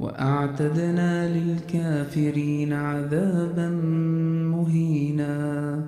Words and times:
وأعتدنا 0.00 1.28
للكافرين 1.28 2.72
عذابا 2.72 3.68
مهينا. 4.54 5.86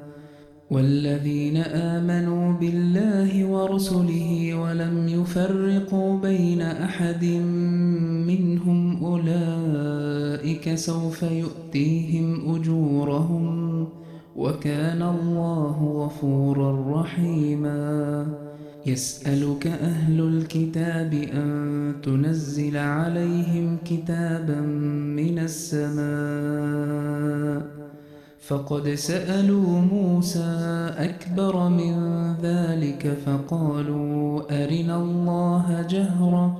والذين 0.71 1.57
آمنوا 1.57 2.53
بالله 2.53 3.45
ورسله 3.45 4.55
ولم 4.55 5.09
يفرقوا 5.09 6.19
بين 6.19 6.63
أحد 6.63 7.25
منهم 8.27 9.05
أولئك 9.05 10.75
سوف 10.75 11.23
يؤتيهم 11.23 12.55
أجورهم 12.55 13.89
وكان 14.37 15.03
الله 15.03 15.85
غفورا 15.85 17.01
رحيما. 17.01 18.46
يسألك 18.87 19.67
أهل 19.67 20.21
الكتاب 20.21 21.15
أن 21.15 21.95
تنزل 22.03 22.77
عليهم 22.77 23.79
كتابا 23.85 24.61
من 25.21 25.39
السماء. 25.39 26.97
فقد 28.47 28.89
سألوا 28.89 29.81
موسى 29.81 30.91
أكبر 30.99 31.69
من 31.69 31.95
ذلك 32.43 33.19
فقالوا 33.27 34.43
أرنا 34.65 34.97
الله 35.03 35.87
جهرا 35.91 36.57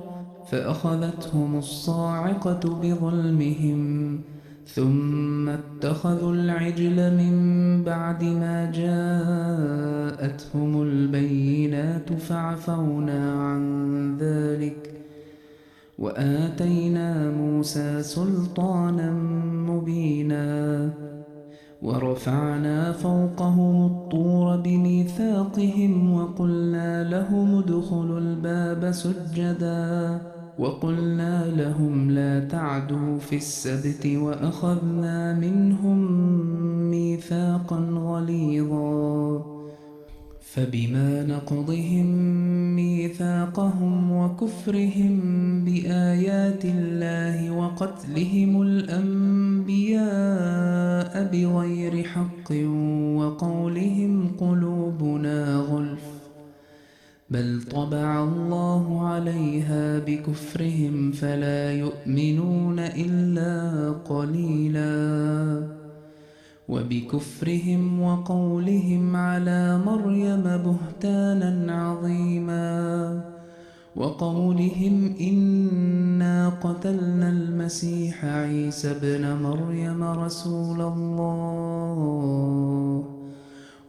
فأخذتهم 0.51 1.57
الصاعقة 1.57 2.59
بظلمهم. 2.81 4.21
ثم 4.67 5.49
اتخذوا 5.49 6.33
العجل 6.33 7.15
من 7.15 7.33
بعد 7.83 8.23
ما 8.23 8.71
جاءتهم 8.71 9.91
البينات 10.81 12.13
فعفونا 12.13 13.33
عن 13.33 14.17
ذلك 14.17 14.93
وآتينا 15.99 17.31
موسى 17.31 18.03
سلطانا 18.03 19.11
مبينا 19.69 20.89
ورفعنا 21.81 22.91
فوقهم 22.91 23.85
الطور 23.85 24.55
بميثاقهم 24.57 26.13
وقلنا 26.13 27.03
لهم 27.03 27.57
ادخلوا 27.57 28.19
الباب 28.19 28.91
سجدا 28.91 30.21
وقلنا 30.59 31.45
لهم 31.45 32.11
لا 32.11 32.39
تعدوا 32.39 33.19
في 33.19 33.35
السبت 33.35 34.05
وأخذنا 34.05 35.33
منهم 35.33 35.99
ميثاقا 36.91 37.79
غليظا. 37.79 39.57
فبما 40.41 41.23
نقضهم 41.23 42.05
ميثاقهم 42.75 44.11
وكفرهم 44.11 45.13
بآيات 45.65 46.65
الله 46.65 47.51
وقتلهم 47.51 48.61
الأنبياء 48.61 50.03
بغير 51.33 52.03
حق 52.03 52.51
وقولهم 53.17 54.31
قلوبنا 54.39 55.55
غلف. 55.55 56.06
بل 57.29 57.61
طبع 57.71 58.23
الله 58.23 59.07
عليها 59.07 59.99
بكفرهم 59.99 61.11
فلا 61.11 61.71
يؤمنون 61.71 62.79
إلا 62.79 63.91
قليلا. 63.91 65.67
وبكفرهم 66.69 68.01
وقولهم 68.01 69.15
على 69.15 69.77
مريم 69.85 70.43
بهتانا 70.43 71.87
عظيما. 71.87 73.21
وقولهم 73.95 75.15
إنا 75.21 76.49
قتلنا 76.49 77.29
المسيح 77.29 78.25
عيسى 78.25 78.91
ابن 78.91 79.41
مريم 79.43 80.03
رسول 80.03 80.81
الله. 80.81 81.97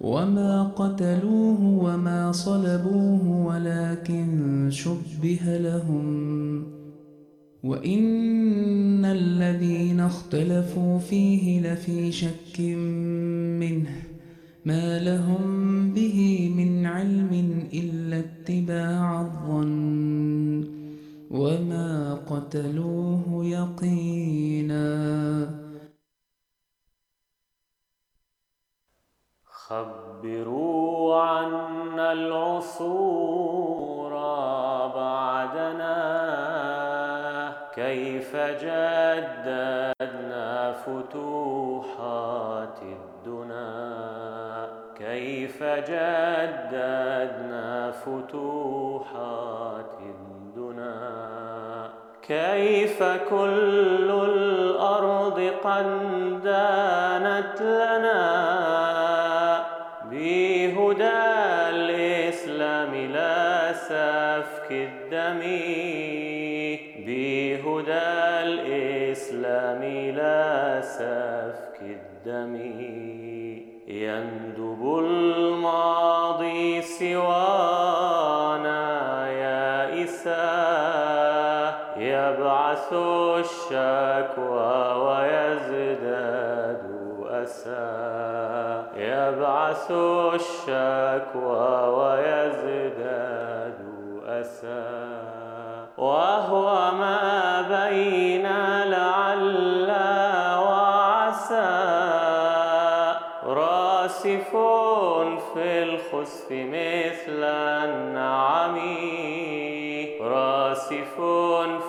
وما 0.00 0.62
قتلوه 0.62 1.60
وما 1.60 2.32
صلبوه 2.32 3.46
ولكن 3.46 4.68
شبه 4.70 5.58
لهم 5.58 6.64
وإن 7.64 9.04
الذين 9.04 10.00
اختلفوا 10.00 10.98
فيه 10.98 11.60
لفي 11.60 12.12
شك 12.12 12.60
منه 13.60 13.90
ما 14.64 14.98
لهم 14.98 15.94
به 15.94 16.50
من 16.56 16.86
علم 16.86 17.64
إلا 17.74 18.18
اتباع 18.18 19.20
الظن 19.20 20.64
وما 21.30 22.14
قتلوه 22.14 23.44
يقينا 23.44 24.88
خبروا 29.68 31.22
عنا 31.22 32.12
العصور 32.12 34.12
بعدنا. 34.96 35.98
كيف 37.74 38.36
جددنا 38.36 40.46
فتوحات 40.72 42.78
الدنا. 42.82 44.68
كيف 44.98 45.62
جددنا 45.62 47.90
فتوحات 47.90 49.98
الدنا. 50.00 50.94
كيف 52.22 53.02
كل 53.02 54.10
الأرض 54.10 55.50
قد 55.64 55.86
دانت 56.44 57.62
لنا. 57.62 58.87
الدم 64.70 65.40
بهدى 67.06 68.08
الإسلام 68.48 69.82
لا 70.16 70.80
سفك 70.80 71.78
الدم 71.82 72.54
يندب 73.88 74.98
الماضي 74.98 76.82
سوانا 76.82 78.82
يائسا 79.32 80.48
يبعث 81.96 82.92
الشكوى 82.92 84.76
ويزداد 85.04 86.82
أسى 87.42 87.98
يبعث 88.96 89.90
الشكوى 90.34 91.88
ويزداد 91.88 93.37
أسى 94.48 95.18
وهو 95.98 96.92
ما 96.92 97.62
بين 97.62 98.46
لعل 98.84 99.90
وعسى 100.64 101.74
راسف 103.44 104.50
في 105.54 105.82
الخسف 105.82 106.46
مثل 106.50 107.42
النعم 107.44 108.78
راسف 110.20 111.14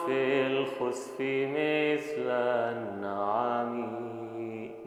في 0.06 0.48
الخسف 0.48 1.18
مثل 1.20 2.30
النعم 2.30 4.10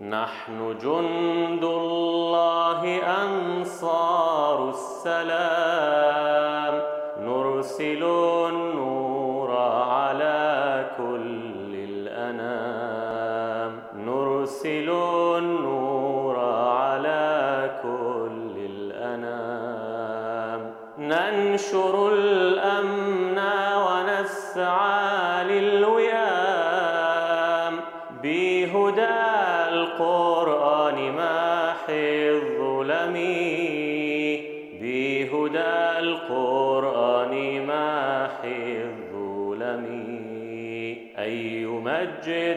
نحن 0.00 0.78
جند 0.82 1.64
الله 1.64 2.82
أنصار 3.22 4.68
السلام 4.68 5.71
نرسل 7.62 8.02
النور 8.02 9.56
على 9.56 10.84
كل 10.96 11.74
الأنام. 11.74 13.82
نرسل 13.94 14.90
النور 15.38 16.38
على 16.38 17.70
كل 17.82 18.54
الأنام. 18.56 20.60
ننشر 20.98 22.12
الأمن 22.12 23.38
ونسعى 23.86 25.11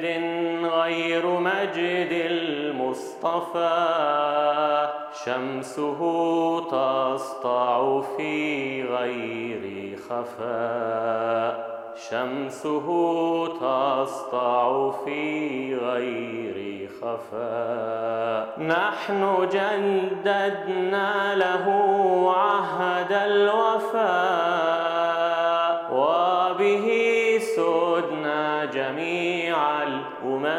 مجد 0.04 0.66
غير 0.66 1.26
مجد 1.26 2.12
المصطفى. 2.12 3.76
شمسه 5.26 6.00
تسطع 6.72 8.02
في 8.02 8.84
غير 8.84 9.98
خفاء 10.10 11.76
شمسه 12.10 12.88
تسطع 13.48 14.92
في 15.06 15.76
غير 15.76 16.90
خفاء 17.02 18.60
نحن 18.60 19.48
جددنا 19.52 21.36
له 21.36 21.66
عهد 22.38 23.12
الوفاء 23.12 24.75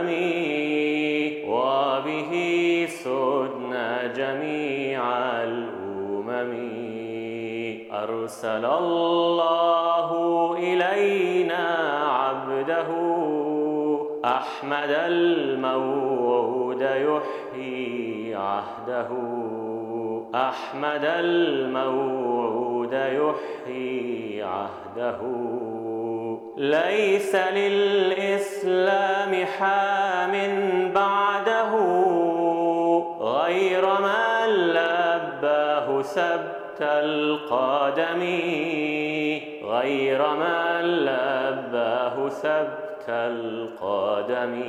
الأمم 0.02 1.48
وبه 1.48 2.32
سدنا 2.88 4.06
جميع 4.06 5.02
الأمم. 5.42 5.76
أرسل 7.92 8.64
الله 8.64 10.08
إلينا 10.58 11.66
عبده 12.08 12.86
أحمد 14.24 14.96
الموعود 15.06 16.80
يحيي 16.82 18.34
عهده. 18.34 19.08
أحمد 20.34 21.04
الموعود 21.04 22.92
يحيي 22.92 24.42
عهده. 24.42 25.20
ليس 26.56 27.34
للإسلام 27.34 29.32
حام 29.58 30.32
بعده، 30.94 31.72
غير 33.20 33.84
من 34.00 34.48
لباه 34.48 36.02
سبت 36.02 36.80
القدم، 36.80 38.20
غير 39.64 40.26
من 40.28 40.80
لباه 40.80 42.28
سبت 42.28 43.08
القدم. 43.08 44.62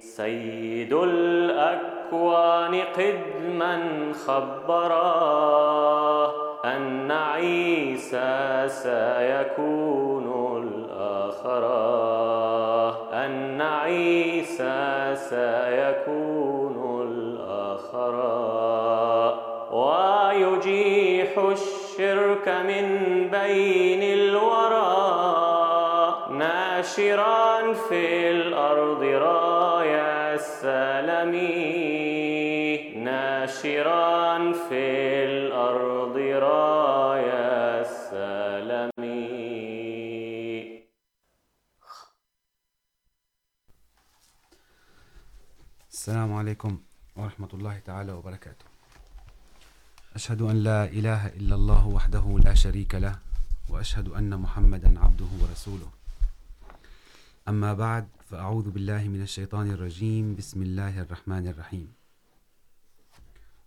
سيد 0.00 0.92
الأكوان 0.92 2.74
قدما 2.98 3.78
خبرا، 4.26 5.28
أن 6.64 7.10
عيسى 7.10 8.64
سيكون 8.68 10.07
الآخرا 11.48 12.96
أن 13.12 13.60
عيسى 13.60 15.14
سيكون 15.14 17.06
الآخرا 17.08 18.28
ويجيح 19.72 21.38
الشرك 21.38 22.48
من 22.48 22.86
بين 23.30 24.02
الورى 24.02 25.08
ناشرا 26.30 27.72
في 27.72 28.30
الأرض 28.30 29.02
رايا 29.02 30.34
السلام 30.34 31.34
ناشرا 33.04 34.17
ورحمة 47.48 47.60
الله 47.60 47.78
تعالى 47.78 48.12
وبركاته 48.12 48.64
أشهد 50.14 50.42
أن 50.42 50.56
لا 50.56 50.84
إله 50.84 51.26
إلا 51.26 51.54
الله 51.54 51.86
وحده 51.86 52.38
لا 52.44 52.54
شريك 52.54 52.94
له 52.94 53.18
وأشهد 53.68 54.08
أن 54.08 54.40
محمدا 54.40 55.00
عبده 55.00 55.30
ورسوله 55.40 55.88
أما 57.48 57.74
بعد 57.74 58.08
فأعوذ 58.30 58.70
بالله 58.70 59.08
من 59.08 59.22
الشيطان 59.22 59.70
الرجيم 59.70 60.34
بسم 60.36 60.62
الله 60.62 61.00
الرحمن 61.00 61.48
الرحيم 61.48 61.88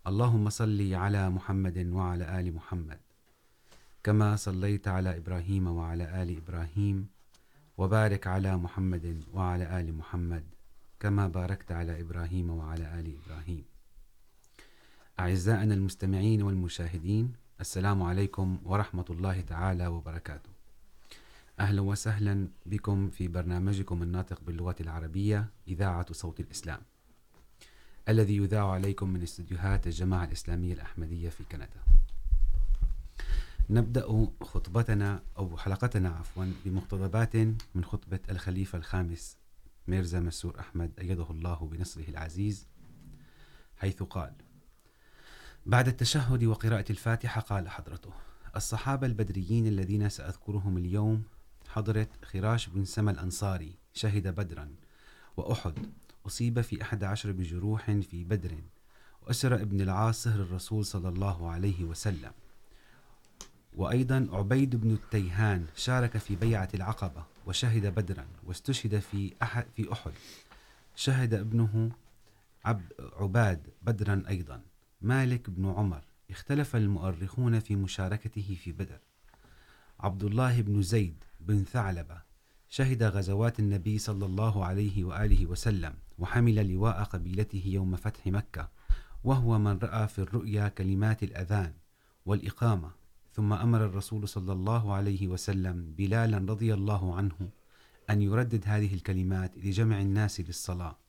اللهم 0.06 0.50
صل 0.50 0.94
على 0.94 1.30
محمد 1.30 1.78
وعلى 1.86 2.40
آل 2.40 2.54
محمد 2.54 3.00
كما 4.04 4.36
صليت 4.36 4.88
على 4.88 5.16
إبراهيم 5.16 5.66
وعلى 5.66 6.22
آل 6.22 6.36
إبراهيم 6.36 7.06
وبارك 7.78 8.26
على 8.26 8.56
محمد 8.56 9.22
وعلى 9.34 9.80
آل 9.80 9.94
محمد 9.94 10.44
كما 11.00 11.28
باركت 11.28 11.72
على 11.72 12.00
إبراهيم 12.00 12.50
وعلى 12.50 12.84
آل 13.00 13.06
إبراهيم 13.18 13.71
أعزائنا 15.22 15.74
المستمعين 15.74 16.42
والمشاهدين، 16.42 17.32
السلام 17.60 18.02
عليكم 18.02 18.58
ورحمة 18.64 19.04
الله 19.10 19.40
تعالى 19.40 19.86
وبركاته. 19.86 20.50
أهلا 21.60 21.80
وسهلا 21.80 22.48
بكم 22.66 23.10
في 23.10 23.28
برنامجكم 23.28 24.02
الناطق 24.02 24.40
باللغة 24.40 24.76
العربية، 24.80 25.50
إذاعة 25.68 26.12
صوت 26.12 26.40
الإسلام، 26.40 26.80
الذي 28.08 28.36
يذاع 28.36 28.70
عليكم 28.70 29.08
من 29.08 29.22
استديوهات 29.22 29.86
الجماعة 29.86 30.24
الإسلامية 30.24 30.72
الأحمدية 30.72 31.28
في 31.28 31.44
كندا. 31.44 31.82
نبدأ 33.70 34.28
خطبتنا 34.40 35.22
أو 35.38 35.56
حلقتنا، 35.56 36.08
عفوا، 36.08 36.52
بمقتضبات 36.64 37.36
من 37.74 37.84
خطبة 37.84 38.20
الخليفة 38.30 38.78
الخامس 38.78 39.36
ميرزا 39.88 40.20
مسور 40.20 40.60
أحمد، 40.60 40.90
أيده 40.98 41.30
الله 41.30 41.68
بنصره 41.72 42.08
العزيز، 42.08 42.66
حيث 43.76 44.02
قال 44.02 44.32
بعد 45.66 45.88
التشهد 45.88 46.44
وقراءة 46.44 46.84
الفاتحة 46.90 47.40
قال 47.40 47.68
حضرته، 47.68 48.10
الصحابة 48.56 49.06
البدريين 49.06 49.66
الذين 49.66 50.08
سأذكرهم 50.08 50.78
اليوم 50.78 51.22
حضرت 51.68 52.24
خراش 52.24 52.68
بن 52.68 52.84
سما 52.84 53.10
الأنصاري، 53.10 53.74
شهد 53.94 54.28
بدرا، 54.28 54.74
وأحد، 55.36 55.74
أصيب 56.26 56.60
في 56.60 56.82
أحد 56.82 57.04
عشر 57.04 57.32
بجروح 57.32 57.90
في 57.90 58.24
بدر، 58.24 58.58
وأسر 59.22 59.54
ابن 59.54 59.80
العاص 59.80 60.22
سهر 60.22 60.42
الرسول 60.42 60.84
صلى 60.84 61.08
الله 61.08 61.50
عليه 61.50 61.84
وسلم. 61.84 62.32
وأيضا 63.76 64.28
عبيد 64.32 64.76
بن 64.76 64.90
التيهان 64.90 65.66
شارك 65.76 66.18
في 66.18 66.36
بيعة 66.36 66.68
العقبة 66.74 67.24
وشهد 67.46 67.86
بدرا، 67.86 68.26
واستشهد 68.44 68.98
في 68.98 69.34
أحد 69.42 69.66
في 69.76 69.92
أحد. 69.92 70.12
شهد 70.96 71.34
ابنه 71.34 71.90
عب، 72.64 72.82
عباد 73.16 73.66
بدرا 73.82 74.22
أيضا. 74.28 74.62
مالك 75.02 75.50
بن 75.50 75.66
عمر 75.66 76.04
اختلف 76.30 76.76
المؤرخون 76.76 77.60
في 77.60 77.76
مشاركته 77.76 78.56
في 78.64 78.72
بدر. 78.72 78.98
عبد 80.00 80.24
الله 80.24 80.60
بن 80.60 80.82
زيد 80.82 81.24
بن 81.40 81.64
ثعلبة 81.64 82.22
شهد 82.68 83.02
غزوات 83.02 83.60
النبي 83.60 83.98
صلى 83.98 84.26
الله 84.26 84.64
عليه 84.64 85.04
وآله 85.04 85.46
وسلم 85.46 85.94
وحمل 86.18 86.72
لواء 86.72 87.02
قبيلته 87.02 87.62
يوم 87.66 87.96
فتح 87.96 88.26
مكة، 88.26 88.68
وهو 89.24 89.58
من 89.58 89.78
رأى 89.78 90.08
في 90.08 90.18
الرؤيا 90.18 90.68
كلمات 90.68 91.22
الأذان 91.22 91.72
والإقامة، 92.26 92.90
ثم 93.32 93.52
أمر 93.52 93.84
الرسول 93.84 94.28
صلى 94.28 94.52
الله 94.52 94.92
عليه 94.92 95.28
وسلم 95.28 95.94
بلالا 95.98 96.38
رضي 96.38 96.74
الله 96.74 97.14
عنه 97.14 97.48
أن 98.10 98.22
يردد 98.22 98.62
هذه 98.66 98.94
الكلمات 98.94 99.58
لجمع 99.58 100.00
الناس 100.00 100.40
للصلاة. 100.40 101.01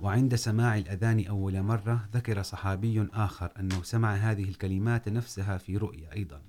وعند 0.00 0.34
سماع 0.34 0.78
الأذان 0.78 1.26
أول 1.26 1.62
مرة 1.62 2.08
ذكر 2.12 2.42
صحابي 2.42 3.08
آخر 3.12 3.52
أنه 3.60 3.82
سمع 3.82 4.14
هذه 4.14 4.44
الكلمات 4.44 5.08
نفسها 5.08 5.58
في 5.58 5.76
رؤيا 5.76 6.12
أيضا. 6.12 6.42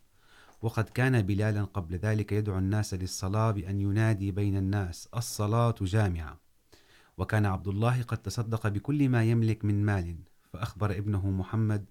وقد 0.61 0.89
كان 0.89 1.21
بلالا 1.21 1.63
قبل 1.63 1.95
ذلك 1.95 2.31
يدعو 2.31 2.57
الناس 2.57 2.93
للصلاة 2.93 3.51
بأن 3.51 3.81
ينادي 3.81 4.31
بين 4.31 4.57
الناس 4.57 5.09
الصلاة 5.15 5.75
جامعة. 5.81 6.39
وكان 7.17 7.45
عبد 7.45 7.67
الله 7.67 8.01
قد 8.01 8.17
تصدق 8.17 8.67
بكل 8.67 9.09
ما 9.09 9.23
يملك 9.23 9.65
من 9.65 9.85
مال، 9.85 10.15
فأخبر 10.53 10.91
ابنه 10.91 11.29
محمد 11.29 11.85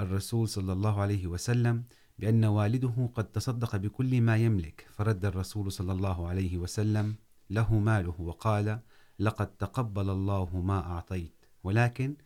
الرسول 0.00 0.48
صلى 0.48 0.72
الله 0.72 1.00
عليه 1.00 1.26
وسلم 1.26 1.84
بأن 2.18 2.44
والده 2.44 3.10
قد 3.14 3.24
تصدق 3.24 3.76
بكل 3.76 4.20
ما 4.20 4.36
يملك، 4.36 4.86
فرد 4.90 5.24
الرسول 5.24 5.72
صلى 5.72 5.92
الله 5.92 6.28
عليه 6.28 6.58
وسلم 6.58 7.14
له 7.50 7.74
ماله 7.78 8.14
وقال 8.18 8.80
لقد 9.22 9.46
تقبل 9.46 10.10
الله 10.10 10.60
ما 10.60 10.78
أعطيت، 10.78 11.44
ولكن 11.64 12.16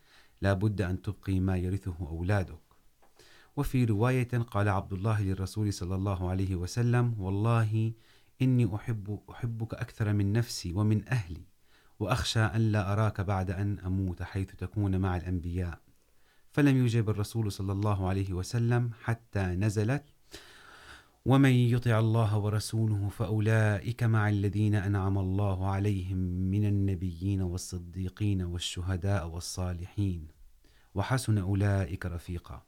لا 0.40 0.52
بد 0.52 0.80
أن 0.80 1.02
تبقي 1.02 1.40
ما 1.40 1.56
يرثه 1.56 1.96
أولادك. 2.00 2.60
وفي 3.56 3.84
رواية 3.84 4.28
قال 4.50 4.68
عبد 4.68 4.92
الله 4.92 5.22
للرسول 5.22 5.72
صلى 5.72 5.94
الله 5.94 6.30
عليه 6.30 6.56
وسلم، 6.56 7.14
والله 7.18 7.92
إني 8.42 8.74
أحب، 8.74 9.20
أحبك 9.30 9.74
أكثر 9.74 10.12
من 10.12 10.32
نفسي 10.32 10.72
ومن 10.72 11.08
أهلي، 11.08 11.44
وأخشى 12.00 12.40
أن 12.40 12.72
لا 12.72 12.92
أراك 12.92 13.20
بعد 13.20 13.50
أن 13.50 13.78
أموت 13.78 14.22
حيث 14.22 14.54
تكون 14.54 14.98
مع 14.98 15.16
الأنبياء. 15.16 15.80
فلم 16.50 16.84
يجب 16.84 17.10
الرسول 17.10 17.52
صلى 17.52 17.72
الله 17.72 18.08
عليه 18.08 18.32
وسلم 18.32 18.90
حتى 19.02 19.40
نزلت 19.40 20.04
ومن 21.26 21.50
يطع 21.50 21.98
الله 21.98 22.38
ورسوله 22.38 23.08
فأولئك 23.08 24.02
مع 24.02 24.28
الذين 24.28 24.74
أنعم 24.74 25.18
الله 25.18 25.66
عليهم 25.66 26.18
من 26.50 26.64
النبيين 26.64 27.42
والصديقين 27.42 28.42
والشهداء 28.42 29.28
والصالحين 29.28 30.28
وحسن 30.94 31.38
أولئك 31.38 32.06
رفيقا 32.06 32.62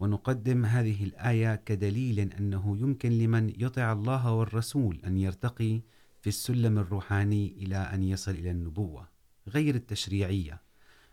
ونقدم 0.00 0.64
هذه 0.64 1.04
الآية 1.04 1.56
كدليل 1.56 2.20
أنه 2.20 2.76
يمكن 2.78 3.18
لمن 3.18 3.52
يطع 3.58 3.92
الله 3.92 4.32
والرسول 4.32 5.00
أن 5.06 5.18
يرتقي 5.18 5.80
في 6.20 6.26
السلم 6.26 6.78
الروحاني 6.78 7.54
إلى 7.62 7.76
أن 7.76 8.02
يصل 8.02 8.30
إلى 8.30 8.50
النبوة 8.50 9.08
غير 9.48 9.74
التشريعية 9.74 10.62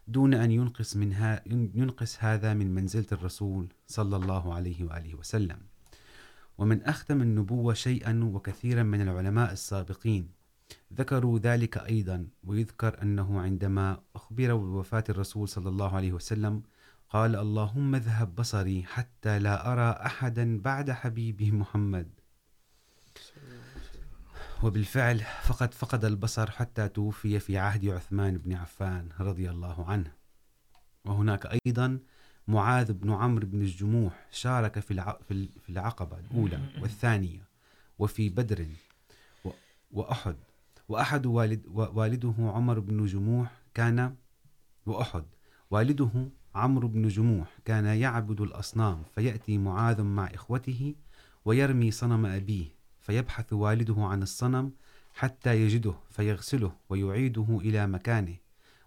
دون 0.07 0.33
أن 0.33 0.51
ينقص 0.51 0.95
منها 0.95 1.43
ينقص 1.75 2.17
هذا 2.19 2.53
من 2.53 2.73
منزلة 2.75 3.07
الرسول 3.11 3.73
صلى 3.87 4.15
الله 4.15 4.53
عليه 4.53 4.83
وآله 4.83 5.15
وسلم 5.15 5.70
ومن 6.61 6.83
أختم 6.83 7.21
النبوة 7.21 7.73
شيئا 7.73 8.29
وكثيرا 8.33 8.83
من 8.83 9.01
العلماء 9.01 9.51
السابقين. 9.51 10.31
ذكروا 10.93 11.39
ذلك 11.39 11.77
أيضا، 11.77 12.27
ويذكر 12.43 13.01
أنه 13.01 13.41
عندما 13.41 14.01
أخبر 14.15 14.55
بوفاة 14.55 15.03
الرسول 15.09 15.47
صلى 15.47 15.69
الله 15.69 15.95
عليه 15.95 16.11
وسلم 16.11 16.63
قال 17.09 17.35
اللهم 17.35 17.95
اذهب 17.95 18.35
بصري 18.35 18.83
حتى 18.83 19.39
لا 19.39 19.71
أرى 19.73 20.05
أحدا 20.05 20.61
بعد 20.61 20.91
حبيبه 20.91 21.51
محمد. 21.51 22.09
وبالفعل 24.63 25.19
فقد 25.19 25.73
فقد 25.73 26.05
البصر 26.05 26.51
حتى 26.51 26.87
توفي 26.87 27.39
في 27.39 27.57
عهد 27.57 27.85
عثمان 27.85 28.37
بن 28.37 28.53
عفان 28.53 29.09
رضي 29.19 29.49
الله 29.49 29.85
عنه. 29.89 30.11
وهناك 31.05 31.59
أيضا 31.65 31.99
معاذ 32.47 32.93
بن 32.93 33.11
عمرو 33.11 33.47
بن 33.47 33.61
الجموح 33.61 34.27
شارك 34.31 34.79
في 34.79 35.15
في 35.61 35.69
العقبة 35.69 36.17
الأولى 36.19 36.59
والثانية 36.81 37.47
وفي 37.99 38.29
بدر 38.29 38.67
وأحد. 39.91 40.35
وأحد 40.89 41.25
والد 41.25 41.67
والده 41.67 42.33
عمر 42.39 42.79
بن 42.79 43.05
جموح 43.05 43.51
كان 43.73 44.15
وأحد. 44.85 45.23
والده 45.71 46.29
عمرو 46.55 46.87
بن 46.87 47.07
جموح 47.07 47.47
كان 47.65 47.85
يعبد 47.85 48.41
الأصنام 48.41 49.03
فيأتي 49.15 49.57
معاذ 49.57 50.01
مع 50.01 50.25
إخوته 50.25 50.95
ويرمي 51.45 51.91
صنم 51.91 52.25
أبيه 52.25 52.65
فيبحث 53.01 53.53
والده 53.53 53.95
عن 53.97 54.23
الصنم 54.23 54.71
حتى 55.13 55.61
يجده 55.61 55.93
فيغسله 56.09 56.71
ويعيده 56.89 57.59
إلى 57.61 57.87
مكانه. 57.87 58.35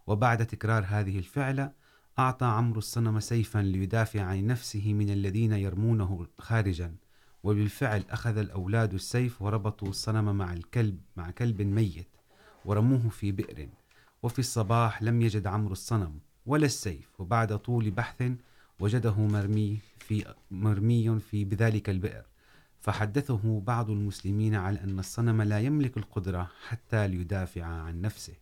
وبعد 0.07 0.47
تكرار 0.47 0.85
هذه 0.89 1.19
الفعلة 1.19 1.73
أعطى 2.19 2.47
عمرو 2.47 2.79
الصنم 2.79 3.21
سيفا 3.21 3.59
ليدافع 3.59 4.23
عن 4.23 4.47
نفسه 4.47 4.93
من 4.93 5.11
الذين 5.11 5.53
يرمونه 5.53 6.27
خارجا، 6.39 6.95
وبالفعل 7.43 8.05
أخذ 8.11 8.37
الأولاد 8.37 8.95
السيف 8.95 9.43
وربطوا 9.43 9.89
الصنم 9.89 10.39
مع 10.39 10.53
الكلب، 10.53 10.99
مع 11.17 11.31
كلب 11.31 11.63
ميت 11.63 12.09
ورموه 12.65 13.09
في 13.09 13.33
بئر. 13.33 13.69
وفي 14.23 14.39
الصباح 14.39 15.03
لم 15.03 15.23
يجد 15.23 15.47
عمرو 15.47 15.73
الصنم 15.73 16.19
ولا 16.47 16.67
السيف، 16.67 17.21
وبعد 17.21 17.59
طول 17.59 17.91
بحث 17.91 18.33
وجده 18.81 19.15
مرمي 19.15 19.79
في 19.99 20.35
مرمي 20.51 21.21
في 21.21 21.45
بذلك 21.45 21.91
البئر. 21.91 22.25
فحدثه 22.81 23.61
بعض 23.67 23.91
المسلمين 23.91 24.55
على 24.55 24.81
أن 24.81 24.99
الصنم 24.99 25.43
لا 25.43 25.61
يملك 25.61 25.97
القدرة 25.97 26.51
حتى 26.69 27.09
ليدافع 27.09 27.65
عن 27.65 28.01
نفسه، 28.01 28.35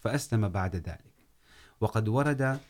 فأسلم 0.00 0.48
بعد 0.48 0.76
ذلك. 0.76 1.14
وقد 1.80 2.08
ورد 2.08 2.60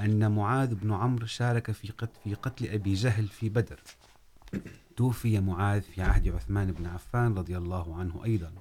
أن 0.00 0.32
معاذ 0.32 0.74
بن 0.74 0.92
عمرو 0.92 1.26
شارك 1.26 1.70
في 1.70 1.88
قتل, 1.88 2.20
في 2.24 2.34
قتل 2.34 2.68
أبي 2.68 2.94
جهل 2.94 3.26
في 3.26 3.48
بدر. 3.48 3.80
توفي 4.96 5.40
معاذ 5.40 5.82
في 5.82 6.02
عهد 6.02 6.28
عثمان 6.28 6.72
بن 6.72 6.86
عفان 6.86 7.34
رضي 7.34 7.58
الله 7.58 7.96
عنه 7.96 8.24
أيضا. 8.24 8.52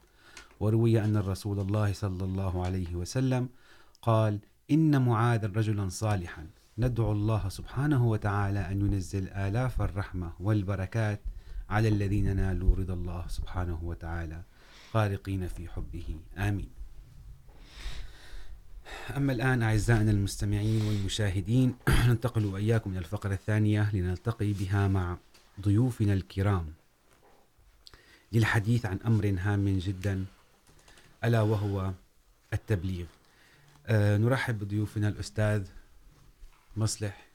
وروي 0.59 1.03
أن 1.03 1.17
الرسول 1.17 1.59
الله 1.59 1.93
صلى 1.93 2.23
الله 2.23 2.65
عليه 2.65 2.95
وسلم 2.95 3.49
قال 4.01 4.39
إن 4.71 5.01
معاذ 5.05 5.57
رجلا 5.57 5.89
صالحا. 5.89 6.47
ندعو 6.77 7.11
الله 7.11 7.49
سبحانه 7.49 8.05
وتعالى 8.05 8.59
أن 8.59 8.81
ينزل 8.81 9.29
آلاف 9.29 9.81
الرحمة 9.81 10.33
والبركات 10.39 11.21
على 11.69 11.87
الذين 11.87 12.35
نالوا 12.35 12.75
رضا 12.75 12.93
الله 12.93 13.27
سبحانه 13.27 13.79
وتعالى. 13.83 14.43
غارقين 14.95 15.47
في 15.47 15.67
حبه. 15.67 16.19
آمين. 16.37 16.78
أما 19.17 19.33
الآن 19.33 19.63
أعزائنا 19.63 20.11
المستمعين 20.11 20.85
والمشاهدين 20.85 21.75
ننتقل 22.07 22.45
وإياكم 22.45 22.91
إلى 22.91 22.99
الفقرة 22.99 23.33
الثانية 23.33 23.95
لنلتقي 23.95 24.53
بها 24.53 24.87
مع 24.87 25.17
ضيوفنا 25.61 26.13
الكرام. 26.13 26.73
للحديث 28.31 28.85
عن 28.85 28.99
أمر 29.05 29.35
هام 29.39 29.79
جدا 29.79 30.25
ألا 31.23 31.41
وهو 31.41 31.91
التبليغ. 32.53 33.05
أه 33.87 34.17
نرحب 34.17 34.59
بضيوفنا 34.59 35.07
الأستاذ 35.07 35.67
مصلح. 36.77 37.27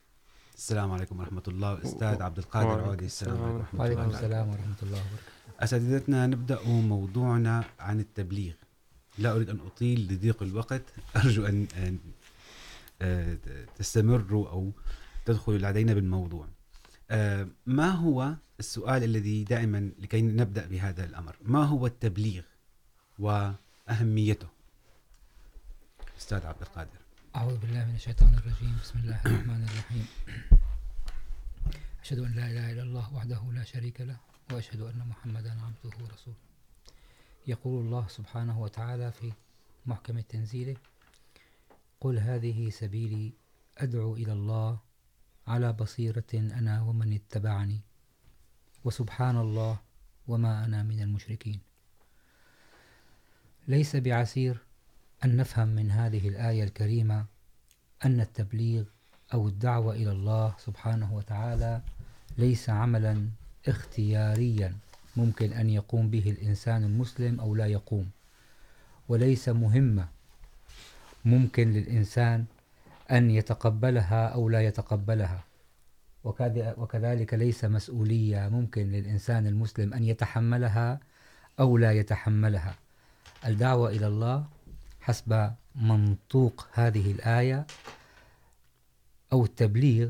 السلام 0.57 0.91
عليكم 0.91 1.19
ورحمة 1.19 1.43
الله. 1.47 1.83
أستاذ 1.83 2.21
عبد 2.21 2.37
القادر 2.37 2.83
عودي 2.83 3.05
السلام. 3.05 3.37
عليكم 3.37 3.55
ورحمة 3.55 3.73
الله. 3.73 3.95
وعليكم 3.95 4.15
السلام 4.15 4.49
ورحمة 4.49 4.75
الله 4.83 4.97
وبركاته. 4.97 5.63
أساتذتنا 5.63 6.27
نبدأ 6.27 6.63
موضوعنا 6.63 7.63
عن 7.79 7.99
التبليغ. 7.99 8.53
لا 9.17 9.35
أريد 9.35 9.49
أن 9.49 9.59
أطيل 9.59 10.13
لضيق 10.13 10.43
الوقت. 10.43 10.81
أرجو 11.15 11.45
أن, 11.45 11.67
أن 13.01 13.37
تستمروا 13.77 14.49
أو 14.49 14.71
تدخلوا 15.25 15.57
لدينا 15.57 15.93
بالموضوع. 15.93 16.47
ما 17.65 17.89
هو 17.89 18.35
السؤال 18.59 19.03
الذي 19.03 19.43
دائما 19.43 19.91
لكي 19.99 20.21
نبدأ 20.21 20.65
بهذا 20.65 21.05
الأمر؟ 21.05 21.35
ما 21.41 21.63
هو 21.63 21.85
التبليغ 21.87 22.43
وأهميته؟ 23.19 24.47
أستاذ 26.17 26.45
عبد 26.45 26.61
القادر. 26.61 26.99
أعوذ 27.35 27.57
بالله 27.57 27.85
من 27.85 27.95
الشيطان 27.95 28.33
الرجيم. 28.33 28.77
بسم 28.83 28.99
الله 28.99 29.21
الرحمن 29.25 29.63
الرحيم. 29.63 30.05
أشهد 32.03 32.19
أن 32.19 32.31
لا 32.31 32.51
إله 32.51 32.71
إلا 32.71 32.83
الله 32.83 33.13
وحده 33.13 33.41
لا 33.53 33.63
شريك 33.63 34.01
له 34.01 34.17
وأشهد 34.51 34.81
أن 34.81 35.07
محمدا 35.09 35.51
عبده 35.51 35.97
ورسوله. 36.03 36.44
يقول 37.47 37.85
الله 37.85 38.07
سبحانه 38.07 38.61
وتعالى 38.61 39.11
في 39.11 39.31
محكم 39.85 40.17
التنزيل 40.17 40.77
قل 42.01 42.19
هذه 42.19 42.69
سبيلي، 42.69 43.33
أدعو 43.77 44.15
إلى 44.15 44.33
الله 44.33 44.77
على 45.47 45.73
بصيرة 45.73 46.33
أنا 46.33 46.81
ومن 46.81 47.13
اتبعني، 47.13 47.79
وسبحان 48.85 49.37
الله 49.37 49.77
وما 50.27 50.65
أنا 50.65 50.83
من 50.83 51.01
المشركين. 51.01 51.59
ليس 53.67 53.95
بعسير 53.95 54.57
أن 55.25 55.37
نفهم 55.37 55.67
من 55.67 55.91
هذه 55.91 56.27
الآية 56.29 56.63
الكريمة 56.63 57.25
أن 58.05 58.19
التبليغ 58.21 58.83
أو 59.33 59.47
الدعوة 59.47 59.93
إلى 59.93 60.11
الله 60.11 60.55
سبحانه 60.59 61.13
وتعالى 61.13 61.81
ليس 62.37 62.69
عملا 62.69 63.29
اختياريا. 63.67 64.77
ممكن 65.17 65.53
أن 65.53 65.69
يقوم 65.69 66.09
به 66.09 66.29
الإنسان 66.29 66.83
المسلم 66.83 67.39
أو 67.39 67.55
لا 67.55 67.65
يقوم. 67.65 68.09
وليس 69.07 69.49
مهمة، 69.49 70.07
ممكن 71.25 71.71
للإنسان 71.71 72.45
أن 73.11 73.31
يتقبلها 73.31 74.27
أو 74.27 74.49
لا 74.49 74.61
يتقبلها. 74.61 75.43
وكذلك 76.77 77.33
ليس 77.33 77.65
مسؤولية، 77.65 78.49
ممكن 78.49 78.91
للإنسان 78.91 79.47
المسلم 79.47 79.93
أن 79.93 80.03
يتحملها 80.03 80.99
أو 81.59 81.77
لا 81.77 81.91
يتحملها. 81.91 82.75
الدعوة 83.45 83.89
إلى 83.89 84.07
الله 84.07 84.45
حسب 85.01 85.53
منطوق 85.75 86.67
هذه 86.73 87.11
الآية 87.11 87.67
أو 89.33 89.45
التبليغ، 89.45 90.09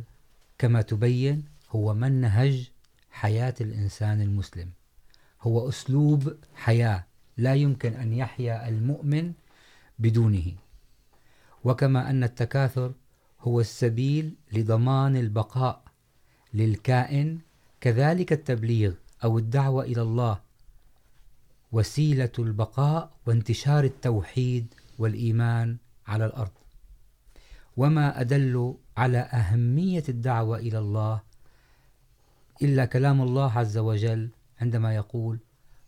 كما 0.58 0.82
تبين، 0.82 1.46
هو 1.70 1.94
منهج 1.94 2.72
حياة 3.12 3.54
الإنسان 3.62 4.22
المسلم. 4.22 4.70
هو 5.46 5.70
أسلوب 5.70 6.36
حياة. 6.56 7.06
لا 7.38 7.56
يمكن 7.56 7.94
أن 7.94 8.14
يحيا 8.14 8.70
المؤمن 8.70 9.34
بدونه. 10.00 10.52
وكما 11.64 12.10
أن 12.10 12.24
التكاثر 12.24 12.94
هو 13.42 13.60
السبيل 13.60 14.34
لضمان 14.54 15.16
البقاء 15.16 15.84
للكائن، 16.54 17.40
كذلك 17.82 18.34
التبليغ 18.34 18.94
أو 19.24 19.38
الدعوة 19.38 19.84
إلى 19.84 20.02
الله، 20.02 20.40
وسيلة 21.72 22.32
البقاء 22.40 23.12
وانتشار 23.26 23.84
التوحيد 23.84 24.74
والإيمان 25.00 25.78
على 26.08 26.26
الأرض. 26.26 26.52
وما 27.78 28.22
أدل 28.22 28.76
على 28.98 29.18
أهمية 29.18 30.04
الدعوة 30.10 30.58
إلى 30.58 30.80
الله 30.80 31.22
إلا 32.62 32.86
كلام 32.86 33.22
الله 33.22 33.52
عز 33.52 33.78
وجل 33.78 34.30
عندما 34.62 34.96
يقول، 34.96 35.40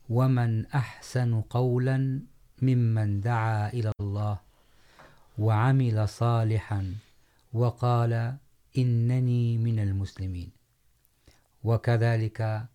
ومن 0.09 0.65
أحسن 0.65 1.41
قولا 1.41 2.21
ممن 2.61 3.21
دعا 3.21 3.73
إلى 3.73 3.91
الله 3.99 4.39
وعمل 5.37 6.09
صالحا 6.09 6.95
وقال 7.53 8.37
إنني 8.77 9.57
من 9.57 9.79
المسلمين. 9.79 10.51
وكذلك 11.63 12.67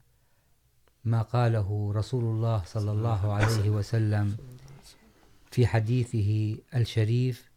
ما 1.04 1.22
قاله 1.22 1.92
رسول 1.96 2.24
الله 2.24 2.62
صلى 2.66 2.92
الله 2.92 3.32
عليه 3.32 3.70
وسلم 3.70 4.36
في 5.50 5.66
حديثه 5.66 6.58
الشريف، 6.74 7.50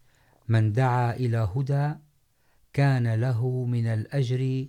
من 0.47 0.73
دعا 0.73 1.15
إلى 1.15 1.49
هدى 1.55 1.93
كان 2.73 3.13
له 3.13 3.65
من 3.65 3.87
الأجر 3.87 4.65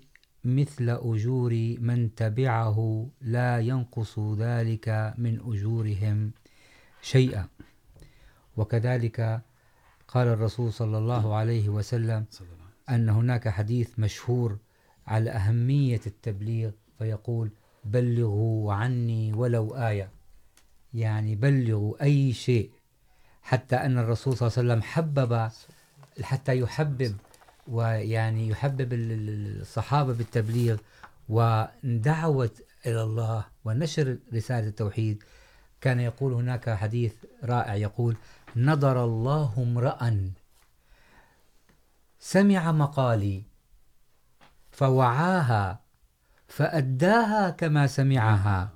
مثل 0.47 0.91
أجور 0.91 1.77
من 1.81 2.15
تبعه 2.15 3.09
لا 3.21 3.61
ينقص 3.61 4.19
ذلك 4.19 5.15
من 5.19 5.41
أجورهم 5.41 6.31
شيئا. 7.03 7.49
وكذلك 8.57 9.41
قال 10.09 10.29
الرسول 10.29 10.73
صلى 10.73 10.99
الله 10.99 11.35
عليه 11.35 11.69
وسلم 11.69 12.25
أن 12.91 13.09
هناك 13.09 13.49
حديث 13.49 13.99
مشهور 13.99 14.59
على 15.07 15.31
أهمية 15.31 16.01
التبليغ، 16.07 16.71
فيقول 16.99 17.51
بلغوا 17.85 18.75
عني 18.75 19.33
ولو 19.33 19.77
آية. 19.77 20.11
يعني 20.95 21.35
بلغوا 21.35 22.03
أي 22.03 22.33
شيء. 22.33 22.71
حتى 23.43 23.77
أن 23.77 23.99
الرسول 23.99 24.37
صلى 24.37 24.47
الله 24.49 24.59
عليه 24.59 24.69
وسلم 24.69 24.83
حبب، 24.83 25.51
حتى 26.23 26.59
يحبب 26.59 27.17
ويعني 27.69 28.49
يحبب 28.49 28.89
الصحابة 28.93 30.13
بالتبليغ 30.13 30.77
ودعوة 31.29 32.51
إلى 32.87 33.03
الله 33.03 33.45
ونشر 33.65 34.19
رسالة 34.35 34.69
التوحيد. 34.69 35.23
كان 35.81 36.01
يقول 36.01 36.33
هناك 36.33 36.71
حديث 36.71 37.15
رائع 37.45 37.75
يقول 37.75 38.17
نظر 38.57 39.05
الله 39.05 39.55
امرأ، 39.59 40.31
سمع 42.19 42.73
مقالي، 42.73 43.43
فوعاها، 44.71 45.81
فأداها 46.49 47.51
كما 47.51 47.87
سمعها. 47.87 48.71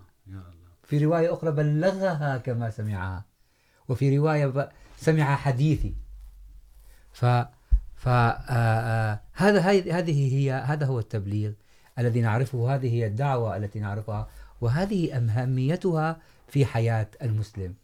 في 0.83 1.05
رواية 1.05 1.35
أخرى 1.35 1.51
بلغها 1.51 2.39
كما 2.39 2.71
سمعها. 2.71 3.25
وفي 3.89 4.19
رواية 4.19 4.71
سمع 4.99 5.37
حديثي. 5.37 5.95
ف 7.13 7.27
فهذا 8.01 9.61
هذه 9.99 10.35
هي 10.35 10.53
هذا 10.53 10.87
هو 10.87 10.99
التبليغ 10.99 11.53
الذي 11.99 12.21
نعرفه. 12.21 12.75
هذه 12.75 12.95
هي 12.95 13.07
الدعوة 13.07 13.57
التي 13.57 13.81
نعرفها 13.81 14.29
وهذه 14.61 15.17
أهميتها 15.17 16.21
في 16.49 16.67
حياة 16.67 17.09
المسلم. 17.23 17.75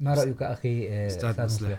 ما 0.00 0.14
رأيك 0.14 0.42
أخي 0.42 1.06
أستاذ 1.06 1.44
مصلح. 1.44 1.78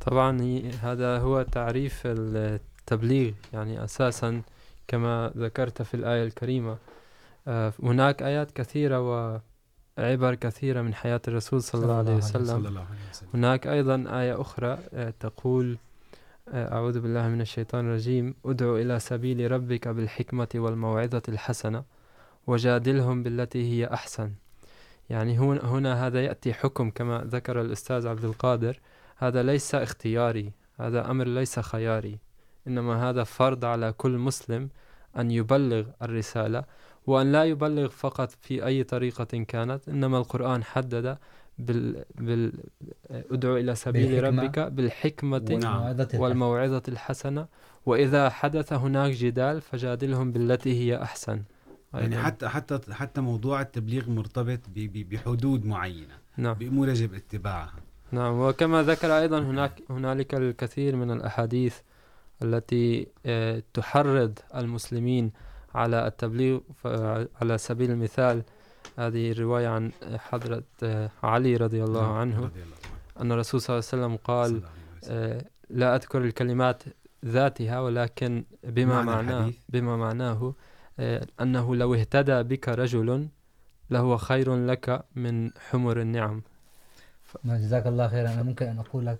طبعا 0.00 0.62
هذا 0.82 1.18
هو 1.18 1.42
تعريف 1.42 2.02
التبليغ 2.04 3.32
يعني 3.52 3.84
أساسا 3.84 4.42
كما 4.88 5.32
ذكرت 5.36 5.82
في 5.82 5.94
الآية 5.94 6.24
الكريمة. 6.24 6.76
هناك 7.82 8.22
آيات 8.22 8.50
كثيرة 8.50 9.00
وعبر 9.00 10.34
كثيرة 10.34 10.82
من 10.82 10.94
حياة 10.94 11.20
الرسول 11.28 11.62
صلى 11.62 11.82
الله 11.82 11.94
عليه 11.94 12.14
وسلم. 12.14 12.86
هناك 13.34 13.66
أيضا 13.66 14.04
آية 14.20 14.40
أخرى 14.40 14.78
تقول 15.20 15.78
أعوذ 16.48 17.00
بالله 17.00 17.28
من 17.28 17.40
الشيطان 17.40 17.86
الرجيم. 17.86 18.34
ادعو 18.44 18.76
إلى 18.76 18.98
سبيل 18.98 19.50
ربك 19.52 19.88
بالحكمة 19.88 20.48
والموعظة 20.54 21.22
الحسنة 21.28 21.84
وجادلهم 22.46 23.22
بالتي 23.22 23.72
هي 23.72 23.86
أحسن. 23.86 24.32
يعني 25.10 25.38
هنا 25.38 26.06
هذا 26.06 26.24
يأتي 26.24 26.52
حكم 26.52 26.90
كما 26.90 27.24
ذكر 27.26 27.60
الأستاذ 27.60 28.06
عبد 28.06 28.24
القادر. 28.24 28.80
هذا 29.16 29.42
ليس 29.42 29.74
اختياري، 29.74 30.52
هذا 30.80 31.10
أمر 31.10 31.26
ليس 31.26 31.60
خياري. 31.60 32.18
إنما 32.66 33.10
هذا 33.10 33.24
فرض 33.24 33.64
على 33.64 33.92
كل 33.92 34.18
مسلم 34.18 34.68
أن 35.18 35.30
يبلغ 35.30 35.84
الرسالة. 36.02 36.64
وأن 37.06 37.32
لا 37.32 37.44
يبلغ 37.44 37.88
فقط 37.88 38.30
في 38.30 38.66
أي 38.66 38.84
طريقة 38.84 39.44
كانت، 39.48 39.88
إنما 39.88 40.18
القرآن 40.18 40.64
حدد 40.64 41.18
بال, 41.66 42.04
بال 42.14 42.52
ادعو 43.10 43.56
إلى 43.56 43.74
سبيل 43.74 44.24
ربك 44.24 44.58
بالحكمة 44.58 45.44
والموعظة 46.14 46.82
الحسنة. 46.88 47.46
وإذا 47.86 48.30
حدث 48.30 48.72
هناك 48.72 49.12
جدال 49.12 49.60
فجادلهم 49.60 50.32
بالتي 50.32 50.80
هي 50.80 51.02
أحسن. 51.02 51.42
يعني 51.94 52.16
حتى 52.18 52.48
حتى 52.48 52.94
حتى 52.94 53.20
موضوع 53.20 53.60
التبليغ 53.60 54.10
مرتبط 54.10 54.60
بحدود 54.76 55.64
معينة. 55.64 56.14
نعم. 56.36 56.54
بأمور 56.54 56.88
يجب 56.88 57.14
اتباعها. 57.14 57.74
نعم. 58.12 58.40
وكما 58.40 58.82
ذكر 58.82 59.18
أيضا 59.18 59.38
هناك 59.38 59.82
هنالك 59.90 60.34
الكثير 60.34 60.96
من 60.96 61.10
الأحاديث 61.10 61.76
التي 62.42 63.06
تحرض 63.74 64.38
المسلمين 64.54 65.32
على 65.74 66.06
التبليغ 66.06 66.60
على 67.40 67.58
سبيل 67.58 67.90
المثال 67.90 68.42
هذه 68.98 69.32
الرواية 69.32 69.68
عن 69.68 69.92
حضرة 70.16 70.62
علي 71.22 71.56
رضي 71.56 71.84
الله 71.84 72.16
عنه 72.16 72.50
أن 73.20 73.32
الرسول 73.32 73.60
صلى 73.60 73.78
الله 73.78 73.88
عليه 73.92 74.02
وسلم 74.02 74.16
قال 74.16 74.62
لا 75.70 75.96
أذكر 75.96 76.24
الكلمات 76.24 76.82
ذاتها 77.24 77.80
ولكن 77.80 78.44
بما 78.64 79.02
معناه 79.02 79.52
بما 79.68 79.96
معناه 79.96 80.54
أنه 81.40 81.76
لو 81.76 81.94
اهتدى 81.94 82.42
بك 82.42 82.68
رجل 82.68 83.28
لهو 83.90 84.16
خير 84.16 84.66
لك 84.66 85.04
من 85.16 85.50
حمر 85.70 86.00
النعم. 86.00 86.42
جزاك 87.44 87.86
الله 87.86 88.08
خيرا. 88.08 88.32
أنا 88.32 88.42
ممكن 88.42 88.66
أن 88.66 88.78
أقول 88.78 89.06
لك 89.06 89.18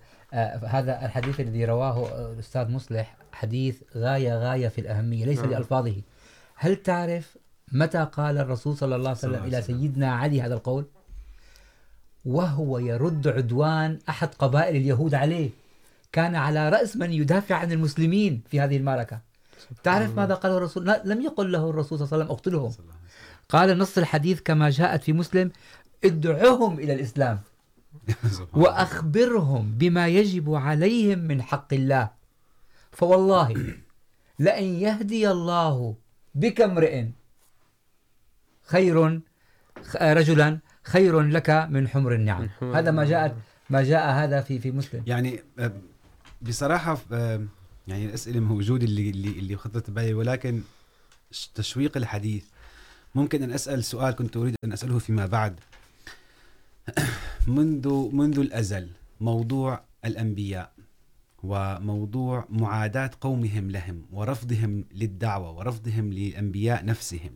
هذا 0.65 1.05
الحديث 1.05 1.39
الذي 1.39 1.65
رواه 1.65 2.31
الأستاذ 2.31 2.71
مصلح 2.71 3.17
حديث 3.31 3.81
غاية 3.97 4.37
غاية 4.37 4.67
في 4.67 4.81
الأهمية 4.81 5.25
ليس 5.25 5.39
لألفاظه. 5.39 6.01
هل 6.55 6.75
تعرف 6.75 7.37
متى 7.73 8.07
قال 8.11 8.37
الرسول 8.37 8.77
صلى 8.77 8.95
الله 8.95 9.09
عليه 9.09 9.17
وسلم 9.17 9.43
إلى 9.43 9.61
سيدنا 9.61 10.11
علي 10.15 10.41
هذا 10.41 10.53
القول؟ 10.53 10.85
وهو 12.25 12.79
يرد 12.79 13.27
عدوان 13.27 13.99
أحد 14.09 14.35
قبائل 14.35 14.75
اليهود 14.75 15.13
عليه. 15.13 15.49
كان 16.11 16.35
على 16.35 16.69
رأس 16.69 16.97
من 16.97 17.13
يدافع 17.13 17.55
عن 17.55 17.71
المسلمين 17.71 18.41
في 18.49 18.59
هذه 18.59 18.77
المعركة. 18.77 19.19
تعرف 19.83 20.17
ماذا 20.17 20.33
قاله 20.33 20.57
الرسول؟ 20.57 20.95
لم 21.05 21.21
يقل 21.21 21.51
له 21.51 21.69
الرسول 21.69 21.99
صلى 21.99 22.05
الله 22.05 22.13
عليه 22.13 22.23
وسلم 22.23 22.35
اقتلهم. 22.35 22.71
قال 23.49 23.77
نص 23.77 23.97
الحديث 23.97 24.41
كما 24.41 24.69
جاءت 24.69 25.03
في 25.03 25.13
مسلم 25.13 25.51
ادعوهم 26.03 26.79
إلى 26.79 26.93
الإسلام. 26.93 27.39
وأخبرهم 28.53 29.75
بما 29.77 30.07
يجب 30.07 30.53
عليهم 30.53 31.19
من 31.19 31.41
حق 31.41 31.73
الله. 31.73 32.09
فوالله 32.91 33.75
لأن 34.39 34.63
يهدي 34.63 35.31
الله 35.31 35.95
بك 36.35 36.61
امرئ 36.61 37.05
خير 38.65 39.21
رجلا 40.01 40.59
خير 40.83 41.21
لك 41.21 41.49
من 41.49 41.87
حمر 41.87 42.15
النعم. 42.15 42.49
هذا 42.61 42.91
ما 42.91 43.05
جاء 43.05 43.37
ما 43.69 43.83
جاء 43.83 44.11
هذا 44.11 44.41
في 44.41 44.59
في 44.59 44.71
مسلم. 44.71 45.03
يعني 45.07 45.39
بصراحه 46.41 46.97
يعني 47.87 48.05
الاسئله 48.05 48.39
موجوده 48.39 48.85
اللي 48.85 49.09
اللي 49.09 49.29
اللي 49.39 49.55
خطرت 49.55 49.89
بالي 49.89 50.13
ولكن 50.13 50.61
تشويق 51.55 51.97
الحديث. 51.97 52.45
ممكن 53.15 53.43
ان 53.43 53.51
اسال 53.51 53.83
سؤال 53.83 54.15
كنت 54.15 54.37
اريد 54.37 54.55
ان 54.63 54.73
اساله 54.73 54.99
فيما 54.99 55.25
بعد. 55.25 55.59
منذ 57.47 58.09
منذ 58.11 58.39
الازل 58.39 58.89
موضوع 59.21 59.83
الانبياء 60.05 60.73
وموضوع 61.43 62.45
معاداة 62.49 63.11
قومهم 63.21 63.71
لهم 63.71 64.05
ورفضهم 64.11 64.85
للدعوة 64.91 65.51
ورفضهم 65.51 66.13
للأنبياء 66.13 66.85
نفسهم 66.85 67.31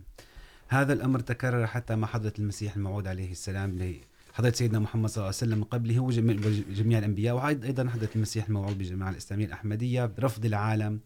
هذا 0.68 0.94
الأمر 0.94 1.20
تكرر 1.20 1.68
حتى 1.68 1.96
مع 1.96 2.08
حضرة 2.08 2.34
المسيح 2.40 2.76
الموعود 2.76 3.08
عليه 3.08 3.32
السلام 3.32 4.00
حضرت 4.34 4.56
سيدنا 4.56 4.80
محمد 4.80 5.10
صلى 5.10 5.16
الله 5.16 5.26
عليه 5.26 5.36
وسلم 5.38 5.64
قبله 5.64 6.00
وجميع 6.00 7.00
الأنبياء 7.00 7.36
وأيضا 7.36 7.90
حضرت 7.90 8.16
المسيح 8.16 8.46
الموعود 8.46 8.78
بالجماعة 8.78 9.10
الإسلامية 9.10 9.46
الأحمدية 9.46 10.06
برفض 10.06 10.46
العالم 10.46 11.00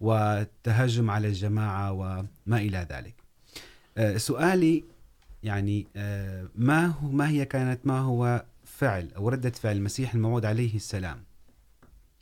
وتهجم 0.00 1.10
على 1.10 1.28
الجماعة 1.28 1.92
وما 1.92 2.28
إلى 2.48 2.86
ذلك. 2.90 3.14
سؤالي 4.18 4.84
يعني 5.42 5.86
ما 6.54 6.86
هو 6.86 7.08
ما 7.08 7.28
هي 7.28 7.44
كانت 7.44 7.86
ما 7.86 7.98
هو 7.98 8.44
فعل 8.64 9.08
أو 9.16 9.28
ردة 9.28 9.50
فعل 9.50 9.76
المسيح 9.76 10.14
الموعود 10.14 10.44
عليه 10.44 10.76
السلام 10.76 11.22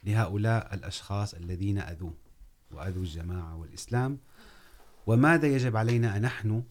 لهؤلاء 0.05 0.75
الأشخاص 0.75 1.35
الذين 1.35 1.79
أذوه 1.79 2.15
وأذوا 2.73 3.03
الجماعة 3.03 3.57
والإسلام؟ 3.57 4.19
وماذا 5.07 5.47
يجب 5.47 5.77
علينا 5.77 6.19
نحن 6.19 6.63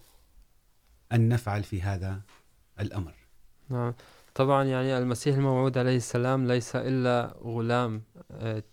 أن 1.11 1.29
نفعل 1.29 1.63
في 1.63 1.81
هذا 1.81 2.21
الأمر. 2.79 3.13
نعم. 3.69 3.93
طبعا 4.35 4.63
يعني 4.63 4.97
المسيح 4.97 5.35
الموعود 5.35 5.77
عليه 5.77 5.97
السلام 5.97 6.47
ليس 6.47 6.75
إلا 6.75 7.35
غلام 7.43 8.01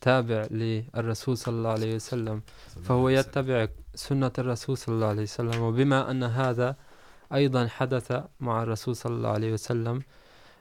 تابع 0.01 0.47
للرسول 0.51 1.37
صلى 1.37 1.55
الله 1.55 1.71
عليه 1.71 1.95
وسلم. 1.95 2.43
فهو 2.85 3.09
يتبع 3.09 3.69
سنة 3.95 4.33
الرسول 4.39 4.77
صلى 4.77 4.95
الله 4.95 5.07
عليه 5.07 5.23
وسلم. 5.23 5.63
وبما 5.63 6.11
أن 6.11 6.23
هذا 6.23 6.77
أيضا 7.35 7.67
حدث 7.67 8.23
مع 8.41 8.63
الرسول 8.63 8.97
صلى 8.97 9.15
الله 9.15 9.29
عليه 9.29 9.53
وسلم 9.53 10.03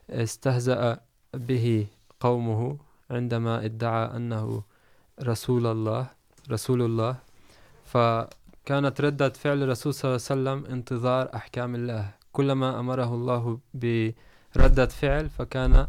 استهزأ 0.09 0.99
به 1.33 1.87
قومه 2.19 2.77
عندما 3.09 3.65
ادعى 3.65 4.15
أنه 4.15 4.63
رسول 5.23 5.65
الله 5.67 6.07
رسول 6.51 6.81
الله. 6.81 7.15
فكانت 8.65 9.01
ردة 9.01 9.29
فعل 9.29 9.63
الرسول 9.63 9.93
صلى 9.93 10.09
الله 10.09 10.21
عليه 10.29 10.33
وسلم 10.61 10.73
انتظار 10.73 11.29
أحكام 11.35 11.75
الله 11.75 12.09
كلما 12.31 12.79
أمره 12.79 13.13
الله 13.13 13.59
بردة 14.55 14.85
فعل 14.85 15.29
فكان 15.29 15.87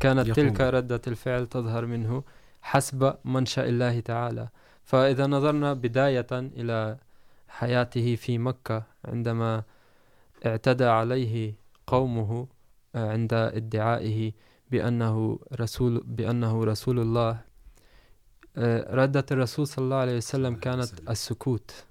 كانت 0.00 0.26
يقوم. 0.28 0.34
تلك 0.48 0.60
ردة 0.60 1.00
الفعل 1.06 1.46
تظهر 1.46 1.86
منه 1.86 2.22
حسب 2.62 3.14
منشأ 3.24 3.68
الله 3.68 4.00
تعالى 4.00 4.48
فإذا 4.84 5.26
نظرنا 5.26 5.72
بداية 5.72 6.26
إلى 6.32 6.96
حياته 7.48 8.16
في 8.16 8.38
مكة 8.38 8.82
عندما 9.04 9.62
اعتدى 10.46 10.84
عليه 10.84 11.54
قومه 11.86 12.46
عند 12.94 13.32
ادعائه 13.34 14.32
بأنه 14.70 15.38
رسول 15.60 16.02
بأنه 16.06 16.64
رسول 16.64 16.98
الله 17.00 17.40
ردة 18.90 19.26
الرسول 19.30 19.66
صلى 19.66 19.84
الله 19.84 19.96
عليه 19.96 20.16
وسلم 20.16 20.54
كانت 20.54 21.10
السكوت. 21.10 21.84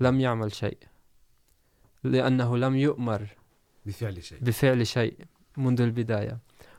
لم 0.00 0.20
يعمل 0.20 0.54
شيء. 0.54 0.78
لأنه 2.04 2.56
لم 2.56 2.76
يؤمر 2.76 3.26
بفعل 3.86 4.22
شيء. 4.24 4.38
بفعل 4.40 4.86
شيء 4.86 5.16
منذ 5.56 5.80
البداية. 5.80 6.38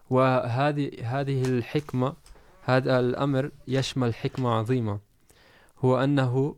وهذه 0.10 0.92
هذه 1.04 1.46
الحكمة 1.46 2.14
هذا 2.64 3.00
الأمر 3.00 3.52
يشمل 3.68 4.16
حكمة 4.16 4.50
عظيمة. 4.50 5.00
هو 5.80 6.04
أنه 6.04 6.56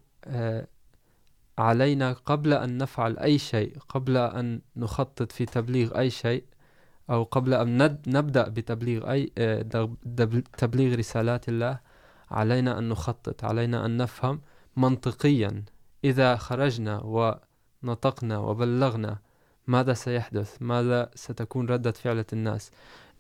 علينا 1.58 2.14
قبل 2.14 2.54
أن 2.54 2.78
نفعل 2.78 3.18
أي 3.18 3.38
شيء 3.38 3.78
قبل 3.90 4.18
أن 4.18 4.62
نخطط 4.76 5.32
في 5.32 5.46
تبليغ 5.46 6.00
أي 6.00 6.10
شيء 6.10 6.44
أو 7.10 7.24
قبل 7.24 7.54
أن 7.54 8.00
نبدأ 8.08 8.48
بتبليغ 8.48 9.12
أي 9.12 9.26
تبليغ 10.58 10.96
رسالات 10.96 11.50
الله 11.50 11.80
علينا 12.32 12.80
أن 12.80 12.90
نخطط 12.90 13.44
علينا 13.44 13.86
أن 13.86 13.98
نفهم 13.98 14.42
منطقيا 14.78 15.64
إذا 16.04 16.36
خرجنا 16.36 17.02
ونطقنا 17.84 18.38
وبلغنا 18.38 19.20
ماذا 19.68 19.94
سيحدث 19.94 20.58
ماذا 20.62 21.10
ستكون 21.16 21.70
ردة 21.70 21.92
فعلة 21.92 22.26
الناس. 22.34 22.72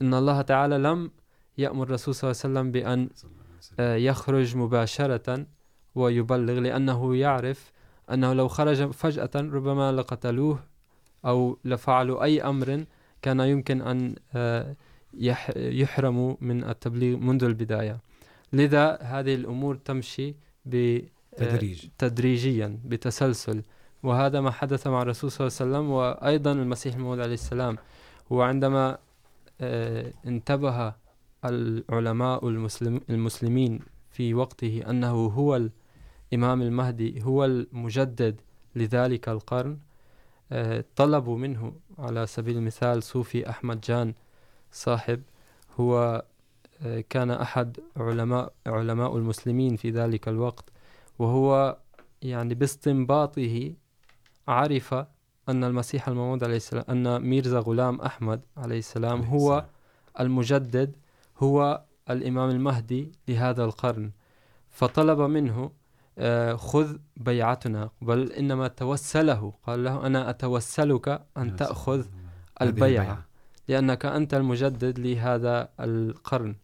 إن 0.01 0.13
الله 0.13 0.41
تعالى 0.41 0.77
لم 0.77 1.11
يأمر 1.57 1.83
الرسول 1.83 2.15
صلى 2.15 2.31
الله 2.31 2.41
عليه 2.43 2.53
وسلم 2.59 2.71
بأن 2.71 3.09
يخرج 3.79 4.57
مباشرة 4.57 5.45
ويبلغ 5.95 6.59
لأنه 6.59 7.15
يعرف 7.15 7.71
أنه 8.11 8.33
لو 8.33 8.47
خرج 8.47 8.91
فجأة 8.91 9.29
ربما 9.35 9.91
لقتلوه 9.91 10.59
أو 11.25 11.57
لفعلوا 11.65 12.23
أي 12.23 12.41
أمر 12.41 12.85
كان 13.21 13.39
يمكن 13.39 13.81
أن 13.81 14.15
يحرموا 15.55 16.35
من 16.41 16.63
التبليغ 16.63 17.17
منذ 17.17 17.43
البداية. 17.43 18.08
لذا 18.53 18.97
هذه 19.01 19.35
الأمور 19.35 19.75
تمشي 19.75 20.35
بتدريج 20.65 21.85
تدريجيا 21.97 22.79
بتسلسل. 22.85 23.63
وهذا 24.03 24.41
ما 24.41 24.51
حدث 24.51 24.87
مع 24.87 25.01
الرسول 25.01 25.31
صلى 25.31 25.47
الله 25.47 25.57
عليه 25.59 25.69
وسلم 25.69 25.91
وأيضا 25.91 26.51
المسيح 26.51 26.95
الموعود 26.95 27.19
عليه 27.19 27.33
السلام. 27.33 27.77
وعندما 28.29 28.97
انتبه 30.25 30.93
العلماء 31.45 32.47
المسلم 32.47 33.01
المسلمين 33.09 33.79
في 34.11 34.33
وقته 34.33 34.83
أنه 34.89 35.25
هو 35.25 35.69
الإمام 36.33 36.61
المهدي 36.61 37.23
هو 37.23 37.45
المجدد 37.45 38.41
لذلك 38.75 39.29
القرن 39.29 39.77
طلبوا 40.95 41.37
منه 41.37 41.73
على 41.99 42.27
سبيل 42.27 42.57
المثال 42.57 43.03
صوفي 43.03 43.49
أحمد 43.49 43.81
جان 43.81 44.13
صاحب 44.71 45.21
هو 45.79 46.23
كان 47.09 47.31
أحد 47.31 47.79
علماء 47.97 48.53
علماء 48.67 49.17
المسلمين 49.17 49.75
في 49.75 49.91
ذلك 49.91 50.27
الوقت 50.27 50.69
وهو 51.19 51.77
يعني 52.21 52.53
باستنباطه 52.53 53.73
عرف 54.47 54.93
أن 55.49 55.63
المسيح 55.63 56.07
الموعود 56.07 56.43
عليه 56.43 56.55
السلام 56.55 56.85
أن 56.89 57.21
ميرزا 57.21 57.59
غلام 57.59 58.01
أحمد 58.01 58.41
عليه 58.57 58.79
السلام 58.79 59.21
هو 59.21 59.65
المجدد 60.19 60.95
هو 61.37 61.83
الإمام 62.09 62.49
المهدي 62.49 63.11
لهذا 63.27 63.63
القرن. 63.63 64.11
فطلب 64.69 65.19
منه 65.19 65.71
خذ 66.55 66.97
بيعتنا 67.17 67.89
بل 68.01 68.31
إنما 68.31 68.67
توسله. 68.67 69.53
قال 69.67 69.83
له 69.83 70.07
أنا 70.07 70.29
أتوسلك 70.29 71.25
أن 71.37 71.55
تأخذ 71.55 72.05
البيعة. 72.61 73.25
لأنك 73.67 74.05
أنت 74.05 74.33
المجدد 74.33 74.99
لهذا 74.99 75.69
القرن. 75.79 76.55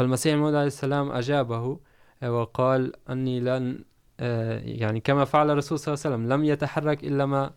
فالمسيح 0.00 0.32
الموعود 0.34 0.54
عليه 0.54 0.66
السلام 0.66 1.12
أجابه 1.12 1.78
وقال 2.24 2.92
أني 3.10 3.40
لن 3.40 3.84
يعني 4.80 5.00
كما 5.00 5.24
فعل 5.24 5.50
الرسول 5.50 5.78
صلى 5.78 5.94
الله 5.94 6.04
عليه 6.06 6.16
وسلم 6.16 6.32
لم 6.32 6.44
يتحرك 6.44 7.04
إلا 7.04 7.26
ما 7.26 7.50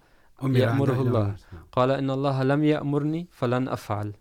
يأمره 0.44 1.02
الله. 1.02 1.36
قال 1.72 1.92
إن 1.92 2.10
الله 2.12 2.44
لم 2.44 2.64
يأمرني 2.64 3.28
فلن 3.32 3.68
أفعل. 3.68 4.14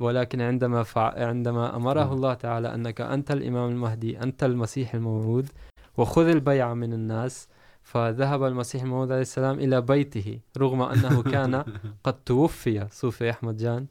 ولكن 0.00 0.40
عندما 0.40 0.82
فع... 0.82 1.26
عندما 1.26 1.76
أمره 1.76 2.12
الله 2.12 2.34
تعالى 2.34 2.74
أنك 2.74 3.00
أنت 3.00 3.30
الإمام 3.30 3.70
المهدي 3.70 4.22
أنت 4.22 4.44
المسيح 4.44 4.94
الموعود 4.94 5.48
وخذ 5.96 6.28
البيعة 6.28 6.74
من 6.74 6.92
الناس 6.92 7.48
فذهب 7.82 8.44
المسيح 8.44 8.82
الموعود 8.82 9.12
عليه 9.12 9.22
السلام 9.22 9.58
إلى 9.58 9.80
بيته 9.80 10.40
رغم 10.58 10.82
أنه 10.82 11.22
كان 11.32 11.64
قد 12.04 12.14
توفي 12.14 12.86
صوفي 12.90 13.30
أحمد 13.30 13.56
جان. 13.56 13.86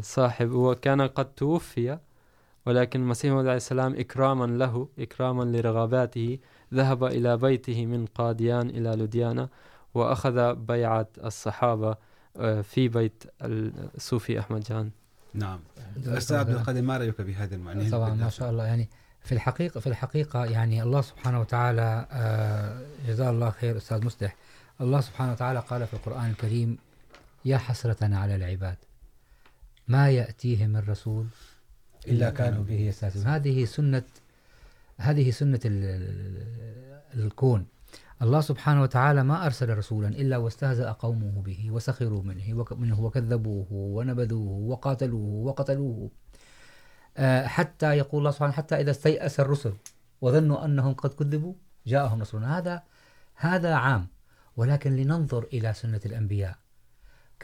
صاحب 0.00 0.50
وكان 0.50 1.00
قد 1.00 1.34
توفي 1.34 1.98
ولكن 2.66 3.00
المسيح 3.00 3.32
عليه 3.32 3.56
السلام 3.56 3.94
إكراما 3.94 4.44
له 4.46 4.88
إكراما 4.98 5.44
لرغباته 5.44 6.38
ذهب 6.74 7.04
إلى 7.04 7.36
بيته 7.36 7.86
من 7.86 8.06
قاديان 8.06 8.70
إلى 8.70 8.96
لوديانا 8.96 9.48
وأخذ 9.94 10.54
بيعة 10.54 11.06
الصحابة 11.24 11.96
في 12.62 12.88
بيت 12.88 13.24
الصوفي 13.42 14.40
أحمد 14.40 14.60
جان. 14.60 14.90
نعم. 15.34 15.60
أستاذ 16.06 16.36
عبد 16.36 16.50
القادر 16.50 16.82
ما 16.82 16.98
رأيك 16.98 17.20
بهذا 17.20 17.56
المعنى؟ 17.56 17.90
طبعا 17.90 18.14
ما 18.14 18.28
شاء 18.28 18.50
الله. 18.50 18.64
يعني 18.64 18.88
في 19.20 19.32
الحقيقة 19.32 19.80
في 19.80 19.86
الحقيقة 19.86 20.44
يعني 20.44 20.82
الله 20.82 21.00
سبحانه 21.00 21.40
وتعالى 21.40 22.06
جزاه 23.08 23.30
الله 23.30 23.50
خير 23.50 23.76
أستاذ 23.76 24.04
مصلح. 24.04 24.36
الله 24.80 25.00
سبحانه 25.00 25.32
وتعالى 25.32 25.58
قال 25.58 25.86
في 25.86 25.94
القرآن 25.94 26.30
الكريم 26.30 26.78
يا 27.44 27.58
حسرة 27.58 28.14
على 28.16 28.34
العباد. 28.34 28.76
ما 29.88 30.10
يأتيهم 30.10 30.70
من 30.70 30.82
رسول 30.88 31.26
إلا 32.08 32.30
كانوا 32.30 32.64
به 32.64 32.80
يستهزئون. 32.80 33.26
هذه 33.26 33.64
سنة 33.64 34.02
هذه 34.96 35.30
سنة 35.30 35.60
الكون. 37.14 37.66
الله 38.22 38.40
سبحانه 38.40 38.82
وتعالى 38.82 39.24
ما 39.24 39.46
أرسل 39.46 39.78
رسولا 39.78 40.08
إلا 40.08 40.36
واستهزأ 40.36 40.92
قومه 40.92 41.42
به 41.42 41.70
وسخروا 41.70 42.22
منه 42.22 42.66
منه 42.70 43.00
وكذبوه 43.00 43.66
ونبذوه 43.70 44.50
وقاتلوه 44.50 45.46
وقتلوه. 45.46 46.10
حتى 47.44 47.96
يقول 47.98 48.18
الله 48.18 48.30
سبحانه 48.30 48.52
حتى 48.52 48.80
إذا 48.80 48.90
استيأس 48.90 49.40
الرسل 49.40 49.72
وظنوا 50.20 50.64
أنهم 50.64 50.94
قد 50.94 51.14
كذبوا 51.14 51.54
جاءهم 51.86 52.18
نصرنا 52.18 52.58
هذا 52.58 52.82
هذا 53.34 53.74
عام. 53.74 54.08
ولكن 54.56 54.96
لننظر 54.96 55.44
إلى 55.52 55.72
سنة 55.72 56.00
الأنبياء. 56.06 56.63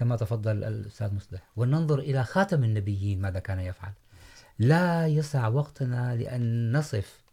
كما 0.01 0.17
تفضل 0.17 0.65
الأستاذ 0.65 1.15
مصلح. 1.15 1.51
وننظر 1.57 1.99
إلى 1.99 2.25
خاتم 2.25 2.65
النبيين 2.65 3.21
ماذا 3.21 3.39
كان 3.39 3.61
يفعل. 3.61 3.93
لا 4.59 5.07
يسع 5.07 5.49
وقتنا 5.49 6.17
لأن 6.17 6.77
نصف 6.77 7.25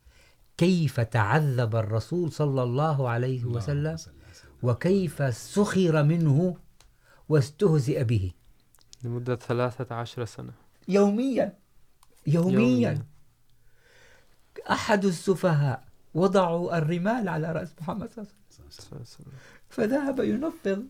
كيف 0.58 1.00
تعذب 1.00 1.76
الرسول 1.76 2.32
صلى 2.32 2.64
الله 2.64 3.10
عليه 3.10 3.46
وسلم 3.46 3.98
وكيف 4.64 5.36
سخر 5.36 6.04
منه 6.04 6.58
واستهزئ 7.30 8.04
به. 8.04 8.32
لمدة 9.04 9.36
ثلاثة 9.36 9.96
عشر 9.96 10.26
سنة. 10.26 10.54
يوميا. 10.88 11.54
يوميا. 12.28 12.60
يومياً. 12.60 13.06
أحد 14.72 15.06
السفهاء 15.06 15.84
وضعوا 16.14 16.78
الرمال 16.78 17.30
على 17.30 17.52
رأس 17.52 17.76
محمد 17.82 18.12
صلى 18.12 18.24
الله 18.24 18.88
عليه 18.92 19.02
وسلم. 19.02 19.32
فذهب 19.70 20.20
ينفض 20.20 20.88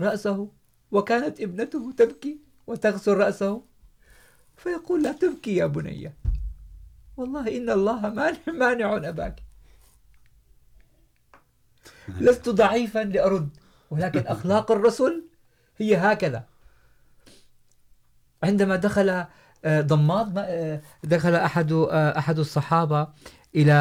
رأسه. 0.00 0.48
وكانت 0.94 1.40
ابنته 1.40 1.92
تبكي 1.92 2.40
وتغسل 2.66 3.12
رأسه 3.12 3.62
فيقول 4.56 5.02
لا 5.02 5.12
تبكي 5.12 5.56
يا 5.56 5.66
بني. 5.66 6.12
والله 7.16 7.56
إن 7.56 7.70
الله 7.70 8.00
مانع, 8.08 8.38
مانع 8.46 8.96
أباك 8.96 9.42
لست 12.24 12.48
ضعيفا 12.48 12.98
لأرد 12.98 13.48
ولكن 13.90 14.26
أخلاق 14.26 14.72
الرسل 14.72 15.24
هي 15.76 15.96
هكذا. 15.96 16.44
عندما 18.42 18.76
دخل 18.76 19.24
ضماد 19.66 20.34
دخل 21.04 21.34
أحد 21.34 21.72
أحد 21.92 22.38
الصحابة 22.38 23.08
إلى 23.54 23.72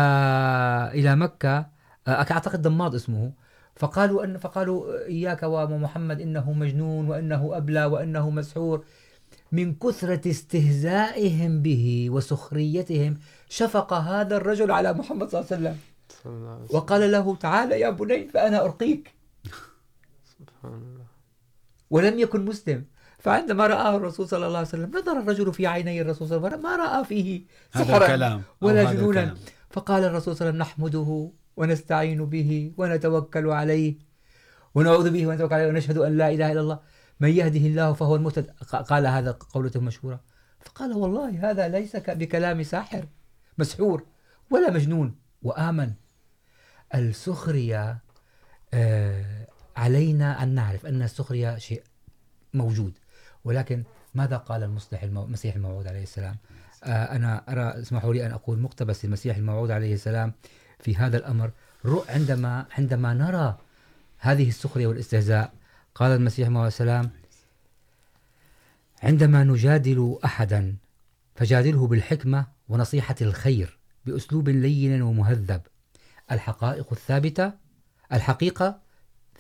إلى 0.94 1.16
مكة 1.16 1.70
أعتقد 2.08 2.62
ضماد 2.62 2.96
اسمه 2.96 3.34
فقالوا 3.76 4.24
أن 4.24 4.38
فقالوا 4.38 5.06
إياك 5.06 5.44
ومحمد 5.44 6.22
إنه 6.22 6.54
مجنون 6.54 7.08
وإنه 7.08 7.58
أبلى 7.58 7.86
وإنه 7.86 8.30
مسحور. 8.30 8.86
من 9.52 9.76
كثرة 9.76 10.30
استهزائهم 10.30 11.62
به 11.62 12.08
وسخريتهم 12.10 13.18
شفق 13.50 13.94
هذا 13.94 14.38
الرجل 14.38 14.72
على 14.72 14.94
محمد 14.94 15.30
صلى 15.30 15.42
الله 15.42 15.52
عليه 15.52 15.56
وسلم. 15.62 15.78
وقال 16.70 17.12
له 17.12 17.36
تعال 17.36 17.72
يا 17.72 17.90
بني 17.90 18.28
فأنا 18.28 18.66
أرقيك. 18.66 19.14
سبحان 20.26 20.74
الله. 20.74 21.06
ولم 21.90 22.20
يكن 22.20 22.46
مسلم. 22.46 22.86
فعندما 23.20 23.68
رآه 23.68 23.98
الرسول 23.98 24.28
صلى 24.28 24.48
الله 24.48 24.58
عليه 24.58 24.68
وسلم 24.68 24.92
نظر 24.98 25.20
الرجل 25.20 25.54
في 25.54 25.68
عيني 25.68 26.02
الرسول 26.02 26.28
صلى 26.28 26.38
الله 26.38 26.48
عليه 26.48 26.58
وسلم 26.58 26.70
ما 26.70 26.76
رأى 26.76 27.06
فيه 27.06 27.42
سحرا 27.74 28.42
ولا 28.62 28.94
جنونا. 28.94 29.36
فقال 29.70 30.04
الرسول 30.04 30.36
صلى 30.36 30.50
الله 30.50 30.62
عليه 30.62 30.62
وسلم 30.62 30.62
نحمده 30.62 31.32
ونستعين 31.58 32.26
به 32.26 32.74
ونتوكل 32.78 33.48
عليه 33.48 33.96
ونعوذ 34.76 35.10
به 35.10 35.28
ونتوكل 35.28 35.56
عليه 35.56 35.68
ونشهد 35.68 35.98
أن 35.98 36.18
لا 36.18 36.30
إله 36.30 36.52
إلا 36.52 36.62
الله. 36.62 36.80
من 37.20 37.30
يهده 37.30 37.60
الله 37.60 37.94
فهو 37.94 38.16
المهتد. 38.16 38.50
قال 38.90 39.08
هذا 39.08 39.32
قولته 39.32 39.80
مشهورة 39.80 40.22
فقال 40.60 40.94
والله 40.94 41.52
هذا 41.52 41.68
ليس 41.68 41.96
بكلام 41.96 42.64
ساحر 42.64 43.06
مسحور 43.58 44.06
ولا 44.52 44.72
مجنون. 44.72 45.16
وآمن. 45.42 45.94
السخرية 46.96 47.98
آه، 48.74 49.48
علينا 49.78 50.44
أن 50.44 50.50
نعرف 50.56 50.86
أن 50.86 51.02
السخرية 51.02 51.58
شيء 51.58 51.84
موجود. 52.54 52.94
ولكن 53.44 53.84
ماذا 54.14 54.38
قال 54.38 54.64
المصلح 54.64 55.04
المسيح 55.04 55.56
الموعود 55.56 55.88
عليه 55.88 56.04
السلام؟ 56.04 56.38
آه 56.84 57.16
أنا 57.16 57.44
أرى 57.50 57.82
اسمحوا 57.82 58.14
لي 58.14 58.26
أن 58.26 58.32
أقول 58.32 58.60
مقتبس 58.60 59.06
المسيح 59.06 59.38
الموعود 59.38 59.72
عليه 59.72 59.94
السلام. 59.94 60.34
في 60.84 60.96
هذا 60.96 61.18
الأمر. 61.18 61.52
عندما 62.10 62.66
عندما 62.78 63.14
نرى 63.14 63.58
هذه 64.18 64.50
السخرية 64.50 64.88
والاستهزاء، 64.88 65.54
قال 65.96 66.12
المسيح 66.12 66.48
عليه 66.48 66.68
السلام، 66.68 67.12
عندما 69.04 69.44
نجادل 69.44 70.20
أحدا، 70.26 70.76
فجادله 71.36 71.88
بالحكمة 71.88 72.46
ونصيحة 72.70 73.16
الخير 73.22 73.78
بأسلوب 74.06 74.50
لين 74.50 75.02
ومهذب. 75.02 75.62
الحقائق 76.32 76.88
الثابتة، 76.92 77.52
الحقيقة، 78.14 78.80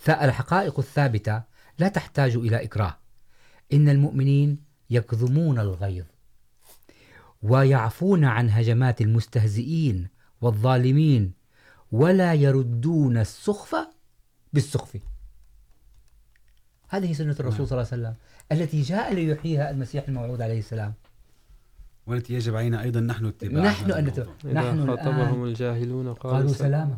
ث- 0.04 0.10
الحقائق 0.10 0.80
الثابتة 0.80 1.42
لا 1.80 1.88
تحتاج 1.88 2.36
إلى 2.36 2.64
إكراه. 2.64 2.98
إن 3.74 3.90
المؤمنين 3.90 4.58
يكظمون 4.90 5.60
الغيظ 5.60 6.06
ويعفون 7.44 8.26
عن 8.26 8.50
هجمات 8.50 9.02
المستهزئين 9.02 10.08
والظالمين 10.44 11.34
ولا 11.92 12.34
يردون 12.34 13.18
السخف 13.18 13.76
بالسخف. 14.54 14.98
هذه 16.90 17.14
سنة 17.14 17.36
الرسول 17.40 17.68
صلى 17.68 17.82
الله 17.82 17.90
عليه 17.92 18.02
وسلم 18.02 18.16
التي 18.52 18.82
جاء 18.82 19.14
ليحييها 19.14 19.72
المسيح 19.72 20.08
الموعود 20.08 20.42
عليه 20.42 20.60
السلام. 20.60 20.94
والتي 22.08 22.34
يجب 22.34 22.56
علينا 22.56 22.82
أيضا 22.82 23.00
نحن 23.00 23.26
اتباع 23.26 23.64
نحن 23.64 23.92
أن. 23.92 24.06
نتبع 24.06 24.32
نحن 24.46 24.88
خاطبهم 24.88 25.44
الجاهلون 25.44 26.14
قالوا, 26.14 26.38
قالوا 26.38 26.54
سلام. 26.54 26.70
سلامة 26.70 26.98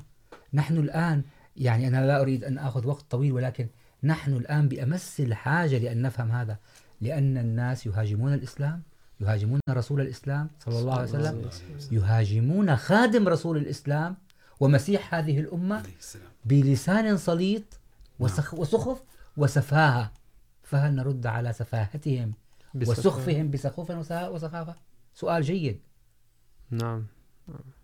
نحن 0.53 0.77
الآن 0.77 1.23
يعني 1.55 1.87
أنا 1.87 2.07
لا 2.07 2.21
أريد 2.21 2.43
أن 2.43 2.57
أخذ 2.57 2.87
وقت 2.87 3.05
طويل 3.09 3.31
ولكن 3.31 3.67
نحن 4.03 4.33
الآن 4.33 4.67
بأمس 4.67 5.19
الحاجة 5.19 5.77
لأن 5.77 6.01
نفهم 6.01 6.31
هذا 6.31 6.57
لأن 7.01 7.37
الناس 7.37 7.85
يهاجمون 7.85 8.33
الإسلام. 8.33 8.83
يهاجمون 9.19 9.59
رسول 9.69 10.01
الإسلام 10.01 10.49
صلى 10.65 10.79
الله 10.79 10.93
عليه 10.93 11.09
وسلم. 11.09 11.49
يهاجمون 11.91 12.75
خادم 12.75 13.27
رسول 13.27 13.57
الإسلام 13.57 14.17
ومسيح 14.59 15.15
هذه 15.15 15.39
الأمة 15.39 15.75
عليه 15.75 15.95
السلام. 15.99 16.27
بلسان 16.45 17.17
سليط 17.17 17.63
وسخ 18.19 18.53
وسخف 18.53 19.03
وسفاهة 19.37 20.11
فهل 20.63 20.95
نرد 20.95 21.25
على 21.25 21.53
سفاهتهم. 21.53 22.33
وسخفهم 22.75 23.51
بسخوف 23.51 23.91
وسخافة؟ 24.11 24.75
سؤال 25.13 25.43
جيد. 25.43 25.79
نعم. 26.71 27.05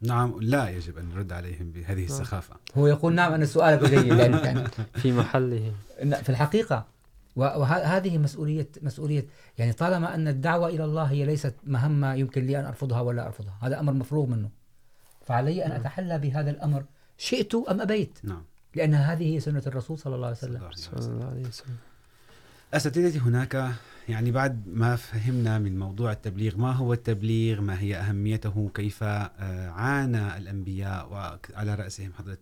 نعم 0.01 0.39
لا 0.41 0.69
يجب 0.69 0.97
أن 0.97 1.09
نرد 1.09 1.31
عليهم 1.33 1.71
بهذه 1.71 2.05
السخافة. 2.05 2.55
هو 2.77 2.87
يقول 2.87 3.15
نعم 3.15 3.33
أن 3.33 3.45
سؤالك 3.45 3.89
جيد 3.89 4.05
يعني 4.05 4.37
يعني 4.37 4.67
في 5.01 5.11
محله. 5.11 5.73
في 5.99 6.29
الحقيقة 6.29 6.85
وهذه 7.35 8.17
مسؤولية 8.17 8.69
مسؤولية. 8.81 9.25
يعني 9.57 9.73
طالما 9.73 10.15
أن 10.15 10.27
الدعوة 10.27 10.67
إلى 10.67 10.85
الله 10.85 11.03
هي 11.03 11.25
ليست 11.25 11.55
مهمة 11.63 12.13
يمكن 12.13 12.45
لي 12.45 12.59
أن 12.59 12.65
أرفضها 12.65 13.01
ولا 13.01 13.25
أرفضها. 13.25 13.57
هذا 13.61 13.79
أمر 13.79 13.93
مفروغ 13.93 14.25
منه. 14.25 14.49
فعلي 15.25 15.65
أن 15.65 15.71
أتحلى 15.71 16.19
بهذا 16.19 16.49
الأمر. 16.49 16.85
شئت 17.17 17.55
أم 17.55 17.81
أبيت؟ 17.81 18.19
نعم. 18.23 18.43
لأن 18.75 18.93
هذه 18.93 19.35
هي 19.35 19.39
سنة 19.39 19.63
الرسول 19.67 19.97
صلى 19.97 20.15
الله 20.15 20.27
عليه 20.27 20.37
وسلم. 20.37 20.71
صلى. 20.71 21.07
الله 21.07 21.25
عليه 21.25 21.47
وسلم. 21.47 21.75
أساتذتي 22.73 23.19
هناك 23.19 23.71
يعني 24.09 24.31
بعد 24.31 24.67
ما 24.67 24.95
فهمنا 24.95 25.59
من 25.59 25.79
موضوع 25.79 26.11
التبليغ 26.11 26.57
ما 26.57 26.71
هو 26.71 26.93
التبليغ؟ 26.93 27.61
ما 27.61 27.79
هي 27.79 27.95
أهميته؟ 27.95 28.71
كيف 28.73 29.03
عانى 29.03 30.37
الأنبياء 30.37 31.09
وعلى 31.11 31.75
رأسهم 31.75 32.13
حضرة 32.13 32.37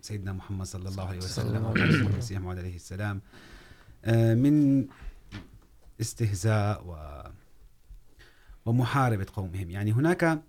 سيدنا 0.00 0.32
محمد 0.32 0.66
صلى 0.66 0.88
الله 0.88 1.08
عليه 1.08 1.20
صلى 1.20 1.44
وسلم 1.44 1.56
الله 1.56 1.70
عليه 1.70 1.88
وسلم. 1.88 2.06
والمسيح 2.06 2.40
موعود 2.40 2.58
عليه 2.58 2.76
السلام؟ 2.76 3.20
من 4.06 4.86
استهزاء 6.00 6.86
و 6.86 7.22
ومحاربة 8.66 9.26
قومهم. 9.32 9.70
يعني 9.70 9.92
هناك 9.92 10.42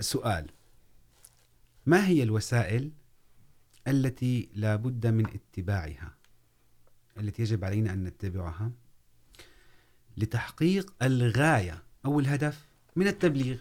سؤال. 0.00 0.46
ما 1.86 2.06
هي 2.06 2.22
الوسائل 2.22 2.90
التي 3.88 4.48
لا 4.54 4.76
بد 4.76 5.06
من 5.06 5.26
اتباعها؟ 5.26 6.14
التي 7.18 7.42
يجب 7.42 7.64
علينا 7.64 7.92
أن 7.92 8.04
نتبعها 8.04 8.70
لتحقيق 10.16 10.94
الغاية 11.02 11.82
أو 12.04 12.20
الهدف 12.20 12.66
من 12.96 13.06
التبليغ. 13.06 13.60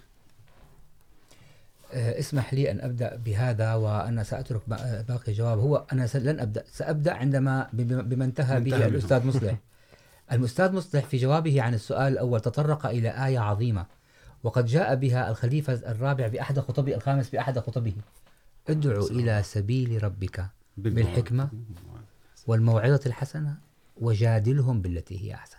اسمح 1.93 2.53
لي 2.53 2.71
أن 2.71 2.81
أبدأ 2.81 3.15
بهذا 3.15 3.73
وأنا 3.73 4.23
سأترك 4.23 4.61
با- 4.69 5.01
باقي 5.01 5.31
الجواب 5.31 5.59
هو 5.59 5.85
أنا 5.93 6.09
لن 6.15 6.39
أبدأ. 6.39 6.63
سأبدأ 6.71 7.13
عندما 7.13 7.69
بما 7.73 8.25
انتهى 8.25 8.59
به. 8.59 8.85
الأستاذ 8.85 9.25
مصلح. 9.27 9.57
الأستاذ 10.31 10.71
مصلح 10.71 11.05
في 11.05 11.17
جوابه 11.17 11.61
عن 11.61 11.73
السؤال 11.73 12.13
الأول 12.13 12.39
تطرق 12.39 12.85
إلى 12.85 13.25
آية 13.25 13.39
عظيمة 13.39 13.85
وقد 14.43 14.65
جاء 14.65 14.95
بها 14.95 15.29
الخليفة 15.29 15.73
الرابع 15.73 16.27
بأحد 16.27 16.59
خطبه 16.59 16.95
الخامس 16.95 17.29
بأحد 17.29 17.59
خطبه. 17.59 17.93
ادعو 18.69 19.07
إلى 19.07 19.43
سبيل 19.43 20.03
ربك 20.03 20.45
بالحكمة 20.77 21.49
والموعظة 22.47 23.01
الحسنة 23.05 23.57
وجادلهم 24.01 24.81
بالتي 24.81 25.25
هي 25.25 25.33
أحسن. 25.33 25.57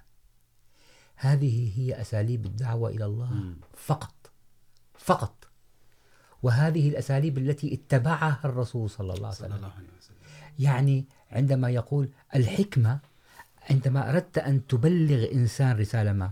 هذه 1.16 1.72
هي 1.76 2.00
أساليب 2.00 2.46
الدعوة 2.46 2.90
إلى 2.90 3.04
الله. 3.04 3.30
فقط. 3.76 4.14
فقط. 4.98 5.38
وهذه 6.42 6.88
الأساليب 6.88 7.38
التي 7.38 7.74
اتبعها 7.74 8.40
الرسول 8.44 8.90
صلى 8.90 9.14
الله 9.14 9.27
عليه 9.27 9.37
صلى 9.37 9.46
وسلم 9.46 9.57
الله 9.57 9.72
عليه 9.77 9.88
وسلم. 9.98 10.16
يعني 10.59 11.05
عندما 11.31 11.70
يقول 11.70 12.09
الحكمة 12.35 12.98
عندما 13.70 14.11
أردت 14.11 14.38
أن 14.38 14.66
تبلغ 14.66 15.33
إنسان 15.33 15.77
رسالة 15.77 16.12
ما 16.12 16.31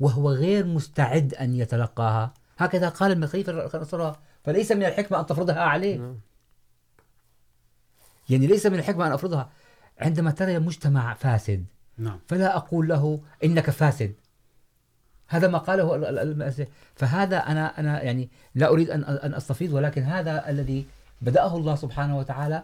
وهو 0.00 0.30
غير 0.30 0.66
مستعد 0.66 1.34
أن 1.34 1.54
يتلقاها 1.54 2.34
هكذا 2.58 2.88
قال 2.88 3.24
الخليفة 3.24 4.16
فليس 4.44 4.72
من 4.72 4.84
الحكمة 4.84 5.20
أن 5.20 5.26
تفرضها 5.26 5.60
عليه. 5.62 6.14
يعني 8.28 8.46
ليس 8.46 8.66
من 8.66 8.78
الحكمة 8.78 9.06
أن 9.06 9.12
أفرضها. 9.12 9.50
عندما 9.98 10.30
ترى 10.30 10.58
مجتمع 10.58 11.14
فاسد 11.14 11.64
نعم. 11.98 12.18
فلا 12.26 12.56
أقول 12.56 12.88
له 12.88 13.20
إنك 13.44 13.70
فاسد. 13.70 14.14
هذا 15.28 15.48
ما 15.48 15.58
قاله 15.58 15.86
فهذا 16.94 17.36
أنا 17.36 17.80
أنا 17.80 18.02
يعني 18.02 18.28
لا 18.54 18.68
أريد 18.68 18.90
أن 18.90 19.04
أن 19.04 19.34
أستفيض، 19.34 19.72
ولكن 19.72 20.02
هذا 20.02 20.50
الذي 20.50 20.86
بدأه 21.22 21.56
الله 21.56 21.74
سبحانه 21.74 22.18
وتعالى 22.18 22.62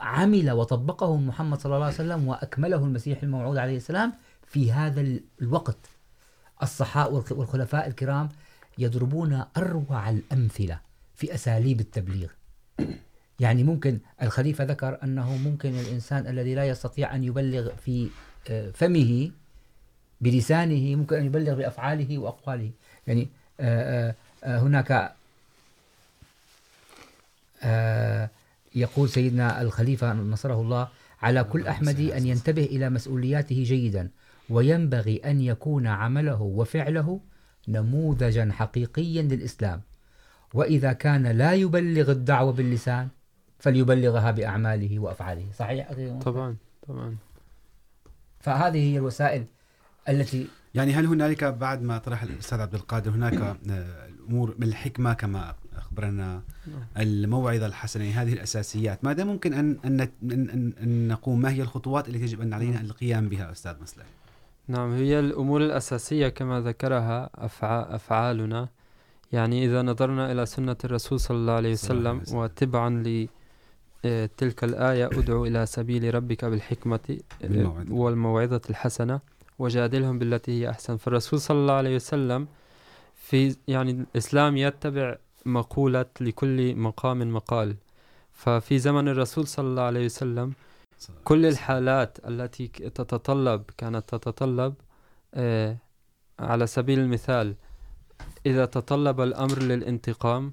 عمل 0.00 0.50
وطبقه 0.50 1.16
محمد 1.16 1.58
صلى 1.58 1.74
الله 1.74 1.86
عليه 1.86 1.94
وسلم 1.94 2.28
وأكمله 2.28 2.76
المسيح 2.76 3.22
الموعود 3.22 3.56
عليه 3.56 3.76
السلام 3.76 4.12
في 4.46 4.72
هذا 4.72 5.18
الوقت. 5.42 5.78
الصحابة 6.62 7.24
والخلفاء 7.30 7.86
الكرام 7.86 8.28
يضربون 8.78 9.44
أروع 9.56 10.10
الأمثلة 10.10 10.80
في 11.14 11.34
أساليب 11.34 11.80
التبليغ. 11.80 12.28
يعني 13.40 13.64
ممكن 13.64 13.98
الخليفة 14.22 14.64
ذكر 14.64 14.98
أنه 15.02 15.36
ممكن 15.36 15.68
الإنسان 15.68 16.26
الذي 16.26 16.54
لا 16.54 16.64
يستطيع 16.64 17.14
أن 17.14 17.24
يبلغ 17.24 17.70
في 17.76 18.08
فمه 18.74 19.30
بلسانه 20.24 20.96
ممكن 20.96 21.16
أن 21.16 21.26
يبلغ 21.26 21.54
بأفعاله 21.54 22.18
وأقواله. 22.18 22.70
يعني 23.06 23.28
هناك 24.44 25.12
يقول 28.74 29.08
سيدنا 29.08 29.62
الخليفة 29.62 30.12
نصره 30.12 30.60
الله 30.60 30.88
على 31.22 31.44
كل 31.44 31.66
أحمدي 31.66 32.16
أن 32.16 32.26
ينتبه 32.26 32.64
إلى 32.64 32.90
مسؤولياته 32.90 33.64
جيدا 33.64 34.08
وينبغي 34.50 35.16
أن 35.24 35.40
يكون 35.40 35.86
عمله 35.86 36.42
وفعله 36.42 37.20
نموذجا 37.68 38.52
حقيقيا 38.52 39.22
للإسلام. 39.22 39.80
وإذا 40.54 40.92
كان 40.92 41.26
لا 41.26 41.52
يبلغ 41.52 42.10
الدعوة 42.10 42.52
باللسان 42.52 43.08
فليبلغها 43.58 44.30
بأعماله 44.30 44.98
وأفعاله. 44.98 45.46
صحيح 45.58 45.92
طبعا 46.22 46.56
طبعا. 46.88 47.16
فهذه 48.40 48.92
هي 48.92 48.98
الوسائل 48.98 49.44
التي 50.08 50.46
يعني 50.74 50.92
هل 50.92 51.06
هنالك 51.06 51.44
بعد 51.44 51.82
ما 51.82 51.98
طرح 51.98 52.22
الأستاذ 52.22 52.60
عبد 52.60 52.74
القادر 52.74 53.10
هناك 53.10 53.56
الأمور 54.08 54.54
من 54.58 54.68
الحكمة 54.68 55.12
كما 55.12 55.54
أخبرنا 55.76 56.42
الموعظة 56.98 57.66
الحسنة 57.66 58.04
هذه 58.04 58.32
الأساسيات 58.32 59.04
ماذا 59.04 59.24
ممكن 59.24 59.54
أن, 59.54 59.78
أن, 59.84 60.00
أن, 60.32 60.72
أن 60.82 61.08
نقوم؟ 61.08 61.40
ما 61.40 61.50
هي 61.50 61.62
الخطوات 61.62 62.08
التي 62.08 62.22
يجب 62.22 62.40
أن 62.40 62.52
علينا 62.52 62.80
القيام 62.80 63.28
بها 63.28 63.52
أستاذ 63.52 63.74
مسلم؟ 63.82 64.04
نعم 64.68 64.92
هي 64.92 65.20
الأمور 65.20 65.60
الأساسية 65.60 66.28
كما 66.28 66.60
ذكرها 66.60 67.30
أفعالنا. 67.94 68.68
يعني 69.32 69.64
إذا 69.64 69.82
نظرنا 69.82 70.32
إلى 70.32 70.46
سنة 70.46 70.76
الرسول 70.84 71.20
صلى 71.20 71.36
الله 71.36 71.52
عليه 71.52 71.72
وسلم 71.72 72.22
وتبعا 72.32 73.02
لتلك 74.04 74.64
الآية 74.64 75.06
أدعو 75.06 75.46
إلى 75.46 75.66
سبيل 75.66 76.14
ربك 76.14 76.44
بالحكمة 76.44 77.18
والموعظة 77.90 78.60
الحسنة. 78.70 79.20
وجادلهم 79.58 80.18
بالتي 80.18 80.52
هي 80.60 80.70
أحسن. 80.70 80.96
فالرسول 80.96 81.40
صلى 81.40 81.56
الله 81.56 81.74
عليه 81.74 81.96
وسلم 81.96 82.46
في، 83.14 83.56
يعني 83.68 83.90
الإسلام 83.90 84.56
يتبع 84.56 85.16
مقولة 85.46 86.06
لكل 86.20 86.76
مقام 86.76 87.34
مقال. 87.34 87.76
ففي 88.32 88.78
زمن 88.78 89.08
الرسول 89.08 89.46
صلى 89.46 89.66
الله 89.66 89.82
عليه 89.82 90.04
وسلم 90.04 90.52
كل 91.24 91.46
الحالات 91.46 92.18
التي 92.28 92.68
تتطلب، 92.68 93.62
كانت 93.78 94.14
تتطلب 94.14 94.74
على 96.38 96.66
سبيل 96.66 96.98
المثال، 96.98 97.54
إذا 98.46 98.64
تطلب 98.64 99.20
الأمر 99.20 99.58
للانتقام 99.58 100.52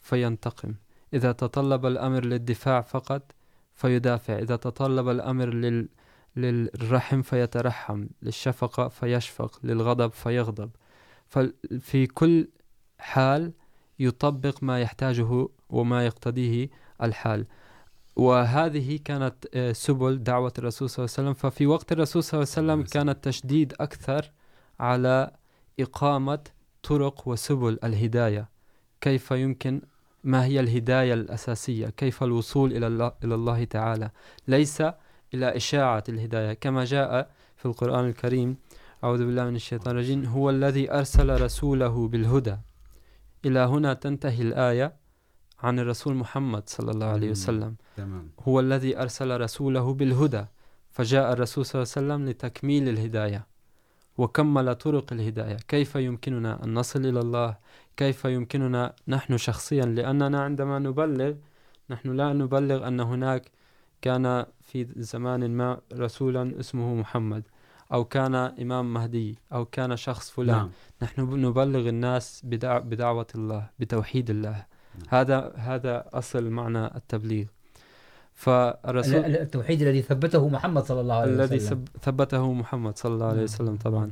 فينتقم. 0.00 0.74
إذا 1.14 1.32
تطلب 1.32 1.86
الأمر 1.86 2.24
للدفاع 2.24 2.80
فقط 2.80 3.22
فيدافع. 3.74 4.38
إذا 4.38 4.56
تطلب 4.56 5.08
الأمر 5.08 5.48
لل 5.54 5.88
للرحم 6.36 7.22
فيترحم 7.22 8.06
للشفقة 8.22 8.88
فيشفق 8.88 9.60
للغضب 9.62 10.12
فيغضب. 10.12 10.70
ففي 11.26 12.06
كل 12.06 12.48
حال 12.98 13.52
يطبق 13.98 14.62
ما 14.62 14.80
يحتاجه 14.80 15.48
وما 15.68 16.06
يقتضيه 16.06 16.68
الحال. 17.02 17.46
وهذه 18.16 18.98
كانت 19.04 19.58
سبل 19.72 20.22
دعوة 20.22 20.52
الرسول 20.58 20.90
صلى 20.90 21.04
الله 21.04 21.14
عليه 21.18 21.30
وسلم. 21.30 21.50
ففي 21.50 21.66
وقت 21.66 21.92
الرسول 21.92 22.22
صلى 22.22 22.38
الله 22.42 22.52
عليه 22.56 22.66
وسلم 22.72 22.82
كان 22.82 23.08
التشديد 23.08 23.74
أكثر 23.80 24.32
على 24.80 25.30
إقامة 25.80 26.44
طرق 26.82 27.28
وسبل 27.28 27.78
الهداية. 27.84 28.48
كيف 29.00 29.30
يمكن؟ 29.30 29.82
ما 30.24 30.44
هي 30.44 30.60
الهداية 30.60 31.14
الأساسية؟ 31.14 31.86
كيف 31.86 32.22
الوصول 32.22 32.72
إلى 32.72 32.86
الله, 32.86 33.12
إلى 33.24 33.34
الله 33.34 33.64
تعالى؟ 33.64 34.10
ليس 34.48 34.82
إلى 35.34 35.56
إشاعة 35.56 36.04
الهداية. 36.08 36.52
كما 36.52 36.84
جاء 36.84 37.30
في 37.56 37.66
القرآن 37.66 38.08
الكريم 38.08 38.56
أعوذ 39.04 39.18
بالله 39.18 39.44
من 39.44 39.56
الشيطان 39.56 39.94
الرجيم 39.94 40.24
هو 40.24 40.50
الذي 40.50 40.92
أرسل 40.92 41.42
رسوله 41.42 42.08
بالهدى. 42.08 42.56
إلى 43.44 43.58
هنا 43.58 43.94
تنتهي 43.94 44.42
الآية 44.42 44.92
عن 45.62 45.78
الرسول 45.78 46.14
محمد 46.14 46.62
صلى 46.68 46.90
الله 46.90 47.06
عليه 47.06 47.30
وسلم. 47.30 47.76
هو 48.40 48.60
الذي 48.60 48.98
أرسل 48.98 49.40
رسوله 49.40 49.94
بالهدى. 49.94 50.44
فجاء 50.90 51.32
الرسول 51.32 51.66
صلى 51.66 51.82
الله 51.82 51.92
عليه 51.96 52.06
وسلم 52.06 52.28
لتكميل 52.28 52.88
الهداية. 52.88 53.46
وكمل 54.18 54.74
طرق 54.74 55.12
الهداية. 55.12 55.56
كيف 55.68 55.96
يمكننا 55.96 56.64
أن 56.64 56.74
نصل 56.74 57.06
إلى 57.06 57.20
الله؟ 57.20 57.56
كيف 57.96 58.24
يمكننا؟ 58.24 58.94
نحن 59.08 59.36
شخصيا 59.36 59.84
لأننا 59.84 60.42
عندما 60.42 60.78
نبلغ 60.78 61.34
نحن 61.90 62.16
لا 62.16 62.32
نبلغ 62.32 62.88
أن 62.88 63.00
هناك 63.00 63.50
كان 64.02 64.46
في 64.60 64.86
زمان 64.96 65.50
ما 65.50 65.80
رسولا 65.92 66.60
اسمه 66.60 66.94
محمد 66.94 67.42
أو 67.92 68.04
كان 68.04 68.34
إمام 68.34 68.94
مهدي 68.94 69.38
أو 69.52 69.64
كان 69.64 69.96
شخص 69.96 70.30
فلان. 70.30 70.56
نعم. 70.56 70.70
نحن 71.02 71.20
نبلغ 71.20 71.88
الناس 71.88 72.42
بدع 72.44 72.78
بدعوة 72.78 73.26
الله 73.34 73.66
بتوحيد 73.78 74.30
الله. 74.30 74.64
نعم. 74.98 75.06
هذا 75.08 75.52
هذا 75.56 76.04
أصل 76.12 76.50
معنى 76.50 76.86
التبليغ. 76.86 77.46
فالرسول 78.34 79.14
التوحيد 79.14 79.82
الذي 79.82 80.02
ثبته 80.02 80.48
محمد 80.48 80.84
صلى 80.84 81.00
الله 81.00 81.14
عليه 81.14 81.32
وسلم. 81.32 81.44
الذي 81.44 81.86
ثبته 82.02 82.52
محمد 82.52 82.98
صلى 82.98 83.14
الله 83.14 83.26
عليه 83.26 83.42
وسلم 83.42 83.76
طبعا. 83.76 84.10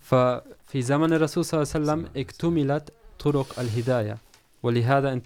ففي 0.00 0.82
زمن 0.82 1.12
الرسول 1.12 1.44
صلى 1.44 1.62
الله 1.62 1.72
عليه 1.74 1.84
وسلم. 1.84 2.08
اكتملت 2.16 2.92
طرق 3.18 3.60
الهداية. 3.60 4.18
ولهذا 4.62 5.20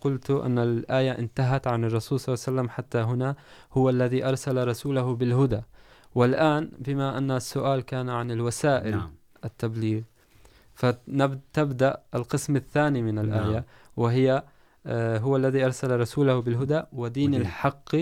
قلت 0.00 0.30
أن 0.30 0.58
الآية 0.58 1.18
انتهت 1.18 1.66
عن 1.66 1.84
الرسول 1.84 2.20
صلى 2.20 2.34
الله 2.34 2.44
عليه 2.46 2.54
وسلم 2.58 2.68
حتى 2.68 2.98
هنا 2.98 3.36
هو 3.72 3.90
الذي 3.90 4.24
أرسل 4.24 4.68
رسوله 4.68 5.14
بالهدى 5.14 5.60
والآن 6.14 6.70
بما 6.78 7.18
أن 7.18 7.30
السؤال 7.30 7.80
كان 7.80 8.08
عن 8.08 8.30
الوسائل 8.30 8.90
نعم. 8.90 9.12
التبليغ 9.44 10.02
فتبدأ 10.74 12.02
القسم 12.14 12.56
الثاني 12.56 13.02
من 13.02 13.18
الآية 13.18 13.52
نعم. 13.52 13.62
وهي 13.96 14.42
هو 14.86 15.36
الذي 15.36 15.64
أرسل 15.64 16.00
رسوله 16.00 16.40
بالهدى 16.40 16.82
ودين 16.92 17.28
ودين. 17.28 17.40
الحق 17.40 17.94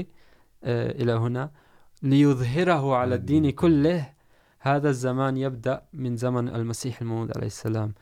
إلى 0.64 1.12
هنا 1.12 1.50
ليظهره 2.02 2.96
على 2.96 3.14
الدين 3.14 3.50
كله 3.50 4.12
هذا 4.58 4.90
الزمان 4.90 5.36
يبدأ 5.36 5.82
من 5.92 6.16
زمن 6.16 6.48
المسيح 6.48 7.00
الموعود 7.00 7.36
عليه 7.36 7.46
السلام 7.46 7.94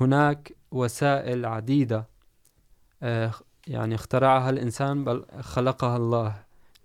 هناك 0.00 0.52
وسائل 0.70 1.46
عديدة 1.46 2.06
يعني 3.66 3.94
اخترعها 3.94 4.50
الإنسان، 4.50 5.04
بل 5.04 5.24
خلقها 5.40 5.96
الله 5.96 6.34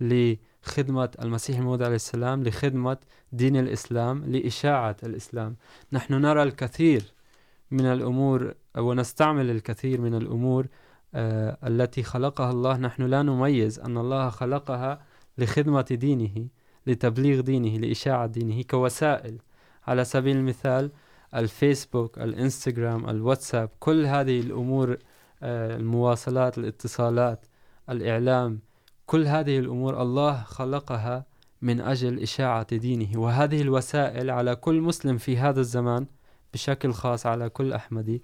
لخدمة 0.02 1.10
المسيح 1.22 1.58
الموعود 1.58 1.84
عليه 1.84 1.96
السلام، 1.96 2.44
لخدمة 2.44 2.98
دين 3.32 3.58
الإسلام، 3.58 4.26
لإشاعة 4.26 4.96
الإسلام. 5.04 5.56
نحن 5.92 6.14
نرى 6.14 6.44
الكثير 6.44 7.04
من 7.72 7.86
الأمور، 7.86 8.54
ونستعمل 8.78 9.50
الكثير 9.50 10.02
من 10.02 10.16
الأمور 10.16 10.68
التي 11.16 12.04
خلقها 12.04 12.52
الله. 12.52 12.78
نحن 12.78 13.04
لا 13.04 13.22
نميز 13.22 13.80
أن 13.80 13.98
الله 13.98 14.30
خلقها 14.30 15.02
لخدمة 15.38 15.86
دينه، 15.92 16.48
لتبليغ 16.88 17.42
دينه، 17.42 17.78
لإشاعة 17.78 18.26
دينه، 18.26 18.64
كوسائل. 18.64 19.38
على 19.88 20.06
سبيل 20.06 20.38
المثال، 20.38 20.92
الفيسبوك 21.36 22.20
الانستغرام 22.20 23.10
الواتساب، 23.10 23.70
كل 23.80 24.06
هذه 24.06 24.40
الأمور 24.40 24.98
المواصلات 25.44 26.58
الاتصالات 26.58 27.46
الإعلام 27.90 28.60
كل 29.06 29.26
هذه 29.26 29.60
الأمور 29.60 30.02
الله 30.02 30.44
خلقها 30.44 31.26
من 31.62 31.82
أجل 31.82 32.20
إشاعة 32.20 32.76
دينه. 32.76 33.20
وهذه 33.20 33.62
الوسائل 33.62 34.30
على 34.30 34.56
كل 34.56 34.82
مسلم 34.82 35.18
في 35.18 35.38
هذا 35.38 35.60
الزمان 35.60 36.06
بشكل 36.54 36.94
خاص 36.94 37.26
على 37.26 37.50
كل 37.50 37.74
أحمدي 37.74 38.24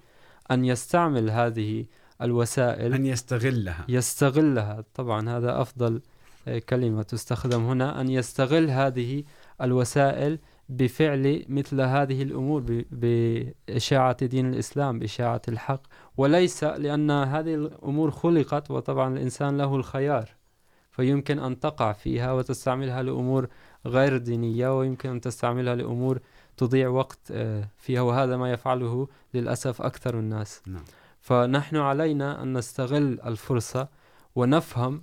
أن 0.52 0.66
يستعمل 0.66 1.30
هذه 1.30 1.86
الوسائل 2.22 2.94
أن 2.94 3.06
يستغلها. 3.06 3.86
يستغلها. 3.90 4.84
طبعا 4.96 5.30
هذا 5.30 5.62
أفضل 5.62 6.02
كلمة 6.70 7.04
تستخدم 7.04 7.66
هنا 7.66 8.02
أن 8.02 8.10
يستغل 8.10 8.70
هذه 8.70 9.24
الوسائل 9.62 10.40
بفعل 10.70 11.46
مثل 11.50 11.82
هذه 11.82 12.24
الأمور 12.24 12.84
بإشاعة 12.92 14.26
دين 14.26 14.54
الإسلام 14.54 15.00
بإشاعة 15.00 15.42
الحق. 15.48 15.82
وليس 16.18 16.64
لأن 16.64 17.12
هذه 17.12 17.56
الأمور 17.56 18.12
خلقت 18.12 18.72
وطبعا 18.72 19.14
الإنسان 19.14 19.58
له 19.58 19.76
الخيار. 19.76 20.30
فيمكن 20.92 21.40
أن 21.40 21.60
تقع 21.60 21.92
فيها 21.92 22.32
وتستعملها 22.32 23.04
لأمور 23.04 23.48
غير 23.86 24.18
دينية 24.18 24.80
ويمكن 24.80 25.10
أن 25.10 25.22
تستعملها 25.22 25.76
لأمور 25.76 26.20
تضيع 26.58 26.88
وقت 26.90 27.34
فيها. 27.78 28.02
وهذا 28.02 28.38
ما 28.38 28.52
يفعله 28.52 29.08
للأسف 29.34 29.82
أكثر 29.82 30.20
الناس. 30.20 30.62
نعم. 30.68 30.84
فنحن 31.22 31.76
علينا 31.76 32.44
أن 32.44 32.58
نستغل 32.58 33.20
الفرصة 33.26 33.88
ونفهم 34.36 35.02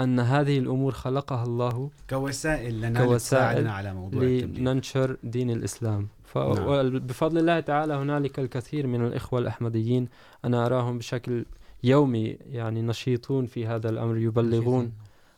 أن 0.00 0.20
هذه 0.20 0.58
الأمور 0.58 0.92
خلقها 0.92 1.44
الله 1.44 1.90
كوسائل 2.10 2.80
لنا 2.80 3.04
كوسائل 3.04 3.66
على 3.68 3.94
موضوع 3.94 4.22
التبليغ 4.22 4.60
لننشر 4.60 5.16
دين 5.22 5.50
الإسلام. 5.50 5.94
نعم. 5.94 6.08
فبفضل 6.24 7.38
الله 7.38 7.60
تعالى 7.60 7.94
هنالك 7.94 8.38
الكثير 8.38 8.86
من 8.86 9.06
الإخوة 9.06 9.40
الأحمديين. 9.40 10.08
أنا 10.44 10.66
أراهم 10.66 10.98
بشكل 10.98 11.44
يومي 11.84 12.26
يعني 12.50 12.82
نشيطون 12.82 13.46
في 13.46 13.66
هذا 13.66 13.90
الأمر 13.90 14.16
يبلغون 14.16 14.92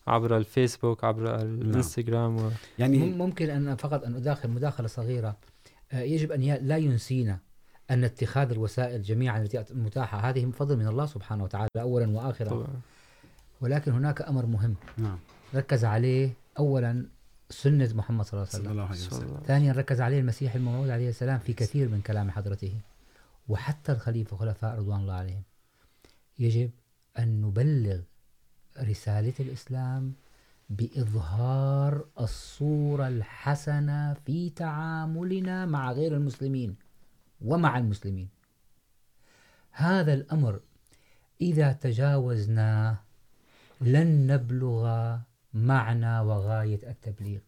عبر 0.06 0.36
الفيسبوك 0.36 1.04
عبر 1.04 1.34
الانستغرام 1.42 2.36
و... 2.36 2.50
يعني 2.78 2.98
مم- 2.98 3.18
ممكن 3.18 3.50
أن 3.50 3.76
فقط 3.76 4.04
أن 4.04 4.14
أداخل 4.14 4.50
مداخلة 4.50 4.86
صغيرة. 4.86 5.36
يجب 5.92 6.32
أن 6.32 6.40
لا 6.62 6.76
ينسينا 6.76 7.38
أن 7.90 8.04
اتخاذ 8.04 8.50
الوسائل 8.50 9.02
جميعا 9.02 9.42
التي 9.42 9.64
متاحة. 9.74 10.18
هذه 10.18 10.44
من 10.44 10.52
فضل 10.52 10.76
من 10.76 10.86
الله 10.86 11.06
سبحانه 11.06 11.44
وتعالى 11.44 11.68
أولا 11.76 12.11
وآخرا. 12.11 12.48
طبعا. 12.48 12.66
ولكن 13.61 13.92
هناك 13.92 14.22
أمر 14.22 14.46
مهم. 14.46 14.74
نعم. 14.98 15.18
ركز 15.54 15.84
عليه 15.84 16.32
أولا 16.58 17.06
سنة 17.50 17.90
محمد 17.94 18.24
صلى 18.24 18.32
الله 18.32 18.42
عليه 18.42 18.50
صلى 18.52 18.61
وسلم. 18.61 18.72
الله 18.72 18.84
عليه 18.84 18.94
صلى 18.94 19.16
وسلم. 19.18 19.28
الله. 19.28 19.40
ثانيا 19.46 19.72
ركز 19.72 20.00
عليه 20.00 20.20
المسيح 20.20 20.54
الموعود 20.54 20.88
عليه 20.90 21.08
السلام 21.08 21.38
في 21.38 21.52
كثير 21.52 21.88
من 21.88 22.00
كلام 22.00 22.30
حضرته. 22.30 22.74
وحتى 23.48 23.92
الخليفة 23.92 24.36
خلفاء 24.36 24.78
رضوان 24.78 25.00
الله 25.00 25.14
عليهم. 25.14 25.42
يجب 26.38 26.70
أن 27.18 27.40
نبلغ 27.42 28.00
رسالة 28.80 29.32
الإسلام 29.40 30.12
بإظهار 30.70 32.04
الصورة 32.20 33.08
الحسنة 33.08 34.14
في 34.14 34.50
تعاملنا 34.50 35.66
مع 35.66 35.92
غير 35.92 36.14
المسلمين 36.16 36.76
ومع 37.40 37.78
المسلمين. 37.78 38.28
هذا 39.70 40.14
الأمر 40.14 40.61
إذا 41.40 41.72
تجاوزناه 41.72 42.98
لن 43.80 44.26
نبلغ 44.26 45.16
معنى 45.54 46.20
وغاية 46.20 46.90
التبليغ. 46.90 47.40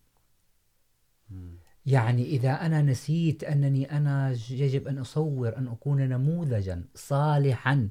يعني 1.87 2.25
إذا 2.25 2.67
أنا 2.67 2.83
نسيت 2.83 3.45
أنني 3.45 3.97
أنا 3.97 4.31
يجب 4.51 4.89
أن 4.89 4.99
أصور 4.99 5.57
أن 5.57 5.69
أكون 5.69 6.09
نموذجا 6.09 6.85
صالحا 6.95 7.89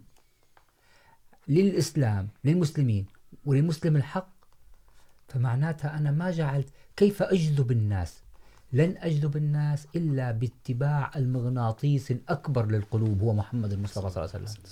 للإسلام 1.47 2.29
للمسلمين 2.43 3.05
وللمسلم 3.45 3.95
الحق 3.95 4.33
فمعناتها 5.27 5.97
أنا 5.97 6.11
ما 6.11 6.31
جعلت 6.31 6.69
كيف 6.95 7.23
أجذب 7.23 7.71
الناس؟ 7.71 8.23
لن 8.73 8.95
أجذب 8.97 9.37
الناس 9.37 9.87
إلا 9.95 10.31
باتباع 10.31 11.11
المغناطيس 11.15 12.11
الأكبر 12.11 12.65
للقلوب 12.65 13.21
هو 13.21 13.33
محمد 13.33 13.71
المصطفى 13.71 14.09
صلى 14.09 14.25
الله 14.25 14.35
عليه 14.35 14.43
وسلم. 14.43 14.63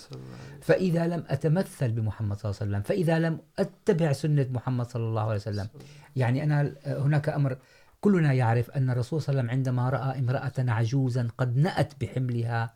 فإذا 0.62 1.08
لم 1.08 1.24
أتمثل 1.28 1.92
بمحمد 1.92 2.38
صلى 2.38 2.52
الله 2.52 2.62
عليه 2.62 2.72
وسلم 2.72 2.82
فإذا 2.82 3.20
لم 3.20 3.40
أتبع 3.60 4.12
سنة 4.12 4.48
محمد 4.52 4.86
صلى 4.86 5.04
الله 5.04 5.22
عليه 5.22 5.36
وسلم. 5.36 5.68
يعني 6.16 6.44
أنا 6.44 6.74
هناك 6.86 7.30
أمر 7.30 7.58
كلنا 8.02 8.34
يعرف 8.34 8.72
أن 8.72 8.90
الرسول 8.90 9.22
صلى 9.22 9.34
الله 9.34 9.42
عليه 9.42 9.50
وسلم 9.52 9.58
عندما 9.58 9.90
رأى 9.90 10.20
امرأة 10.20 10.54
عجوزا 10.58 11.28
قد 11.38 11.58
نأت 11.58 11.94
بحملها 12.02 12.74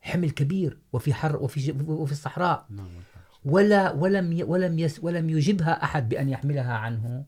حمل 0.00 0.30
كبير 0.30 0.78
وفي 0.92 1.14
حر 1.14 1.36
وفي 1.36 1.72
وفي 1.88 2.12
الصحراء. 2.12 2.66
ولا 3.44 3.92
ولم 3.92 4.44
ولم 4.48 4.78
يس 4.78 5.04
ولم 5.04 5.30
يجبها 5.30 5.84
أحد 5.84 6.08
بأن 6.08 6.28
يحملها 6.28 6.74
عنه. 6.74 7.24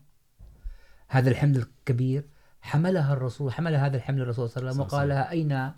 هذا 1.09 1.30
الحمل 1.30 1.57
الكبير. 1.57 2.24
حملها 2.61 3.12
الرسول 3.12 3.52
حمل 3.52 3.74
هذا 3.74 3.96
الحمل 3.96 4.20
الرسول 4.20 4.50
صلى 4.50 4.61
الله 4.61 4.72
عليه 4.72 4.80
وسلم 4.80 4.98
وقال 4.98 5.09
لها 5.09 5.30
أين 5.30 5.72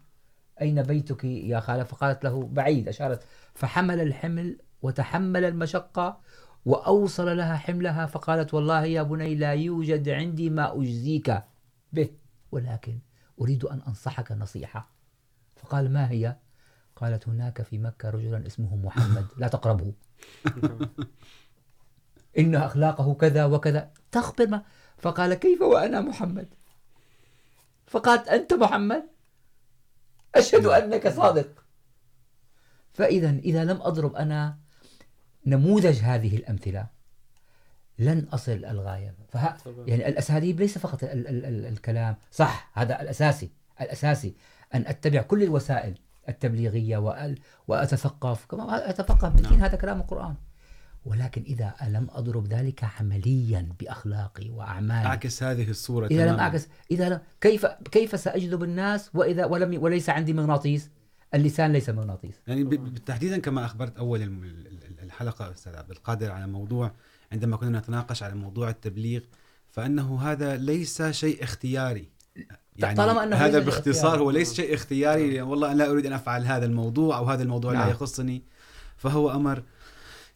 أين 0.60 0.82
بيتك 0.82 1.24
يا 1.24 1.60
خالة؟ 1.60 1.84
فقالت 1.84 2.24
له 2.24 2.48
بعيد 2.52 2.88
أشارت. 2.88 3.24
فحمل 3.54 4.00
الحمل 4.00 4.58
وتحمل 4.82 5.44
المشقة 5.44 6.20
وأوصل 6.64 7.36
لها 7.36 7.56
حملها 7.56 8.06
فقالت 8.06 8.54
والله 8.54 8.84
يا 8.84 9.02
بني 9.02 9.34
لا 9.34 9.52
يوجد 9.52 10.08
عندي 10.08 10.50
ما 10.50 10.76
أجزيك 10.76 11.42
به 11.92 12.10
ولكن 12.52 12.98
أريد 13.40 13.64
أن 13.64 13.80
أنصحك 13.88 14.32
نصيحة. 14.32 14.90
فقال 15.56 15.92
ما 15.92 16.10
هي؟ 16.10 16.36
قالت 16.96 17.28
هناك 17.28 17.62
في 17.62 17.78
مكة 17.78 18.10
رجلا 18.10 18.46
اسمه 18.46 18.76
محمد 18.76 19.26
لا 19.36 19.48
تقربه. 19.48 19.92
إن 22.38 22.54
أخلاقه 22.54 23.14
كذا 23.14 23.44
وكذا. 23.44 23.90
تخبر 24.12 24.46
ما؟ 24.46 24.62
فقال 24.98 25.34
كيف 25.34 25.62
وأنا 25.62 26.00
محمد؟ 26.00 26.48
فقالت 27.90 28.28
أنت 28.28 28.52
محمد؟ 28.52 29.02
أشهد 30.34 30.66
أنك 30.66 31.08
صادق. 31.08 31.64
فإذا 32.92 33.30
إذا 33.30 33.64
لم 33.64 33.82
أضرب 33.82 34.14
أنا 34.14 34.58
نموذج 35.46 35.98
هذه 35.98 36.36
الأمثلة 36.36 36.86
لن 37.98 38.26
أصل 38.32 38.64
الغاية. 38.64 39.14
فه... 39.28 39.56
يعني 39.86 40.08
الأساليب 40.08 40.60
ليس 40.60 40.78
فقط 40.78 41.04
ال 41.04 41.28
ال 41.28 41.44
ال 41.44 41.66
الكلام. 41.66 42.16
صح 42.32 42.70
هذا 42.74 43.02
الأساسي. 43.02 43.50
الأساسي 43.80 44.34
أن 44.74 44.86
أتبع 44.86 45.22
كل 45.22 45.42
الوسائل 45.42 45.98
التبليغية 46.28 46.96
وأل... 46.96 47.38
وأتثقف. 47.68 48.46
كما 48.46 48.90
أتفقه 48.90 49.28
بالدين 49.28 49.62
هذا 49.62 49.76
كلام 49.76 50.00
القرآن. 50.00 50.34
ولكن 51.04 51.42
إذا 51.42 51.74
لم 51.88 52.06
أضرب 52.10 52.46
ذلك 52.46 52.84
عمليا 53.00 53.68
بأخلاقي 53.80 54.50
وأعمالي 54.50 55.06
أعكس 55.06 55.42
هذه 55.42 55.70
الصورة 55.70 56.06
إذا 56.06 56.22
لم 56.22 56.28
تماماً. 56.28 56.42
أعكس 56.42 56.68
إذا 56.90 57.08
لم 57.08 57.20
كيف 57.40 57.66
كيف 57.66 58.20
سأجذب 58.20 58.62
الناس 58.62 59.10
وإذا 59.14 59.44
ولم 59.44 59.82
وليس 59.82 60.10
عندي 60.10 60.32
مغناطيس 60.32 60.90
اللسان 61.34 61.72
ليس 61.72 61.90
مغناطيس 61.90 62.34
يعني 62.46 62.76
تحديدا 63.06 63.38
كما 63.38 63.64
اخبرت 63.64 63.96
اول 63.96 64.22
الم- 64.22 64.44
ال- 64.44 64.66
ال- 64.66 65.00
الحلقه 65.02 65.50
استاذ 65.50 65.76
عبد 65.76 65.90
القادر 65.90 66.30
على 66.32 66.46
موضوع 66.46 66.92
عندما 67.32 67.56
كنا 67.56 67.78
نتناقش 67.78 68.22
على 68.22 68.34
موضوع 68.34 68.70
التبليغ 68.70 69.20
فانه 69.70 70.20
هذا 70.22 70.56
ليس 70.56 71.02
شيء 71.02 71.44
اختياري 71.44 72.08
يعني 72.76 72.96
طالما 72.96 73.24
أنه 73.24 73.36
هذا 73.36 73.58
باختصار. 73.58 74.18
هو 74.18 74.30
ليس 74.30 74.54
شيء 74.54 74.74
اختياري 74.74 75.42
والله 75.42 75.72
انا 75.72 75.76
لا 75.78 75.90
اريد 75.90 76.06
ان 76.06 76.12
افعل 76.12 76.46
هذا 76.46 76.66
الموضوع 76.66 77.18
او 77.18 77.24
هذا 77.24 77.42
الموضوع 77.42 77.72
نعم. 77.72 77.82
لا 77.84 77.90
يخصني 77.90 78.42
فهو 78.96 79.30
امر 79.30 79.62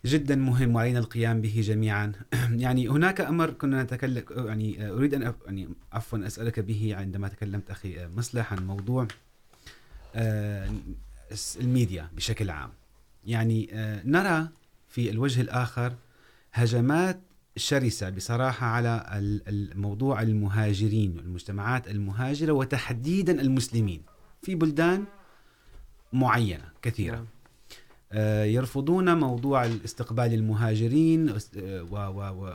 جدا 0.04 0.36
مهم 0.36 0.74
وعلينا 0.74 0.98
القيام 0.98 1.40
به 1.40 1.60
جميعا. 1.60 2.12
يعني 2.64 2.88
هناك 2.88 3.20
امر 3.20 3.50
كنا 3.50 3.82
نتكلم، 3.82 4.24
يعني 4.30 4.90
اريد 4.90 5.14
ان 5.14 5.32
أف- 5.32 5.46
يعني 5.46 5.68
عفوا 5.92 6.26
اسالك 6.26 6.60
به 6.60 6.96
عندما 6.96 7.28
تكلمت 7.28 7.70
اخي 7.70 8.06
مصلح 8.16 8.52
عن 8.52 8.66
موضوع 8.66 9.06
الميديا 11.60 12.08
بشكل 12.16 12.50
عام. 12.50 12.70
يعني 13.26 13.68
نرى 14.04 14.48
في 14.88 15.10
الوجه 15.10 15.40
الآخر 15.40 15.92
هجمات 16.52 17.20
شرسة 17.56 18.10
بصراحة 18.10 18.66
على 18.66 19.06
الموضوع 19.48 20.22
المهاجرين 20.22 21.16
والمجتمعات 21.16 21.88
المهاجرة 21.88 22.52
وتحديدا 22.52 23.40
المسلمين 23.40 24.02
في 24.42 24.54
بلدان 24.54 25.04
معينة، 26.12 26.64
كثيرة. 26.82 27.26
يرفضون 28.44 29.18
موضوع 29.18 29.64
الاستقبال 29.64 30.34
المهاجرين 30.34 31.34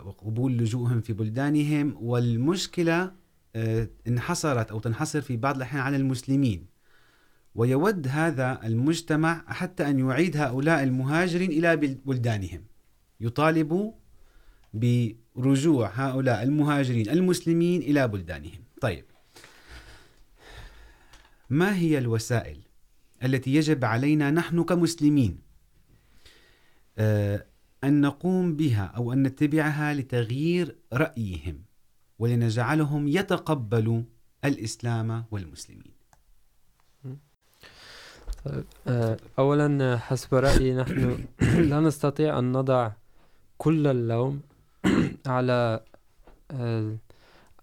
وقبول 0.05 0.57
لجوءهم 0.57 1.01
في 1.01 1.14
بلدانهم. 1.14 1.97
والمشكلة 1.99 3.12
انحصرت 4.07 4.72
أو 4.72 4.80
تنحصر 4.80 5.22
في 5.22 5.38
بعض 5.38 5.55
الأحيان 5.55 5.82
على 5.82 5.97
المسلمين. 5.97 6.66
ويود 7.55 8.07
هذا 8.07 8.60
المجتمع 8.64 9.43
حتى 9.47 9.89
أن 9.89 9.99
يعيد 9.99 10.38
هؤلاء 10.38 10.84
المهاجرين 10.84 11.51
إلى 11.51 11.76
بلدانهم. 12.05 12.64
يطالب 13.22 13.93
برجوع 14.74 15.91
هؤلاء 15.93 16.43
المهاجرين 16.43 17.10
المسلمين 17.10 17.82
إلى 17.82 18.07
بلدانهم. 18.07 18.64
طيب. 18.82 19.05
ما 21.49 21.76
هي 21.76 21.97
الوسائل 21.97 22.57
التي 23.24 23.55
يجب 23.55 23.86
علينا 23.86 24.32
نحن 24.32 24.64
كمسلمين 24.64 25.49
أن 27.84 28.02
نقوم 28.02 28.56
بها 28.56 28.86
أو 28.86 29.14
أن 29.14 29.24
نتبعها 29.24 29.93
لتغيير 29.93 30.76
رأيهم 30.93 31.64
ولنجعلهم 32.20 33.08
يتقبلوا 33.08 34.02
الإسلام 34.45 35.26
والمسلمين. 35.32 36.00
آه، 38.88 39.18
اولا 39.39 39.97
حسب 39.97 40.36
رايي 40.36 40.76
نحن 40.82 41.26
لا 41.41 41.80
نستطيع 41.80 42.39
ان 42.39 42.52
نضع 42.52 42.91
كل 43.58 43.88
اللوم 43.88 44.41
على 45.28 45.80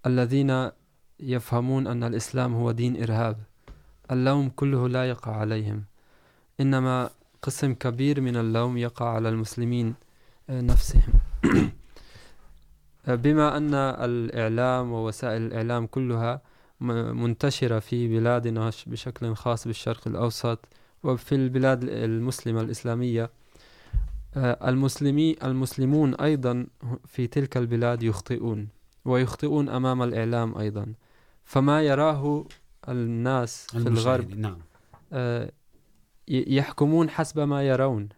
الذين 0.06 0.70
يفهمون 1.20 1.86
ان 1.86 2.04
الاسلام 2.04 2.54
هو 2.54 2.70
دين 2.70 3.02
ارهاب 3.02 3.36
اللوم 4.10 4.48
كله 4.48 4.88
لا 4.88 5.08
يقع 5.08 5.36
عليهم. 5.36 5.84
انما 6.60 7.10
قسم 7.46 7.74
كبير 7.74 8.20
من 8.20 8.36
اللوم 8.36 8.76
يقع 8.76 9.08
على 9.08 9.28
المسلمين 9.28 9.94
نفسهم 10.48 11.12
بما 13.22 13.56
ان 13.56 13.74
الاعلام 13.74 14.92
ووسائل 14.92 15.42
الاعلام 15.42 15.86
كلها 15.86 16.40
منتشرة 16.80 17.78
في 17.78 18.08
بلادنا 18.08 18.70
بشكل 18.86 19.34
خاص 19.34 19.66
بالشرق 19.66 20.08
الأوسط 20.08 20.58
وفي 21.02 21.34
البلاد 21.34 21.84
المسلمة 21.84 22.60
الإسلامية 22.60 23.30
المسلمي 24.36 25.36
المسلمون 25.44 26.14
أيضا 26.14 26.66
في 27.04 27.26
تلك 27.26 27.56
البلاد 27.56 28.02
يخطئون 28.02 28.68
ويخطئون 29.04 29.68
أمام 29.68 30.02
الإعلام 30.02 30.58
أيضا 30.58 30.92
فما 31.44 31.82
يراه 31.82 32.44
الناس 32.88 33.66
في 33.66 33.88
الغرب. 33.88 34.30
نعم 34.30 34.58
يحكمون 36.28 37.10
حسب 37.10 37.38
ما 37.40 37.62
يرون. 37.62 38.08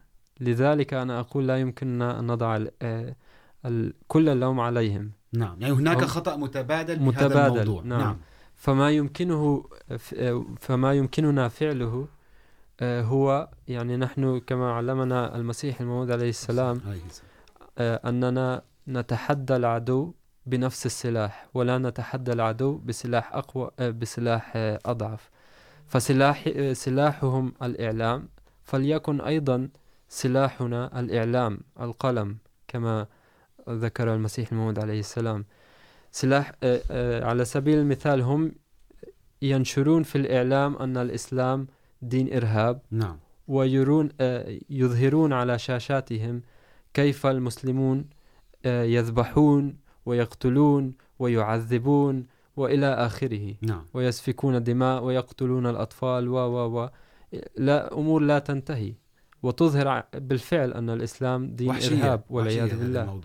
لذلك 0.40 0.94
أنا 0.94 1.20
أقول 1.20 1.48
لا 1.48 1.56
يمكننا 1.60 2.18
أن 2.18 2.26
نضع 2.26 2.56
ال- 2.56 2.70
آه، 2.82 3.14
ال- 3.66 3.94
كل 4.08 4.28
اللوم 4.28 4.60
عليهم. 4.60 5.10
نعم 5.32 5.56
يعني 5.60 5.74
هناك 5.74 6.04
خطأ 6.04 6.36
متبادل 6.36 6.96
في 6.96 7.02
هذا 7.02 7.26
متبادل، 7.26 7.60
الموضوع. 7.60 7.82
نعم. 7.82 8.00
نعم. 8.00 8.16
فما 8.56 8.90
يمكنه 8.90 9.64
فما 10.60 10.92
يمكننا 10.94 11.48
فعله 11.48 12.06
هو 12.82 13.48
يعني 13.68 13.96
نحن 13.96 14.38
كما 14.46 14.72
علمنا 14.72 15.36
المسيح 15.36 15.80
الموعود 15.80 16.10
عليه 16.10 16.28
السلام 16.28 16.80
أننا 17.80 18.62
نتحدى 18.88 19.56
العدو 19.56 20.12
بنفس 20.46 20.86
السلاح 20.86 21.48
ولا 21.54 21.78
نتحدى 21.78 22.32
العدو 22.32 22.76
بسلاح 22.78 23.34
أقوى 23.34 23.70
بسلاح 23.80 24.52
أضعف. 24.86 25.30
فسلاح 25.88 26.44
آه، 26.56 26.72
سلاحهم 26.72 27.52
الإعلام 27.62 28.28
فليكن 28.62 29.20
أيضا 29.20 29.68
سلاحنا 30.08 31.00
الإعلام 31.00 31.60
القلم 31.80 32.36
كما 32.68 33.06
ذكر 33.68 34.14
المسيح 34.14 34.52
الموعود 34.52 34.78
عليه 34.78 35.00
السلام. 35.00 35.44
سلاح 36.10 36.52
على 37.28 37.44
سبيل 37.44 37.78
المثال 37.78 38.20
هم 38.20 38.52
ينشرون 39.42 40.02
في 40.02 40.18
الإعلام 40.18 40.76
أن 40.76 40.96
الإسلام 40.96 41.66
دين 42.02 42.34
إرهاب 42.36 42.80
نعم. 42.90 43.18
ويرون 43.48 44.08
يظهرون 44.70 45.32
على 45.32 45.58
شاشاتهم 45.58 46.42
كيف 46.94 47.26
المسلمون 47.26 48.04
يذبحون 48.64 49.76
ويقتلون 50.06 50.94
ويعذبون 51.18 52.26
والى 52.58 52.86
اخره 52.86 53.54
نعم. 53.62 53.84
ويسفكون 53.94 54.62
دماء 54.62 55.04
ويقتلون 55.04 55.66
الاطفال 55.66 56.28
و 56.28 56.36
و 56.36 56.78
و. 56.78 56.88
لا 57.56 57.98
امور 57.98 58.22
لا 58.22 58.38
تنتهي. 58.38 58.94
وتظهر 59.42 60.04
بالفعل 60.14 60.72
ان 60.72 60.90
الاسلام 60.90 61.46
دين 61.46 61.70
وحشية 61.70 61.94
وحشية 61.94 62.24
والعياذ 62.30 62.78
بالله. 62.78 63.20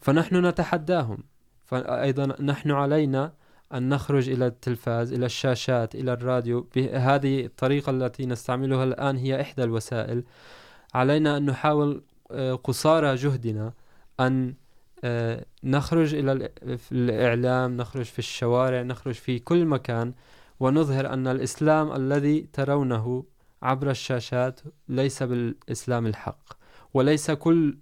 فنحن 0.00 0.46
نتحداهم. 0.46 1.18
فأيضا 1.64 2.42
نحن 2.42 2.70
علينا 2.70 3.32
أن 3.74 3.88
نخرج 3.88 4.30
إلى 4.30 4.46
التلفاز 4.46 5.12
إلى 5.12 5.26
الشاشات 5.26 5.94
إلى 5.94 6.12
الراديو. 6.12 6.68
بهذه 6.76 7.44
الطريقة 7.44 7.90
التي 7.90 8.26
نستعملها 8.26 8.84
الآن 8.84 9.16
هي 9.16 9.40
إحدى 9.40 9.64
الوسائل. 9.64 10.24
علينا 10.94 11.36
أن 11.36 11.46
نحاول 11.46 12.02
قصارى 12.64 13.14
جهدنا 13.14 13.72
أن 14.20 14.54
نخرج 15.64 16.14
إلى 16.14 16.32
ال- 16.32 16.78
الإعلام 16.92 17.76
نخرج 17.76 18.04
في 18.04 18.18
الشوارع 18.18 18.82
نخرج 18.82 19.14
في 19.14 19.38
كل 19.38 19.64
مكان 19.66 20.12
ونظهر 20.60 21.12
أن 21.12 21.26
الإسلام 21.26 21.92
الذي 21.96 22.40
ترونه 22.52 23.24
عبر 23.62 23.90
الشاشات 23.90 24.60
ليس 24.88 25.22
بالإسلام 25.22 26.06
الحق 26.06 26.52
وليس 26.94 27.30
كل 27.30 27.78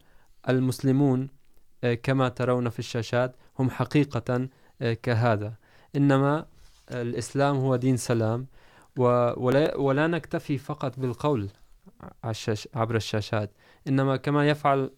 المسلمون 0.49 1.29
كما 2.03 2.29
ترون 2.29 2.69
في 2.69 2.79
الشاشات 2.79 3.37
هم 3.59 3.71
حقيقة 3.71 4.49
كهذا. 5.03 5.55
إنما 5.97 6.47
آه، 6.91 7.03
الإسلام 7.03 7.57
هو 7.57 7.77
دين 7.77 7.97
سلام 7.97 8.47
ولا, 8.97 9.77
ولا 9.77 10.07
نكتفي 10.07 10.59
فقط 10.59 11.01
بالقول 11.01 11.49
عبر 12.75 12.97
الشاشات. 12.97 13.51
إنما 13.89 14.17
كما 14.17 14.49
يفعل 14.49 14.91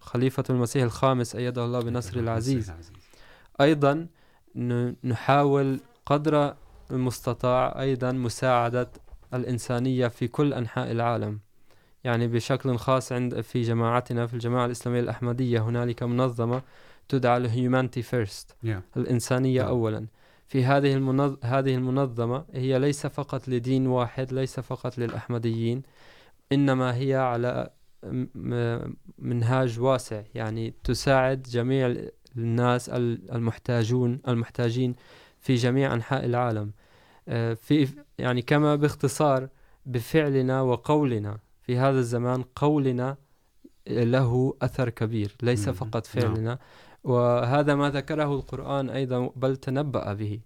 خليفة 0.00 0.44
المسيح 0.50 0.82
الخامس 0.82 1.36
أيده 1.36 1.64
الله 1.64 1.80
بنصر 1.80 2.18
العزيز. 2.20 2.72
أيضا 3.60 4.06
ن- 4.56 4.94
نحاول 5.04 5.80
قدر 6.06 6.54
المستطاع 6.90 7.80
أيضا 7.80 8.12
مساعدة 8.12 8.90
الإنسانية 9.34 10.08
في 10.08 10.28
كل 10.28 10.54
أنحاء 10.54 10.90
العالم. 10.90 11.38
يعني 12.04 12.28
بشكل 12.28 12.76
خاص 12.76 13.12
عند 13.12 13.40
في 13.40 13.62
جماعتنا 13.62 14.26
في 14.26 14.34
الجماعة 14.34 14.66
الإسلامية 14.66 15.00
الأحمدية 15.00 15.60
هنالك 15.60 16.02
منظمة 16.02 16.62
تدعى 17.08 17.36
الهيومانتي 17.36 18.02
فيرست 18.02 18.50
Yeah. 18.66 18.68
الإنسانية 18.96 19.60
نعم. 19.62 19.68
أولا. 19.70 20.06
في 20.46 20.64
هذه 20.64 20.94
المنظ... 20.94 21.36
هذه 21.42 21.74
المنظمة 21.74 22.44
هي 22.52 22.78
ليس 22.78 23.06
فقط 23.06 23.48
لدين 23.48 23.86
واحد 23.86 24.32
ليس 24.32 24.60
فقط 24.60 24.98
للأحمديين. 24.98 25.82
إنما 26.52 26.94
هي 26.96 27.14
على 27.14 27.70
منهاج 29.18 29.80
واسع 29.80 30.22
يعني 30.34 30.74
تساعد 30.84 31.42
جميع 31.42 31.86
ال- 31.86 32.10
الناس 32.36 32.88
ال- 32.88 33.30
المحتاجون 33.32 34.20
المحتاجين 34.28 34.94
في 35.38 35.54
جميع 35.54 35.94
أنحاء 35.94 36.24
العالم 36.26 36.72
في 37.54 37.88
يعني 38.18 38.42
كما 38.42 38.76
باختصار 38.76 39.48
بفعلنا 39.86 40.60
وقولنا 40.62 41.38
في 41.62 41.78
هذا 41.78 41.98
الزمان 41.98 42.42
قولنا 42.56 43.16
له 43.88 44.54
أثر 44.62 44.90
كبير 44.90 45.36
ليس. 45.42 45.68
فقط. 45.68 46.06
فعلنا 46.06 46.58
وهذا 47.04 47.74
ما 47.74 47.90
ذكره 47.90 48.34
القرآن 48.34 48.90
أيضا 48.90 49.30
بل 49.36 49.56
تنبأ 49.56 50.12
به 50.12 50.40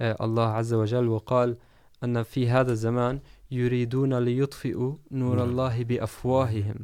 الله 0.00 0.46
عز 0.46 0.74
وجل 0.74 1.08
وقال 1.08 1.56
أن 2.04 2.22
في 2.22 2.48
هذا 2.50 2.72
الزمان 2.72 3.20
يريدون 3.54 4.18
ليطفئوا 4.18 4.92
نور. 5.10 5.44
الله 5.44 5.84
بأفواههم. 5.84 6.78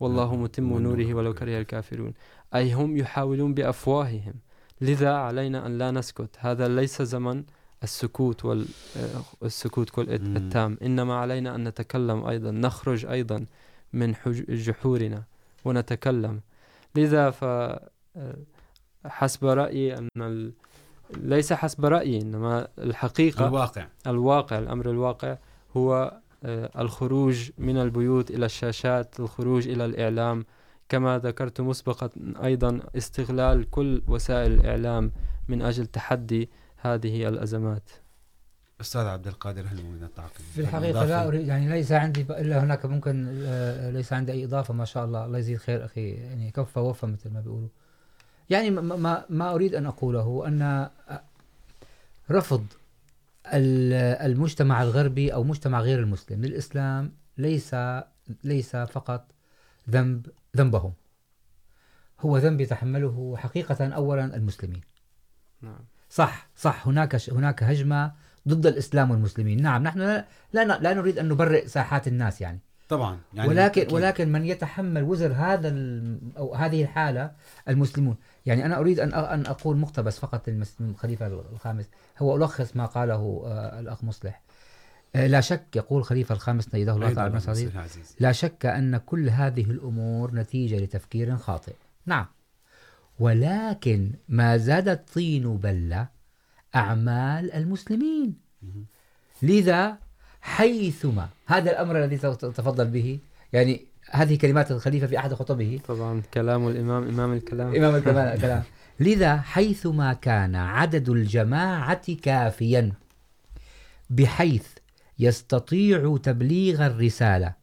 والله. 0.00 0.36
متم 0.36 0.78
نوره 0.78 1.14
ولو 1.14 1.34
كره 1.34 1.58
الكافرون. 1.58 2.12
أي 2.54 2.72
هم 2.72 2.96
يحاولون 2.96 3.54
بأفواههم. 3.54 4.34
لذا 4.80 5.12
علينا 5.12 5.66
أن 5.66 5.78
لا 5.78 5.90
نسكت. 5.90 6.30
هذا 6.38 6.68
ليس 6.68 7.02
زمن 7.02 7.44
السكوت 7.82 8.44
والسكوت 9.40 9.90
كل. 9.90 10.06
التام. 10.10 10.78
إنما 10.82 11.14
علينا 11.14 11.54
أن 11.54 11.68
نتكلم 11.68 12.26
أيضا. 12.26 12.50
نخرج 12.50 13.06
أيضا 13.06 13.46
من 13.92 14.14
جحورنا 14.48 15.22
ونتكلم. 15.64 16.40
لذا 16.96 17.30
ف 17.30 17.44
حسب 19.06 19.44
رأيي 19.44 19.98
أن 19.98 20.08
ال... 20.16 20.52
ليس 21.16 21.52
حسب 21.52 21.84
رأيي 21.84 22.20
إنما 22.22 22.68
الحقيقة 22.78 23.48
الواقع. 23.48 23.86
الواقع 24.06 24.58
الأمر 24.58 24.90
الواقع. 24.90 25.36
هو 25.78 26.20
الخروج 26.78 27.50
من 27.58 27.76
البيوت 27.76 28.30
إلى 28.30 28.46
الشاشات 28.46 29.20
الخروج 29.20 29.68
إلى 29.68 29.84
الإعلام. 29.84 30.44
كما 30.88 31.18
ذكرت 31.18 31.60
مسبقا 31.60 32.10
أيضا 32.44 32.80
استغلال 32.96 33.70
كل 33.70 34.02
وسائل 34.08 34.52
الإعلام 34.52 35.12
من 35.48 35.62
أجل 35.62 35.86
تحدي 35.86 36.48
هذه 36.76 37.28
الأزمات. 37.28 37.90
استاذ 38.80 39.00
عبد 39.00 39.26
القادر 39.26 39.60
هل 39.60 39.84
من 39.84 40.04
التعقيب 40.04 40.46
في 40.54 40.60
الحقيقة 40.60 41.04
لا 41.04 41.28
أريد 41.28 41.46
يعني 41.46 41.68
ليس 41.68 41.92
عندي 41.92 42.20
إلا 42.20 42.64
هناك 42.64 42.86
ممكن 42.86 43.42
ليس 43.92 44.12
عندي 44.12 44.32
أي 44.32 44.44
إضافة 44.44 44.74
ما 44.74 44.84
شاء 44.84 45.04
الله. 45.04 45.24
الله 45.24 45.38
يزيد 45.38 45.58
خير 45.58 45.84
أخي. 45.84 46.10
يعني 46.10 46.50
كفى 46.50 46.78
وفى 46.78 47.06
مثل 47.06 47.30
ما 47.30 47.40
بيقولوا. 47.40 47.68
يعني 48.50 48.70
ما, 48.70 48.96
ما, 48.96 49.24
ما 49.30 49.54
أريد 49.54 49.74
أن 49.74 49.86
أقوله 49.86 50.44
أن 50.46 50.88
رفض 52.30 52.64
المجتمع 53.54 54.82
الغربي 54.82 55.34
أو 55.34 55.44
مجتمع 55.44 55.80
غير 55.80 55.98
المسلم 55.98 56.44
للإسلام 56.44 57.12
ليس 57.38 57.76
ليس 58.44 58.76
فقط 58.76 59.32
ذنب 59.90 60.26
ذنبهم. 60.56 60.92
هو 62.20 62.38
ذنب 62.38 62.60
يتحمله 62.60 63.36
حقيقة 63.36 63.88
أولا 63.88 64.36
المسلمين. 64.36 64.80
نعم. 65.62 65.80
صح 66.10 66.48
صح 66.56 66.88
هناك 66.88 67.30
هناك 67.30 67.62
هجمة 67.62 68.12
ضد 68.48 68.66
الإسلام 68.66 69.10
والمسلمين. 69.10 69.62
نعم 69.62 69.82
نحن 69.82 69.98
لا 70.00 70.24
لا, 70.52 70.94
نريد 70.94 71.18
أن 71.18 71.28
نبرئ 71.28 71.66
ساحات 71.66 72.08
الناس 72.08 72.40
يعني, 72.40 72.60
طبعا 72.88 73.18
يعني 73.34 73.48
ولكن 73.48 73.80
بالتأكيد. 73.80 73.92
ولكن 73.92 74.32
من 74.32 74.44
يتحمل 74.44 75.02
وزر 75.02 75.32
هذا 75.32 75.68
أو 76.38 76.54
هذه 76.54 76.82
الحالة 76.82 77.32
المسلمون 77.68 78.16
يعني 78.48 78.66
أنا 78.66 78.78
أريد 78.78 79.00
أن 79.00 79.14
أن 79.14 79.46
أقول 79.46 79.76
مقتبس 79.76 80.18
فقط 80.18 80.48
الخليفة 80.80 81.26
الخامس. 81.26 81.88
هو 82.18 82.36
ألخص 82.36 82.76
ما 82.76 82.86
قاله 82.86 83.42
الأخ 83.80 84.04
مصلح. 84.04 84.42
لا 85.14 85.40
شك 85.40 85.76
يقول 85.76 86.00
الخليفة 86.00 86.34
الخامس 86.34 86.74
نيده 86.74 86.92
الله 86.92 87.12
تعالى 87.12 87.36
العزيز. 87.36 88.16
لا 88.20 88.32
شك 88.32 88.66
أن 88.66 88.96
كل 88.96 89.28
هذه 89.28 89.70
الأمور 89.70 90.34
نتيجة 90.34 90.76
لتفكير 90.76 91.36
خاطئ. 91.36 91.74
نعم. 92.06 92.26
ولكن 93.18 94.12
ما 94.28 94.56
زاد 94.56 94.88
الطين 94.88 95.56
بلة 95.56 96.08
أعمال 96.74 97.52
المسلمين. 97.52 98.36
لذا 99.42 99.98
حيثما 100.40 101.28
هذا 101.46 101.70
الأمر 101.70 102.04
الذي 102.04 102.18
تفضل 102.18 102.86
به 102.86 103.18
يعني 103.52 103.87
هذه 104.10 104.36
كلمات 104.36 104.70
الخليفة 104.70 105.06
في 105.06 105.18
أحد 105.18 105.34
خطبه. 105.34 105.80
طبعا 105.88 106.22
كلام 106.34 106.68
الإمام 106.68 107.08
إمام 107.08 107.32
الكلام. 107.32 107.74
إمام 107.74 107.94
الكلام 107.98 108.62
لذا 109.00 109.36
حيثما 109.36 110.12
كان 110.12 110.54
عدد 110.56 111.08
الجماعة 111.08 112.14
كافيا 112.14 112.92
بحيث 114.10 114.66
يستطيع 115.18 116.18
تبليغ 116.22 116.86
الرسالة 116.86 117.54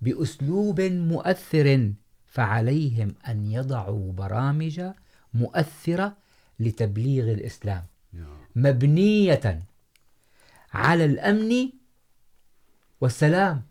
بأسلوب 0.00 0.80
مؤثر 0.80 1.92
فعليهم 2.26 3.14
أن 3.28 3.46
يضعوا 3.46 4.12
برامج 4.12 4.82
مؤثرة 5.34 6.16
لتبليغ 6.60 7.24
الإسلام. 7.30 7.84
مبنية 8.56 9.62
على 10.72 11.04
الأمن 11.04 11.68
والسلام. 13.00 13.62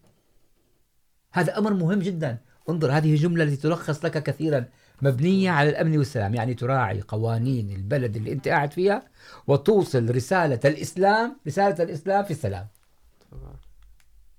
هذا 1.39 1.57
أمر 1.57 1.73
مهم 1.73 1.99
جدا. 1.99 2.37
انظر، 2.69 2.91
هذه 2.91 3.15
جملة 3.15 3.43
التي 3.43 3.55
تلخص 3.55 4.05
لك 4.05 4.23
كثيرا. 4.23 4.65
مبنية 5.01 5.51
على 5.51 5.69
الأمن 5.69 5.97
والسلام، 5.97 6.35
يعني 6.35 6.53
تراعي 6.53 7.01
قوانين 7.01 7.71
البلد 7.71 8.15
اللي 8.15 8.31
أنت 8.31 8.47
قاعد 8.47 8.73
فيها 8.73 9.05
وتوصل 9.47 10.15
رسالة 10.15 10.59
الإسلام 10.65 11.37
رسالة 11.47 11.83
الإسلام 11.83 12.23
في 12.23 12.31
السلام. 12.31 12.67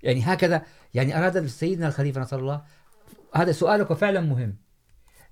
يعني 0.03 0.23
هكذا، 0.23 0.63
يعني 0.95 1.19
أراد 1.19 1.47
سيدنا 1.47 1.89
الخليفة 1.89 2.21
نصر 2.21 2.39
الله، 2.39 2.63
هذا 3.35 3.53
سؤالك 3.53 3.93
فعلا 3.93 4.21
مهم. 4.21 4.57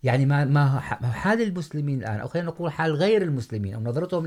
يعني 0.02 0.26
ما 0.26 0.44
ما 0.44 0.80
حال 1.12 1.42
المسلمين 1.42 1.98
الآن، 1.98 2.20
أو 2.20 2.28
خلينا 2.28 2.48
نقول 2.48 2.72
حال 2.72 2.92
غير 2.92 3.22
المسلمين، 3.22 3.74
أو 3.74 3.80
نظرتهم 3.80 4.24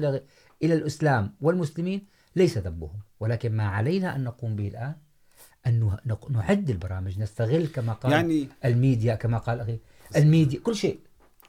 إلى 0.64 0.74
الإسلام 0.74 1.36
والمسلمين، 1.42 2.08
ليس 2.36 2.58
ذنبهم. 2.58 3.00
ولكن 3.20 3.52
ما 3.56 3.68
علينا 3.68 4.16
أن 4.16 4.24
نقوم 4.24 4.56
به 4.56 4.68
الآن 4.68 4.96
أن 5.68 5.98
نعد 6.30 6.70
البرامج 6.70 7.20
نستغل 7.20 7.68
كما 7.68 7.94
قال 7.94 8.12
يعني 8.12 8.48
الميديا 8.66 9.16
كما 9.16 9.38
قال 9.38 9.60
أخي 9.60 9.80
الميديا 10.16 10.60
كل 10.60 10.76
شيء. 10.76 11.00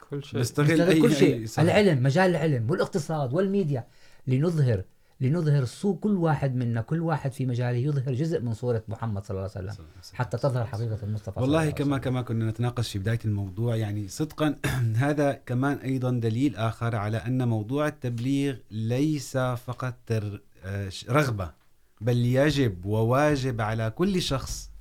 كل 0.09 0.23
شيء. 0.23 0.39
نستغل, 0.39 0.73
نستغل 0.73 1.01
كل 1.01 1.15
شيء 1.15 1.35
أي 1.35 1.63
العلم 1.63 2.03
مجال 2.03 2.29
العلم 2.29 2.71
والاقتصاد 2.71 3.33
والميديا. 3.33 3.87
لنظهر 4.27 4.83
لنظهر 5.21 5.65
صو 5.65 5.95
كل 5.95 6.17
واحد 6.17 6.55
منا 6.55 6.81
كل 6.81 6.99
واحد 6.99 7.31
في 7.31 7.45
مجاله 7.45 7.77
يظهر 7.77 8.13
جزء 8.13 8.41
من 8.41 8.53
صورة 8.53 8.83
محمد 8.87 9.25
صلى 9.25 9.37
الله 9.37 9.49
عليه 9.55 9.71
وسلم 9.71 9.85
حتى 10.13 10.37
تظهر 10.37 10.65
حقيقة 10.65 10.97
المصطفى 11.03 11.39
والله 11.39 11.69
كما 11.69 11.97
كما 11.97 12.21
كنا 12.21 12.49
نتناقش 12.49 12.91
في 12.91 12.99
بداية 12.99 13.19
الموضوع 13.25 13.75
يعني 13.75 14.07
صدقا 14.07 14.55
هذا 15.05 15.33
كمان 15.33 15.77
أيضا 15.77 16.11
دليل 16.11 16.55
آخر 16.55 16.95
على 16.95 17.17
أن 17.17 17.47
موضوع 17.47 17.87
التبليغ 17.87 18.55
ليس 18.71 19.37
فقط 19.37 20.11
رغبة. 21.09 21.62
بل 22.01 22.17
يجب 22.17 22.85
وواجب 22.85 23.61
على 23.61 23.89
كل 23.89 24.21
شخص 24.21 24.71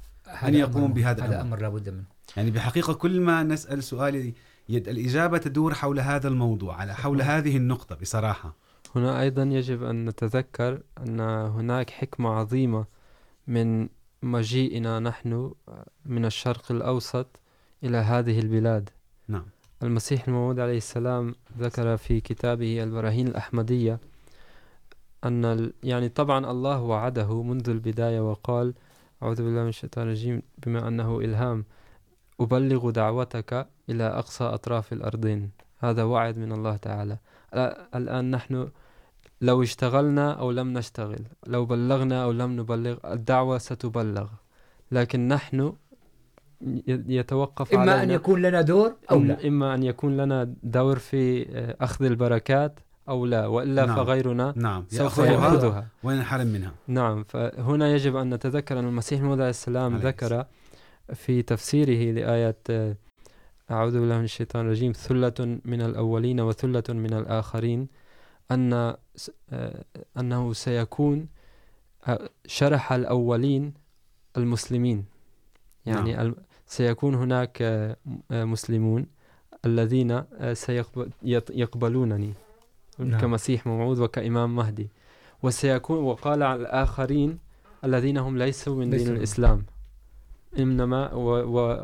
أن 0.42 0.54
يقوم 0.54 0.92
بهذا 0.92 1.24
هذا 1.24 1.40
أمر 1.40 1.60
لابد 1.60 1.88
منه. 1.88 2.04
يعني 2.36 2.50
بحقيقة 2.50 2.94
كل 2.94 3.20
ما 3.20 3.42
نسأل 3.42 3.82
سؤال 3.82 4.32
الإجابة 4.70 5.38
تدور 5.38 5.74
حول 5.74 6.00
هذا 6.00 6.28
الموضوع 6.28 6.76
على 6.76 6.94
حول 6.94 7.22
هذه 7.22 7.56
النقطة 7.56 7.94
بصراحة. 7.94 8.56
هنا 8.96 9.20
أيضا 9.20 9.42
يجب 9.42 9.82
أن 9.82 10.04
نتذكر 10.04 10.82
أن 11.06 11.20
هناك 11.20 11.90
حكمة 11.90 12.30
عظيمة 12.30 12.84
من 13.46 13.88
مجيئنا 14.22 15.00
نحن 15.00 15.52
من 16.06 16.24
الشرق 16.24 16.72
الأوسط 16.72 17.40
إلى 17.84 17.96
هذه 17.96 18.38
البلاد. 18.38 18.90
نعم. 19.28 19.46
المسيح 19.82 20.28
الموعود 20.28 20.60
عليه 20.60 20.76
السلام 20.76 21.34
ذكر 21.58 21.96
في 21.96 22.20
كتابه 22.20 22.82
البراهين 22.82 23.28
الأحمدية 23.28 24.00
أن 25.24 25.72
يعني 25.82 26.08
طبعا 26.08 26.50
الله 26.50 26.80
وعده 26.82 27.42
منذ 27.42 27.68
البداية 27.70 28.20
وقال 28.30 28.74
أعوذ 29.22 29.36
بالله 29.36 29.62
من 29.62 29.68
الشيطان 29.68 30.04
الرجيم 30.04 30.42
بما 30.66 30.88
أنه 30.88 31.20
إلهام 31.20 31.64
أبلغ 32.40 32.90
دعوتك 32.90 33.66
إلى 33.90 34.04
أقصى 34.04 34.44
أطراف 34.44 34.92
الأرضين. 34.92 35.50
هذا 35.78 36.02
وعد 36.02 36.38
من 36.38 36.52
الله 36.52 36.76
تعالى. 36.76 37.16
الآن 37.94 38.30
نحن 38.30 38.68
لو 39.40 39.62
اشتغلنا 39.62 40.32
أو 40.32 40.50
لم 40.50 40.72
نشتغل 40.72 41.24
لو 41.46 41.64
بلغنا 41.64 42.24
أو 42.24 42.32
لم 42.32 42.60
نبلغ 42.60 42.96
الدعوة 43.12 43.58
ستبلغ. 43.58 44.28
لكن 44.92 45.28
نحن 45.28 45.72
يتوقف 46.86 47.74
إما 47.74 47.82
علينا 47.82 48.02
أن 48.02 48.10
يكون 48.10 48.42
لنا 48.42 48.60
دور 48.60 48.94
أو 49.10 49.18
لا. 49.20 49.48
إما 49.48 49.74
أن 49.74 49.82
يكون 49.82 50.16
لنا 50.16 50.54
دور 50.62 50.98
في 50.98 51.46
أخذ 51.80 52.04
البركات 52.04 52.80
أو 53.08 53.26
لا 53.26 53.46
وإلا 53.46 53.86
نعم. 53.86 53.96
فغيرنا 53.96 54.52
نعم. 54.56 54.84
سوف 54.88 55.18
يأخذها 55.18 55.86
وينحرم 56.02 56.46
منها 56.46 56.72
نعم 56.86 57.24
فهنا 57.24 57.92
يجب 57.92 58.16
أن 58.16 58.34
نتذكر 58.34 58.78
أن 58.78 58.84
المسيح 58.88 59.18
الموعود 59.20 59.40
عليه 59.40 59.50
السلام 59.50 59.96
ذكر 59.96 60.46
في 61.14 61.42
تفسيره 61.42 62.12
لآية 62.12 62.96
أعوذ 63.70 64.00
بالله 64.00 64.18
من 64.18 64.24
الشيطان 64.24 64.66
الرجيم 64.66 64.92
ثلة 64.92 65.58
من 65.64 65.82
الأولين 65.82 66.40
وثلة 66.40 66.82
من 66.88 67.12
الآخرين 67.12 67.88
أن 68.50 68.96
أنه 70.18 70.52
سيكون 70.52 71.28
شرح 72.46 72.92
الأولين 72.92 73.74
المسلمين 74.36 75.04
يعني 75.86 76.14
نعم. 76.14 76.34
سيكون 76.66 77.14
هناك 77.14 77.58
مسلمون 78.30 79.06
الذين 79.64 80.22
سيقبلونني 80.52 82.34
نعم. 82.98 83.20
كمسيح 83.20 83.66
موعود 83.66 83.98
وكإمام 83.98 84.56
مهدي. 84.56 84.88
وسيكون 85.42 85.98
وقال 85.98 86.42
على 86.42 86.60
الآخرين 86.60 87.38
الذين 87.84 88.18
هم 88.18 88.38
ليسوا 88.38 88.76
من 88.76 88.90
دين 88.90 89.08
الإسلام. 89.08 89.64
إنما 90.58 91.14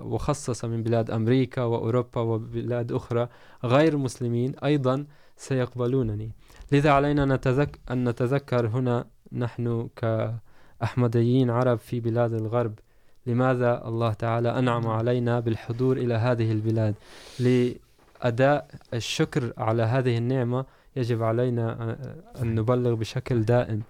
وخصص 0.00 0.64
من 0.64 0.82
بلاد 0.82 1.10
أمريكا 1.10 1.62
وأوروبا 1.62 2.20
وبلاد 2.20 2.92
أخرى 2.92 3.28
غير 3.64 3.96
مسلمين 3.96 4.54
أيضا 4.64 5.06
سيقبلونني. 5.36 6.30
لذا 6.72 6.90
علينا 6.90 7.24
نتذك 7.24 7.78
أن 7.90 8.08
نتذكر 8.08 8.66
هنا 8.66 9.06
نحن 9.32 9.88
كأحمديين 9.96 11.50
عرب 11.50 11.78
في 11.78 12.00
بلاد 12.00 12.32
الغرب. 12.32 12.78
لماذا 13.26 13.88
الله 13.88 14.12
تعالى 14.12 14.58
أنعم 14.58 14.86
علينا 14.86 15.40
بالحضور 15.40 15.96
إلى 15.96 16.14
هذه 16.14 16.52
البلاد؟ 16.52 16.94
لأداء 17.40 18.70
الشكر 18.94 19.52
على 19.58 19.82
هذه 19.82 20.18
النعمة 20.18 20.64
يجب 20.98 21.22
علينا 21.22 21.96
أن 22.42 22.54
نبلغ 22.54 22.94
بشكل 22.94 23.42
دائم. 23.42 23.82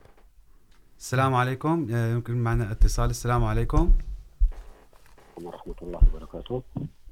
السلام 0.99 1.35
عليكم. 1.35 1.87
يمكن 1.91 2.37
معنا 2.37 2.73
اتصال. 2.73 3.11
السلام 3.11 3.45
عليكم. 3.45 3.93
ورحمة 5.43 5.75
الله 5.83 6.01
وبركاته. 6.09 6.63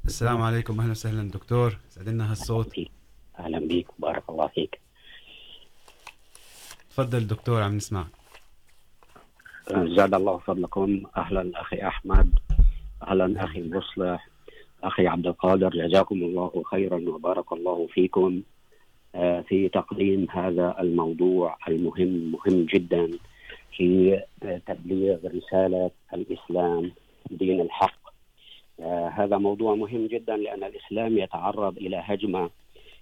السلام 0.04 0.42
عليكم. 0.42 0.80
أهلا 0.80 0.90
وسهلا 0.90 1.30
دكتور. 1.30 1.78
سعدنا 1.88 2.30
هالصوت 2.30 2.74
أهلا 3.38 3.58
بك 3.68 3.86
بارك 3.98 4.24
الله 4.30 4.46
فيك. 4.46 4.80
تفضل 6.90 7.26
دكتور 7.26 7.62
عم 7.62 7.76
نسمع. 7.76 8.06
زاد 9.96 10.14
الله 10.14 10.38
فضلكم. 10.38 11.02
أهلا 11.16 11.60
أخي 11.60 11.88
أحمد. 11.88 12.30
أهلا 13.02 13.44
أخي 13.44 13.70
مصلح. 13.70 14.28
أخي 14.82 15.06
عبد 15.06 15.26
القادر. 15.26 15.70
جزاكم 15.70 16.14
الله 16.14 16.62
خيرا 16.70 16.98
وبارك 17.08 17.52
الله 17.52 17.86
فيكم. 17.94 18.42
في 19.48 19.68
تقديم 19.72 20.26
هذا 20.30 20.76
الموضوع 20.80 21.58
المهم، 21.68 22.32
مهم 22.32 22.64
جدا 22.64 23.10
في 23.76 24.22
تبليغ 24.66 25.18
رسالة 25.24 25.90
الإسلام 26.14 26.92
دين 27.30 27.60
الحق. 27.60 28.06
هذا 29.12 29.38
موضوع 29.38 29.74
مهم 29.74 30.06
جدا 30.06 30.36
لأن 30.36 30.64
الإسلام 30.64 31.18
يتعرض 31.18 31.76
إلى 31.76 32.02
هجمة 32.04 32.50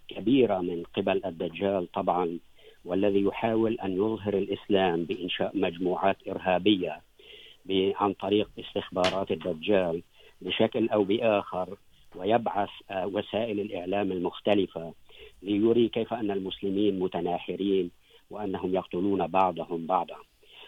كبيرة 0.08 0.58
من 0.58 0.82
قبل 0.96 1.20
الدجال 1.24 1.92
طبعا، 1.92 2.38
والذي 2.84 3.22
يحاول 3.22 3.78
أن 3.80 3.92
يظهر 3.92 4.34
الإسلام 4.34 5.04
بإنشاء 5.04 5.58
مجموعات 5.58 6.16
إرهابية 6.28 7.00
عن 7.70 8.12
طريق 8.12 8.50
استخبارات 8.58 9.30
الدجال 9.30 10.02
بشكل 10.40 10.88
أو 10.88 11.04
بآخر، 11.04 11.76
ويبعث 12.16 12.70
وسائل 12.92 13.60
الإعلام 13.60 14.12
المختلفة. 14.12 14.92
ليري 15.44 15.88
كيف 15.88 16.12
أن 16.12 16.30
المسلمين 16.30 16.98
متناحرين 16.98 17.90
وأنهم 18.30 18.74
يقتلون 18.74 19.26
بعضهم 19.26 19.86
بعضا 19.86 20.16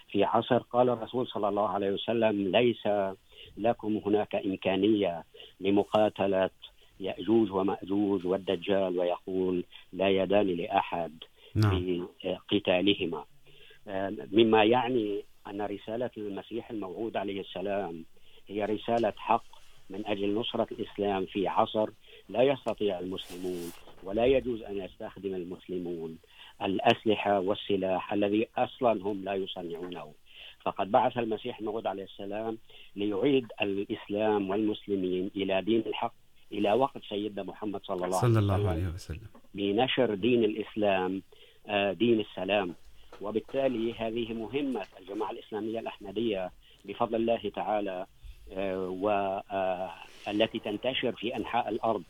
في 0.08 0.24
عصر 0.24 0.58
قال 0.58 0.88
الرسول 0.88 1.26
صلى 1.26 1.48
الله 1.48 1.68
عليه 1.68 1.90
وسلم 1.90 2.48
ليس 2.48 2.88
لكم 3.56 4.00
هناك 4.06 4.34
إمكانية 4.34 5.24
لمقاتلة 5.60 6.50
يأجوج 7.00 7.52
ومأجوج 7.52 8.26
والدجال 8.26 8.98
ويقول 8.98 9.64
لا 9.92 10.08
يدان 10.08 10.46
لأحد 10.46 11.12
نعم. 11.54 11.70
في 11.70 12.06
قتالهما 12.48 13.24
مما 14.32 14.64
يعني 14.64 15.24
أن 15.46 15.62
رسالة 15.62 16.10
المسيح 16.16 16.70
الموعود 16.70 17.16
عليه 17.16 17.40
السلام 17.40 18.04
هي 18.48 18.64
رسالة 18.64 19.12
حق 19.16 19.44
من 19.90 20.06
أجل 20.06 20.34
نصرة 20.34 20.66
الإسلام 20.72 21.26
في 21.26 21.48
عصر 21.48 21.90
لا 22.28 22.42
يستطيع 22.42 22.98
المسلمون 22.98 23.72
ولا 24.02 24.26
يجوز 24.26 24.62
أن 24.62 24.76
يستخدم 24.76 25.34
المسلمون 25.34 26.18
الأسلحة 26.62 27.40
والسلاح 27.40 28.12
الذي 28.12 28.48
أصلا 28.56 29.02
هم 29.02 29.24
لا 29.24 29.34
يصنعونه. 29.34 30.12
فقد 30.60 30.90
بعث 30.90 31.18
المسيح 31.18 31.58
الموعود 31.58 31.86
عليه 31.86 32.04
السلام 32.04 32.58
ليعيد 32.96 33.46
الإسلام 33.62 34.50
والمسلمين 34.50 35.30
إلى 35.36 35.62
دين 35.62 35.82
الحق 35.86 36.14
إلى 36.52 36.72
وقت 36.72 37.02
سيدنا 37.08 37.42
محمد 37.42 37.80
صلى 37.84 38.04
الله, 38.04 38.20
صلى 38.20 38.38
الله 38.38 38.68
عليه 38.70 38.86
وسلم. 38.86 39.28
بنشر 39.54 40.14
دين 40.14 40.44
الإسلام 40.44 41.22
دين 41.92 42.20
السلام. 42.20 42.74
وبالتالي 43.20 43.94
هذه 43.94 44.32
مهمة 44.32 44.86
الجماعة 45.00 45.30
الإسلامية 45.30 45.80
الأحمدية 45.80 46.50
بفضل 46.84 47.14
الله 47.14 47.52
تعالى 47.54 48.06
والتي 50.26 50.58
تنتشر 50.58 51.12
في 51.12 51.36
أنحاء 51.36 51.68
الأرض. 51.68 52.02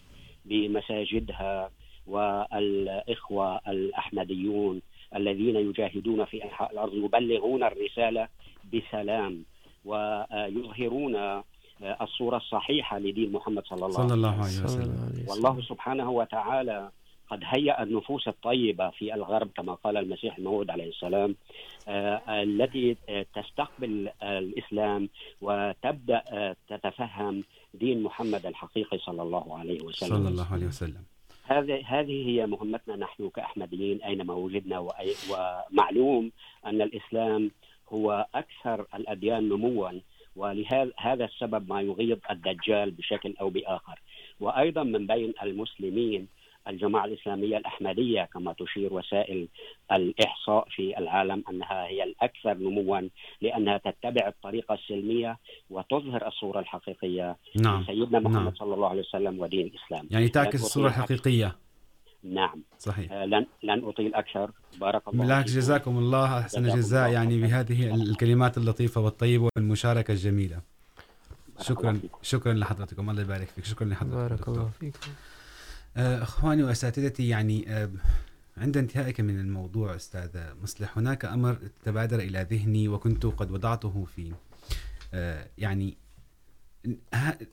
بمساجدها 0.49 1.71
والإخوة 2.07 3.61
الأحمديون 3.69 4.83
الذين 5.17 5.57
يجاهدون 5.57 6.25
في 6.25 6.45
أنحاء 6.45 6.73
الأرض 6.73 6.95
يبلغون 6.95 7.63
الرسالة 7.63 8.29
بسلام 8.73 9.45
ويظهرون 9.85 11.43
الصورة 12.01 12.37
الصحيحة 12.37 12.99
لدين 12.99 13.33
محمد 13.33 13.65
صلى 13.67 13.77
الله, 13.87 13.91
صلى 13.91 14.15
الله 14.15 14.31
عليه 14.33 14.65
وسلم. 14.65 15.27
والله 15.29 15.61
سبحانه 15.63 16.11
وتعالى 16.11 16.91
قد 17.31 17.41
هيأ 17.45 17.83
النفوس 17.83 18.29
الطيبة 18.29 18.91
في 18.91 19.15
الغرب 19.15 19.49
كما 19.57 19.75
قال 19.75 19.97
المسيح 19.97 20.39
الموعود 20.39 20.71
عليه 20.71 20.89
السلام 20.89 21.37
التي 22.29 22.97
تستقبل 23.35 24.09
الإسلام 24.23 25.09
وتبدأ 25.41 26.23
تتفهم 26.69 27.45
دين 27.79 28.03
محمد 28.03 28.47
الحقيقي 28.47 28.99
صلى 28.99 29.23
الله 29.23 29.59
عليه 29.59 29.81
وسلم. 29.83 30.09
صلى 30.11 30.29
الله 30.29 30.53
عليه 30.53 30.67
وسلم. 30.67 31.05
هذه 31.45 31.83
هذه 31.87 32.29
هي 32.29 32.47
مهمتنا 32.47 32.97
نحن 32.97 33.29
كأحمديين 33.29 34.03
أينما 34.03 34.35
وجدنا 34.35 34.89
وأي- 34.89 35.17
ومعلوم 35.31 36.33
أن 36.67 36.83
الإسلام 36.83 37.51
هو 37.89 38.27
أكثر 38.35 38.87
الأديان 38.95 39.49
نموا 39.49 39.91
ولهذا 40.37 40.91
هذا 40.99 41.25
السبب 41.25 41.69
ما 41.69 41.81
يغيظ 41.81 42.19
الدجال 42.31 42.91
بشكل 42.91 43.35
أو 43.41 43.51
بآخر. 43.51 44.01
وأيضا 44.41 44.83
من 44.83 45.07
بين 45.07 45.33
المسلمين 45.43 46.29
الجماعة 46.69 47.05
الإسلامية 47.05 47.57
الأحمدية 47.57 48.29
كما 48.33 48.53
تشير 48.59 48.95
وسائل 48.95 49.49
الإحصاء 49.93 50.69
في 50.71 50.99
العالم 50.99 51.45
أنها 51.51 51.87
هي 51.87 52.03
الأكثر 52.03 52.55
نموا 52.55 53.01
لأنها 53.41 53.79
تتبع 53.79 54.29
الطريقة 54.29 54.75
السلمية 54.75 55.39
وتظهر 55.71 56.27
الصورة 56.27 56.61
الحقيقية 56.61 57.37
نعم 57.63 57.85
سيدنا 57.85 58.19
محمد 58.19 58.43
نعم. 58.43 58.55
صلى 58.55 58.75
الله 58.75 58.89
عليه 58.89 59.01
وسلم 59.01 59.41
ودين 59.41 59.67
الإسلام 59.67 60.09
يعني 60.11 60.29
تعكس 60.29 60.61
الصورة. 60.65 60.89
الحقيقية 60.89 61.57
نعم 62.23 62.63
صحيح 62.79 63.13
لن 63.13 63.47
لن 63.63 63.85
اطيل 63.85 64.15
اكثر 64.15 64.51
بارك 64.81 65.09
الله 65.09 65.43
فيكم. 65.43 65.57
جزاكم 65.59 65.99
الله 65.99 66.39
أحسن 66.41 66.63
جزاكم 66.63 66.75
الجزاء 66.77 67.11
يعني. 67.13 67.41
بهذه 67.41 67.95
الكلمات 67.95 68.59
اللطيفة 68.59 69.01
والطيبة 69.01 69.49
والمشاركة 69.57 70.13
الجميلة 70.13 70.61
بارك 71.57 71.67
شكرا. 71.69 72.01
شكرا 72.23 72.53
لحضرتكم 72.53 73.11
الله 73.11 73.23
يبارك 73.23 73.47
فيك 73.49 73.65
شكرا 73.65 73.87
لحضرتك 73.87 74.15
بارك. 74.17 74.49
الله 74.49 74.71
فيكم 74.81 74.99
اخواني 75.97 76.63
واساتذتي 76.63 77.29
يعني 77.29 77.89
عند 78.57 78.77
انتهائك 78.77 79.21
من 79.21 79.41
الموضوع 79.41 79.97
استاذ 79.97 80.41
مصلح، 80.63 80.99
هناك 80.99 81.25
امر 81.25 81.59
تبادر 81.85 82.19
الى 82.19 82.47
ذهني 82.51 82.89
وكنت 82.89 83.27
قد 83.27 83.51
وضعته 83.51 84.07
في 84.17 84.33
يعني، 85.59 85.97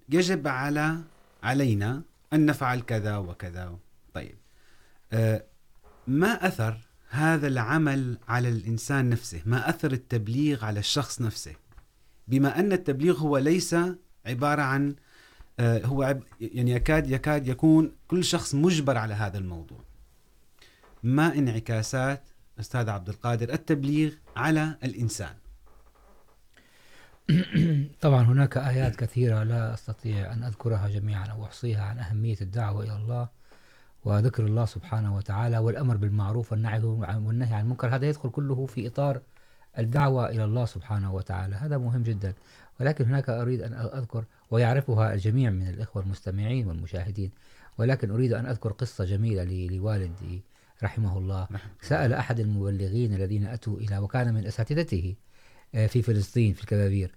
يجب 0.10 0.48
على، 0.48 0.98
علينا 1.44 2.02
ان 2.34 2.46
نفعل 2.46 2.82
كذا 2.82 3.18
وكذا. 3.18 3.78
طيب 4.14 4.36
ما 6.08 6.48
اثر 6.48 6.78
هذا 7.10 7.48
العمل 7.48 8.18
على 8.28 8.50
الانسان 8.50 9.10
نفسه؟ 9.10 9.42
ما 9.46 9.70
اثر 9.70 9.92
التبليغ 9.92 10.66
على 10.66 10.80
الشخص 10.80 11.22
نفسه؟ 11.22 11.56
بما 12.28 12.60
ان 12.60 12.72
التبليغ 12.72 13.18
هو 13.18 13.38
ليس 13.38 13.76
عباره 14.26 14.62
عن 14.62 14.96
هو 15.60 16.04
عب 16.04 16.24
يعني 16.42 16.72
يكاد 16.72 17.12
يكاد 17.12 17.48
يكون 17.48 17.92
كل 18.08 18.24
شخص 18.24 18.56
مجبر 18.56 18.98
على 18.98 19.14
هذا 19.14 19.38
الموضوع. 19.38 19.80
ما 21.04 21.36
انعكاسات 21.36 22.30
استاذ 22.60 22.90
عبد 22.90 23.10
القادر 23.10 23.54
التبليغ 23.54 24.14
على 24.36 24.78
الانسان 24.84 25.34
طبعا 28.02 28.24
هناك 28.24 28.58
آيات 28.58 28.96
كثيرة 28.96 29.44
لا 29.44 29.74
أستطيع 29.74 30.34
أن 30.34 30.44
أذكرها 30.44 30.88
جميعا 30.88 31.26
أو 31.26 31.46
أحصيها 31.46 31.84
عن 31.84 32.00
أهمية 32.00 32.38
الدعوة 32.42 32.84
إلى 32.84 32.96
الله 32.96 33.28
وذكر 34.06 34.46
الله 34.46 34.66
سبحانه 34.66 35.16
وتعالى 35.16 35.58
والأمر 35.58 35.98
بالمعروف 35.98 36.52
والنهي 36.52 37.54
عن 37.54 37.62
المنكر. 37.62 37.96
هذا 37.96 38.06
يدخل 38.06 38.30
كله 38.30 38.66
في 38.66 38.88
إطار 38.88 39.22
الدعوة 39.80 40.30
إلى 40.30 40.44
الله 40.44 40.66
سبحانه 40.66 41.14
وتعالى. 41.14 41.56
هذا 41.56 41.78
مهم 41.78 42.04
جدا. 42.04 42.34
ولكن 42.80 43.06
هناك 43.06 43.30
أريد 43.30 43.62
أن 43.62 43.74
أذكر 43.74 44.26
ويعرفها 44.54 45.14
الجميع 45.14 45.50
من 45.50 45.68
الإخوة 45.68 46.04
المستمعين 46.04 46.68
والمشاهدين. 46.68 47.32
ولكن 47.78 48.12
أريد 48.12 48.34
أن 48.34 48.46
أذكر 48.46 48.72
قصة 48.72 49.06
جميلة 49.06 49.44
لوالدي 49.78 50.44
رحمه 50.84 51.18
الله. 51.18 51.48
سأل 51.82 52.14
أحد 52.14 52.40
المبلغين 52.40 53.14
الذين 53.14 53.46
أتوا 53.46 53.78
إلى 53.78 53.98
وكان 53.98 54.34
من 54.34 54.46
أساتذته 54.46 55.16
في 55.72 56.02
فلسطين 56.02 56.54
في 56.54 56.62
الكبابير. 56.62 57.16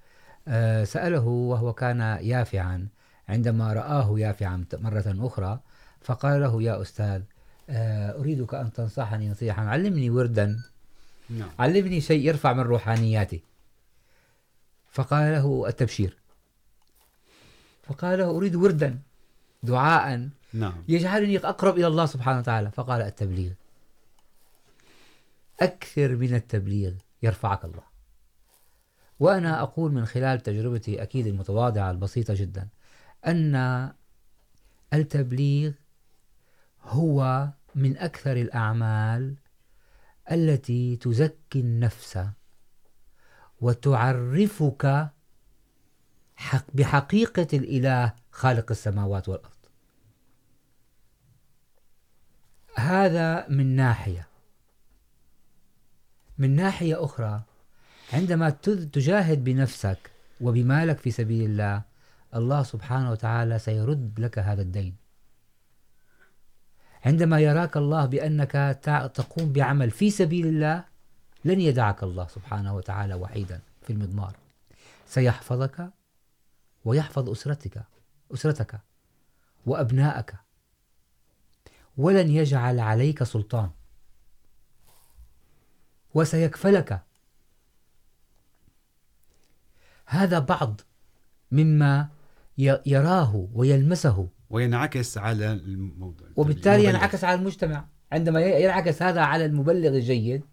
سأله 0.84 1.26
وهو 1.26 1.72
كان 1.72 2.00
يافعا 2.20 2.88
عندما 3.28 3.72
رآه 3.72 4.18
يافعا 4.18 4.64
مرة 4.72 5.04
أخرى 5.06 5.60
فقال 6.00 6.40
له 6.40 6.62
يا 6.62 6.82
أستاذ 6.82 7.22
أريدك 8.20 8.54
أن 8.54 8.72
تنصحني 8.72 9.28
نصيحة 9.30 9.62
علمني 9.62 10.10
وردا. 10.10 10.62
علمني 11.58 12.00
شيء 12.00 12.26
يرفع 12.28 12.52
من 12.52 12.60
روحانياتي. 12.60 13.42
فقال 14.90 15.32
له 15.32 15.68
التبشير 15.68 16.16
فقال 17.88 18.20
أريد 18.20 18.54
وردا 18.54 18.98
دعاء. 19.62 20.28
نعم. 20.52 20.84
يجعلني 20.88 21.38
أقرب 21.38 21.78
إلى 21.78 21.86
الله 21.86 22.06
سبحانه 22.06 22.38
وتعالى. 22.38 22.70
فقال 22.70 23.02
التبليغ. 23.02 23.52
أكثر 25.60 26.16
من 26.16 26.34
التبليغ 26.34 26.92
يرفعك 27.22 27.64
الله. 27.64 27.82
وأنا 29.20 29.62
أقول 29.62 29.92
من 29.92 30.06
خلال 30.06 30.40
تجربتي 30.40 31.02
أكيد 31.02 31.26
المتواضعة 31.26 31.90
البسيطة 31.90 32.34
جدا 32.34 32.68
أن 33.26 33.92
التبليغ 34.92 35.72
هو 36.82 37.48
من 37.74 37.98
أكثر 37.98 38.32
الأعمال 38.32 39.34
التي 40.32 40.96
تزكي 40.96 41.60
النفس 41.60 42.18
وتعرفك 43.60 45.10
حق 46.36 46.64
بحقيقة 46.74 47.46
الإله 47.52 48.12
خالق 48.30 48.70
السماوات 48.70 49.28
والأرض. 49.28 49.50
هذا 52.76 53.48
من 53.48 53.76
ناحية. 53.76 54.26
من 56.38 56.56
ناحية 56.56 57.04
أخرى، 57.04 57.42
عندما 58.12 58.50
تجاهد 58.92 59.44
بنفسك 59.44 60.10
وبمالك 60.40 60.98
في 60.98 61.10
سبيل 61.10 61.50
الله 61.50 61.82
الله 62.34 62.62
سبحانه 62.62 63.10
وتعالى 63.10 63.58
سيرد 63.58 64.20
لك 64.20 64.38
هذا 64.38 64.62
الدين. 64.62 64.96
عندما 67.04 67.40
يراك 67.40 67.76
الله 67.76 68.06
بأنك 68.06 68.80
تقوم 69.14 69.52
بعمل 69.52 69.90
في 69.90 70.10
سبيل 70.10 70.46
الله، 70.46 70.84
لن 71.44 71.60
يدعك 71.60 72.02
الله 72.02 72.26
سبحانه 72.26 72.74
وتعالى 72.74 73.14
وحيدا 73.14 73.60
في 73.82 73.92
المضمار. 73.92 74.36
سيحفظك 75.06 75.90
ويحفظ 76.86 77.30
أسرتك 77.30 77.84
أسرتك 78.34 78.80
وأبناءك 79.66 80.34
ولن 81.96 82.30
يجعل 82.30 82.80
عليك 82.80 83.22
سلطان. 83.22 83.70
وسيكفلك. 86.14 87.02
هذا 90.06 90.38
بعض 90.38 90.80
مما 91.52 92.08
يراه 92.58 93.48
ويلمسه. 93.54 94.28
وينعكس 94.50 95.18
على 95.18 95.52
الموضوع. 95.52 96.28
وبالتالي 96.36 96.76
المبلغ. 96.76 96.88
ينعكس 96.88 97.24
على 97.24 97.40
المجتمع. 97.40 97.88
عندما 98.12 98.40
ينعكس 98.40 99.02
هذا 99.02 99.20
على 99.20 99.44
المبلغ 99.44 99.88
الجيد 99.88 100.44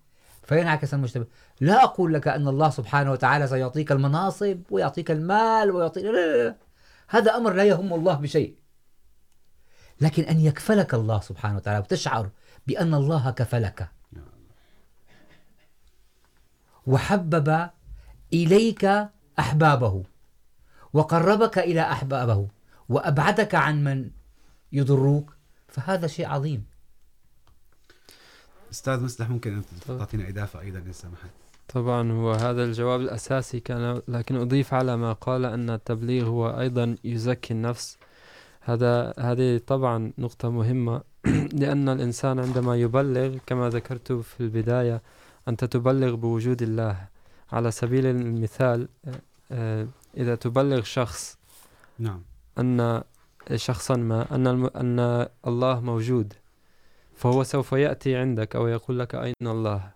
فينعكس 0.44 0.94
المجتمع. 0.94 1.26
لا 1.62 1.84
أقول 1.84 2.14
لك 2.14 2.28
أن 2.28 2.48
الله 2.48 2.70
سبحانه 2.70 3.12
وتعالى 3.12 3.48
سيعطيك 3.48 3.92
المناصب 3.92 4.62
ويعطيك 4.72 5.12
المال 5.12 5.72
ويعطيك 5.72 6.04
لا 6.04 6.12
لا 6.12 6.44
لا. 6.44 6.56
هذا 7.08 7.36
أمر 7.36 7.54
لا 7.54 7.64
يهم 7.64 7.94
الله 7.94 8.14
بشيء. 8.14 8.56
لكن 10.02 10.24
أن 10.24 10.40
يكفلك 10.40 10.94
الله 10.94 11.20
سبحانه 11.20 11.56
وتعالى 11.56 11.80
وتشعر 11.80 12.30
بأن 12.68 12.94
الله 12.94 13.32
كفلك. 13.32 13.90
وحبب 16.88 17.70
إليك 18.34 19.10
أحبابه. 19.40 20.04
وقربك 20.94 21.58
إلى 21.58 21.82
أحبابه. 21.82 22.48
وأبعدك 22.90 23.56
عن 23.56 23.84
من 23.84 24.12
يضروك 24.72 25.36
فهذا 25.68 26.08
شيء 26.08 26.28
عظيم. 26.28 26.73
استاذ 28.74 29.04
مصلح 29.04 29.30
ممكن 29.30 29.54
ان 29.54 29.64
تعطينا 29.88 30.30
اضافه 30.30 30.60
ايضا 30.60 30.80
ان 30.80 30.94
سمحت. 30.94 31.30
طبعا 31.68 32.12
هو 32.12 32.32
هذا 32.32 32.64
الجواب 32.64 33.02
الأساسي 33.02 33.60
كان 33.60 34.02
لكن 34.08 34.36
أضيف 34.36 34.74
على 34.74 34.98
ما 34.98 35.14
قال 35.14 35.46
أن 35.46 35.70
التبليغ 35.70 36.26
هو 36.26 36.60
أيضا 36.60 36.96
يزكي 37.04 37.54
النفس. 37.54 37.98
هذا 38.62 39.14
هذه 39.20 39.62
طبعا 39.68 40.12
نقطة 40.18 40.50
مهمة. 40.50 41.02
لأن 41.62 41.90
الإنسان 41.90 42.40
عندما 42.40 42.76
يبلغ 42.76 43.38
كما 43.46 43.70
ذكرت 43.70 44.12
في 44.12 44.40
البداية 44.40 45.02
أنت 45.48 45.66
تبلغ 45.66 46.16
بوجود 46.16 46.62
الله. 46.62 47.08
على 47.52 47.72
سبيل 47.72 48.06
المثال 48.06 48.88
إذا 50.18 50.36
تبلغ 50.36 50.82
شخص 50.82 51.38
نعم. 52.00 52.22
أن 52.60 53.04
شخصا 53.56 53.96
ما 53.96 54.36
أن 54.36 54.48
الم... 54.48 54.66
أن 54.66 55.28
الله 55.48 55.80
موجود. 55.80 56.34
فهو 57.16 57.44
سوف 57.44 57.72
يأتي 57.72 58.16
عندك 58.16 58.56
أو 58.56 58.68
يقول 58.68 59.00
لك 59.00 59.16
أين 59.16 59.34
الله؟ 59.42 59.92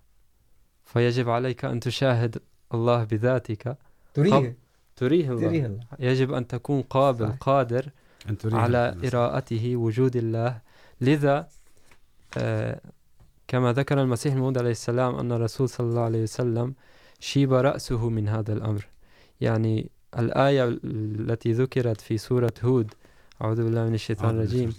فيجب 0.86 1.30
عليك 1.30 1.66
أن 1.66 1.80
تشاهد 1.80 2.38
الله 2.74 3.04
بذاتك. 3.04 3.78
تريه. 4.14 4.56
تريه 4.96 5.32
الله. 5.32 5.42
تريه 5.42 5.66
الله. 5.66 5.84
يجب 6.00 6.34
أن 6.34 6.48
تكون 6.48 6.82
قابل 6.82 7.26
صحيح. 7.28 7.38
قادر 7.40 7.90
أن 8.30 8.38
تريد 8.38 8.56
على 8.56 8.90
الناس. 8.90 9.16
إراءته 9.16 9.76
وجود 9.76 10.16
الله. 10.16 10.62
لذا 11.02 11.48
آه 12.38 12.82
كما 13.48 13.74
ذكر 13.74 14.02
المسيح 14.02 14.34
الموعود 14.34 14.58
عليه 14.58 14.72
السلام 14.72 15.16
أن 15.16 15.32
الرسول 15.32 15.70
صلى 15.70 15.90
الله 15.90 16.02
عليه 16.02 16.24
وسلم 16.24 16.74
شيب 17.20 17.54
رأسه 17.54 18.10
من 18.10 18.28
هذا 18.28 18.54
الأمر. 18.54 18.88
يعني 19.42 19.90
الآية 20.20 20.80
التي 20.84 21.52
ذكرت 21.52 22.02
في 22.02 22.18
سورة 22.18 22.54
هود 22.64 22.94
أعوذ 23.42 23.64
بالله 23.64 23.86
من 23.86 23.94
الشيطان 23.94 24.36
الرجيم. 24.36 24.74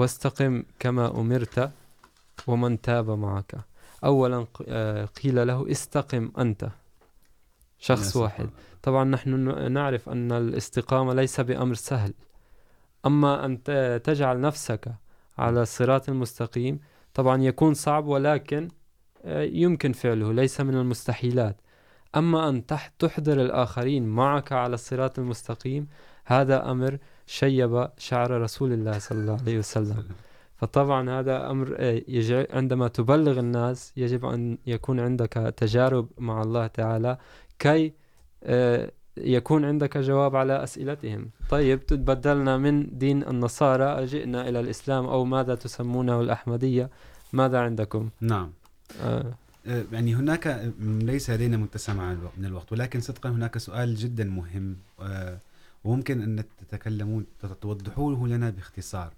واستقم 0.00 0.62
كما 0.78 1.20
أمرت 1.20 1.70
ومن 2.46 2.80
تاب 2.80 3.10
معك. 3.10 3.54
أولا 4.04 4.46
قيل 5.22 5.46
له 5.46 5.70
استقم 5.70 6.30
أنت. 6.38 6.68
شخص 7.78 8.16
واحد. 8.16 8.50
طبعا 8.82 9.04
نحن 9.04 9.72
نعرف 9.72 10.08
أن 10.08 10.32
الاستقامة 10.32 11.14
ليس 11.14 11.40
بأمر 11.40 11.74
سهل. 11.74 12.14
أما 13.06 13.44
أن 13.44 13.62
تجعل 14.02 14.40
نفسك 14.40 14.92
على 15.38 15.62
الصراط 15.62 16.08
المستقيم 16.08 16.80
طبعا 17.14 17.42
يكون 17.42 17.74
صعب 17.74 18.06
ولكن 18.06 18.68
يمكن 19.64 19.92
فعله 19.92 20.32
ليس 20.32 20.60
من 20.60 20.74
المستحيلات. 20.74 21.60
أما 22.16 22.48
أن 22.48 22.66
تحضر 22.98 23.40
الآخرين 23.42 24.06
معك 24.06 24.52
على 24.52 24.74
الصراط 24.74 25.18
المستقيم 25.18 25.88
هذا 26.24 26.70
أمر 26.70 26.98
شيب 27.38 27.88
شعر 27.98 28.30
رسول 28.46 28.70
الله 28.72 28.98
صلى 28.98 29.18
الله 29.20 29.38
عليه 29.42 29.58
وسلم. 29.58 30.04
فطبعا 30.56 31.10
هذا 31.10 31.50
أمر 31.50 31.66
عندما 32.58 32.88
تبلغ 32.88 33.38
الناس 33.38 33.92
يجب 33.96 34.24
أن 34.34 34.58
يكون 34.66 35.00
عندك 35.00 35.34
تجارب 35.62 36.06
مع 36.18 36.42
الله 36.42 36.66
تعالى 36.66 37.18
كي 37.58 37.92
يكون 39.16 39.64
عندك 39.64 39.98
جواب 39.98 40.36
على 40.36 40.64
أسئلتهم. 40.66 41.30
طيب 41.50 41.86
تبدلنا 41.86 42.56
من 42.56 42.98
دين 42.98 43.22
النصارى 43.22 44.06
جئنا 44.06 44.48
إلى 44.48 44.60
الإسلام 44.60 45.04
أو 45.06 45.24
ماذا 45.24 45.54
تسمونه 45.54 46.20
الأحمدية؟ 46.20 46.90
ماذا 47.32 47.58
عندكم؟ 47.58 48.10
نعم. 48.20 48.50
آه. 49.02 49.32
يعني 49.92 50.14
هناك 50.14 50.72
ليس 50.80 51.30
لدينا 51.30 51.56
متسع 51.56 51.92
من 52.38 52.44
الوقت 52.44 52.72
ولكن 52.72 53.00
صدقا 53.00 53.28
هناك 53.30 53.58
سؤال 53.58 53.94
جدا 53.94 54.24
مهم 54.24 54.76
وممكن 55.84 56.22
أن 56.22 56.44
تتكلمون 56.58 57.26
توضحوه 57.60 58.28
لنا 58.28 58.50
باختصار. 58.50 59.12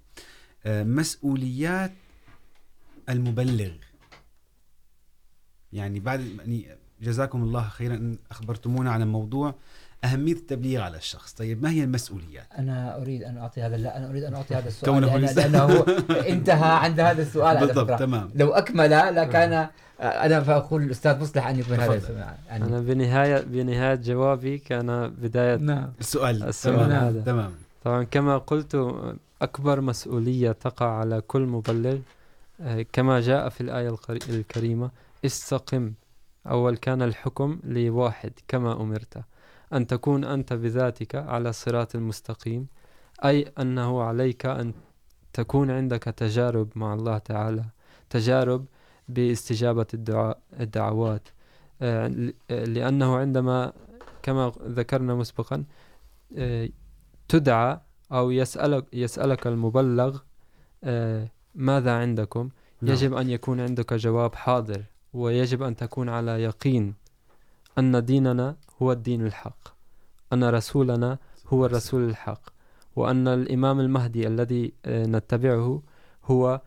مسؤوليات 0.67 1.93
المبلغ. 3.09 3.73
يعني 5.73 6.01
بعد، 6.01 6.21
يعني 6.21 6.67
جزاكم 7.03 7.43
الله 7.43 7.69
خيرا 7.69 7.95
أن 7.95 8.19
أخبرتمونا 8.31 8.93
عن 8.93 9.09
موضوع. 9.09 9.55
أهمية 10.05 10.33
التبليغ 10.33 10.81
على 10.81 10.97
الشخص. 10.97 11.33
طيب 11.33 11.63
ما 11.63 11.71
هي 11.71 11.85
المسؤوليات؟ 11.85 12.47
أنا 12.59 13.03
أريد 13.03 13.23
أن 13.23 13.37
أعطي 13.39 13.63
هذا 13.63 13.77
لا 13.77 13.97
أنا 13.97 14.11
أريد 14.11 14.25
أن 14.25 14.35
أعطي 14.35 14.55
هذا 14.55 14.69
السؤال 14.69 15.03
لأن 15.03 15.21
لأنه 15.21 15.59
هو 15.59 15.83
انتهى 16.13 16.71
عند 16.77 17.01
هذا 17.01 17.23
السؤال 17.23 17.67
بالضبط 17.67 17.99
تمام. 17.99 18.31
لو 18.35 18.53
أكمل 18.53 18.91
لكان 18.91 19.69
أنا 20.01 20.41
فأقول 20.41 20.83
الأستاذ 20.83 21.21
مصلح 21.21 21.47
أن 21.47 21.59
يكمل 21.59 21.81
هذا 21.81 21.95
السؤال. 21.95 22.35
يعني 22.49 22.65
أنا 22.65 22.81
بنهاية 22.81 23.41
بنهاية 23.41 23.95
جوابي 23.95 24.59
كان 24.59 25.09
بداية 25.09 25.57
نعم. 25.57 25.93
السؤال. 26.01 26.43
السؤال 26.43 26.77
تمام. 26.77 27.05
هذا. 27.05 27.21
تمام. 27.21 27.53
طبعا 27.85 28.05
كما 28.05 28.39
قلت 28.39 28.95
أكبر 29.43 29.81
مسؤولية 29.81 30.53
تقع 30.53 30.87
على 30.87 31.21
كل 31.21 31.43
مبلغ. 31.43 31.99
كما 32.93 33.21
جاء 33.21 33.49
في 33.49 33.61
الآية 33.61 33.97
الكريمة 34.29 34.91
استقم. 35.25 35.93
أول 36.47 36.77
كان 36.77 37.03
الحكم 37.03 37.59
لواحد 37.65 38.33
كما 38.49 38.73
أمرت. 38.73 39.19
أن 39.73 39.87
تكون 39.87 40.25
أنت 40.25 40.53
بذاتك 40.53 41.15
على 41.15 41.49
الصراط 41.49 41.95
المستقيم 41.95 42.67
أي 43.25 43.53
أنه 43.59 44.03
عليك 44.03 44.47
أن 44.47 44.73
تكون 45.33 45.71
عندك 45.71 46.03
تجارب 46.03 46.69
مع 46.75 46.95
الله 46.95 47.19
تعالى 47.19 47.65
تجارب 48.11 48.65
باستجابة 49.09 49.87
الدعاء 49.95 50.39
الدعوات. 50.61 51.29
لأنه 52.51 53.17
عندما 53.17 53.73
كما 54.23 54.53
ذكرنا 54.67 55.15
مسبقا 55.15 55.65
تدعى 57.29 57.81
أو 58.13 58.31
يسألك, 58.31 58.85
يسألك 58.93 59.47
المبلغ 59.47 60.19
ماذا 61.55 61.93
عندكم؟ 61.93 62.49
يجب 62.83 63.15
أن 63.15 63.31
يكون 63.31 63.61
عندك 63.61 63.95
جواب 63.95 64.35
حاضر 64.35 64.85
ويجب 65.13 65.63
أن 65.63 65.77
تكون 65.77 66.09
على 66.09 66.43
يقين. 66.43 66.95
أن 67.79 68.05
ديننا 68.05 68.57
هو 68.83 68.93
الدين 68.93 69.27
الحق. 69.27 69.69
أن 70.33 70.45
رسولنا 70.45 71.19
هو 71.49 71.67
الرسول 71.67 72.09
الحق. 72.09 72.43
وأن 72.97 73.29
الإمام 73.29 73.81
المهدي 73.81 74.27
الذي 74.27 74.73
نتبعه 74.87 75.83
هو 76.25 76.61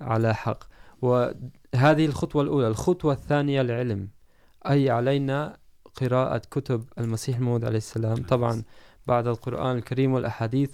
على 0.00 0.34
حق. 0.34 0.64
وهذه 1.02 2.06
الخطوة 2.06 2.42
الأولى. 2.42 2.68
الخطوة 2.68 3.12
الثانية 3.12 3.60
العلم 3.60 4.08
أي 4.70 4.90
علينا 4.90 5.56
قراءة 5.96 6.42
كتب 6.50 6.84
المسيح 6.98 7.36
الموعود 7.36 7.64
عليه 7.64 7.78
السلام. 7.78 8.14
طبعا 8.14 8.62
بعد 9.06 9.26
القرآن 9.26 9.76
الكريم 9.76 10.12
والأحاديث 10.12 10.70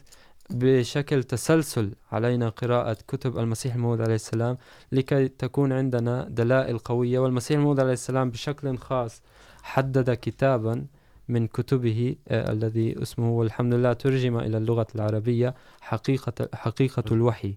بشكل 0.51 1.25
تسلسل 1.25 1.95
علينا 2.13 2.49
قراءة 2.49 2.97
كتب 3.09 3.39
المسيح 3.39 3.75
الموعود 3.75 4.01
عليه 4.01 4.15
السلام 4.15 4.57
لكي 4.93 5.29
تكون 5.29 5.73
عندنا 5.73 6.27
دلائل 6.29 6.79
قوية 6.79 7.19
والمسيح 7.19 7.57
الموعود 7.57 7.81
عليه 7.81 7.93
السلام 7.93 8.31
بشكل 8.31 8.79
خاص 8.79 9.23
حدد 9.63 10.11
كتابا 10.11 10.87
من 11.29 11.47
كتبه 11.47 12.17
الذي 12.31 13.03
اسمه 13.03 13.31
والحمد 13.31 13.75
لله 13.75 13.93
ترجم 13.93 14.39
إلى 14.39 14.57
اللغة 14.57 14.87
العربية 14.95 15.55
حقيقة, 15.81 16.49
حقيقة 16.55 17.05
الوحي. 17.13 17.55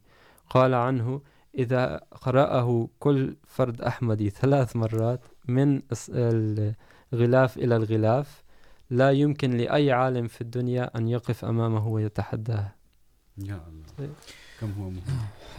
قال 0.49 0.73
عنه 0.73 1.21
إذا 1.57 2.01
قرأه 2.21 2.87
كل 2.99 3.35
فرد 3.47 3.81
أحمدي 3.81 4.29
ثلاث 4.29 4.75
مرات 4.75 5.19
من 5.47 5.81
الغلاف 7.13 7.57
إلى 7.57 7.75
الغلاف 7.75 8.43
لا 8.89 9.11
يمكن 9.11 9.51
لأي 9.51 9.91
عالم 9.91 10.27
في 10.27 10.41
الدنيا 10.41 10.97
أن 10.97 11.07
يقف 11.07 11.45
أمامه 11.45 11.87
ويتحداه. 11.87 12.82
يا 13.37 13.61
الله. 13.67 14.13
كم 14.59 14.71
هو 14.79 14.89
مهم. 14.89 15.01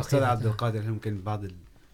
أستاذ 0.00 0.22
عبد 0.22 0.46
القادر 0.46 0.82
ممكن 0.82 1.22
بعض 1.22 1.44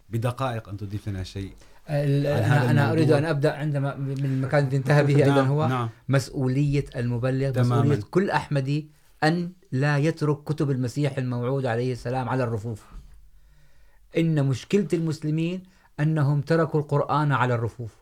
بدقائق 0.09 0.69
أن 0.69 0.77
تضيف 0.77 1.09
لنا 1.09 1.23
شيء 1.23 1.53
أنا, 1.89 2.71
أنا 2.71 2.91
أريد 2.91 3.11
أن 3.11 3.25
أبدأ 3.25 3.57
عندما 3.57 3.95
من 3.95 4.25
المكان 4.25 4.63
الذي 4.63 4.77
انتهى 4.77 5.03
به 5.03 5.23
أيضا 5.23 5.41
هو 5.41 5.67
نعم. 5.67 5.89
مسؤولية 6.09 6.85
المبلغ 6.95 7.51
تماماً. 7.51 7.81
مسؤولية 7.81 8.01
كل 8.11 8.29
أحمدي 8.29 8.89
أن 9.23 9.51
لا 9.71 9.97
يترك 9.97 10.43
كتب 10.43 10.71
المسيح 10.71 11.17
الموعود 11.17 11.65
عليه 11.65 11.91
السلام 11.93 12.29
على 12.29 12.43
الرفوف. 12.43 12.85
إن 14.17 14.45
مشكلة 14.45 14.87
المسلمين 14.93 15.63
أنهم 15.99 16.41
تركوا 16.41 16.79
القرآن 16.79 17.31
على 17.31 17.53
الرفوف. 17.53 17.95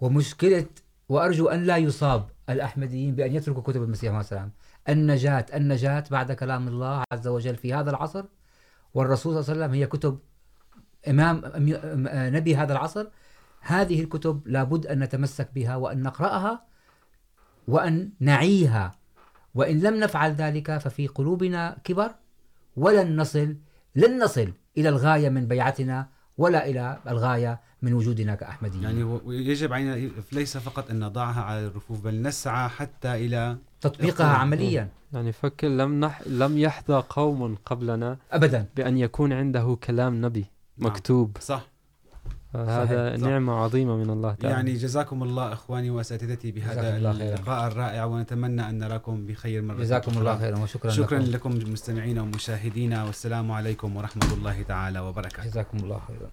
ومشكلة 0.00 0.66
وأرجو 1.08 1.48
أن 1.48 1.64
لا 1.64 1.76
يصاب 1.76 2.30
الأحمديين 2.50 3.14
بأن 3.14 3.34
يتركوا 3.34 3.62
كتب 3.62 3.82
المسيح 3.82 4.10
عليه 4.10 4.20
السلام. 4.20 4.50
النجاة. 4.88 5.46
النجاة 5.54 6.04
بعد 6.10 6.32
كلام 6.32 6.68
الله 6.68 7.04
عز 7.12 7.28
وجل 7.28 7.56
في 7.56 7.74
هذا 7.74 7.90
العصر، 7.90 8.24
والرسول 8.94 9.32
صلى 9.32 9.40
الله 9.40 9.50
عليه 9.52 9.60
وسلم 9.60 9.80
هي 9.80 9.86
كتب 9.86 10.18
إمام، 11.08 11.42
نبي 12.36 12.56
هذا 12.56 12.72
العصر. 12.72 13.06
هذه 13.60 14.00
الكتب 14.00 14.42
لابد 14.46 14.86
أن 14.86 14.98
نتمسك 14.98 15.48
بها 15.54 15.76
وأن 15.76 16.02
نقرأها 16.02 16.64
وأن 17.68 18.10
نعيها. 18.20 18.94
وإن 19.54 19.80
لم 19.80 19.94
نفعل 19.94 20.32
ذلك 20.32 20.78
ففي 20.78 21.06
قلوبنا 21.06 21.78
كبر، 21.84 22.14
ولن 22.76 23.20
نصل، 23.20 23.56
لن 23.94 24.24
نصل 24.24 24.52
إلى 24.78 24.88
الغاية 24.88 25.28
من 25.28 25.48
بيعتنا 25.48 26.08
ولا 26.38 26.66
إلى 26.66 27.00
الغاية 27.08 27.60
من 27.86 27.92
وجودنا 27.92 28.34
كأحمديين. 28.34 28.84
يعني 28.84 29.20
يجب 29.26 29.72
علينا 29.72 30.10
ليس 30.32 30.56
فقط 30.56 30.90
أن 30.90 31.00
نضعها 31.00 31.42
على 31.42 31.66
الرفوف 31.66 32.04
بل 32.04 32.22
نسعى 32.22 32.68
حتى 32.68 33.14
إلى 33.14 33.56
تطبيقها 33.80 34.26
عمليا. 34.26 34.88
يعني 35.12 35.32
فكر 35.32 35.68
لم 35.68 36.00
نح... 36.04 36.22
لم 36.26 36.58
يحظى 36.58 37.02
قوم 37.08 37.56
قبلنا 37.66 38.18
أبدا. 38.32 38.66
بأن 38.76 38.98
يكون 38.98 39.32
عنده 39.32 39.78
كلام 39.84 40.24
نبي 40.24 40.46
مكتوب. 40.78 41.36
صح. 41.40 41.66
هذا 42.54 43.16
نعمة 43.16 43.52
عظيمة 43.52 43.96
من 43.96 44.10
الله 44.10 44.34
تعالى. 44.34 44.54
يعني 44.54 44.72
جزاكم 44.74 45.22
الله 45.22 45.52
إخواني 45.52 45.90
وأساتذتي 45.90 46.52
بهذا 46.52 46.96
اللقاء 46.96 47.66
الرائع 47.66 48.04
ونتمنى 48.04 48.68
أن 48.68 48.78
نراكم 48.78 49.26
بخير 49.26 49.62
مرة 49.62 49.76
جزاكم 49.76 50.18
الله 50.18 50.38
خيرا 50.38 50.58
وشكرا 50.58 50.90
شكرا 50.90 51.18
لكم, 51.18 51.52
لكم 51.52 51.72
مستمعينا 51.72 52.22
ومشاهدينا 52.22 53.04
والسلام 53.04 53.52
عليكم 53.52 53.96
ورحمة 53.96 54.32
الله 54.32 54.62
تعالى 54.62 55.00
وبركاته. 55.00 55.48
جزاكم 55.48 55.78
الله 55.78 56.00
خيرا. 56.08 56.30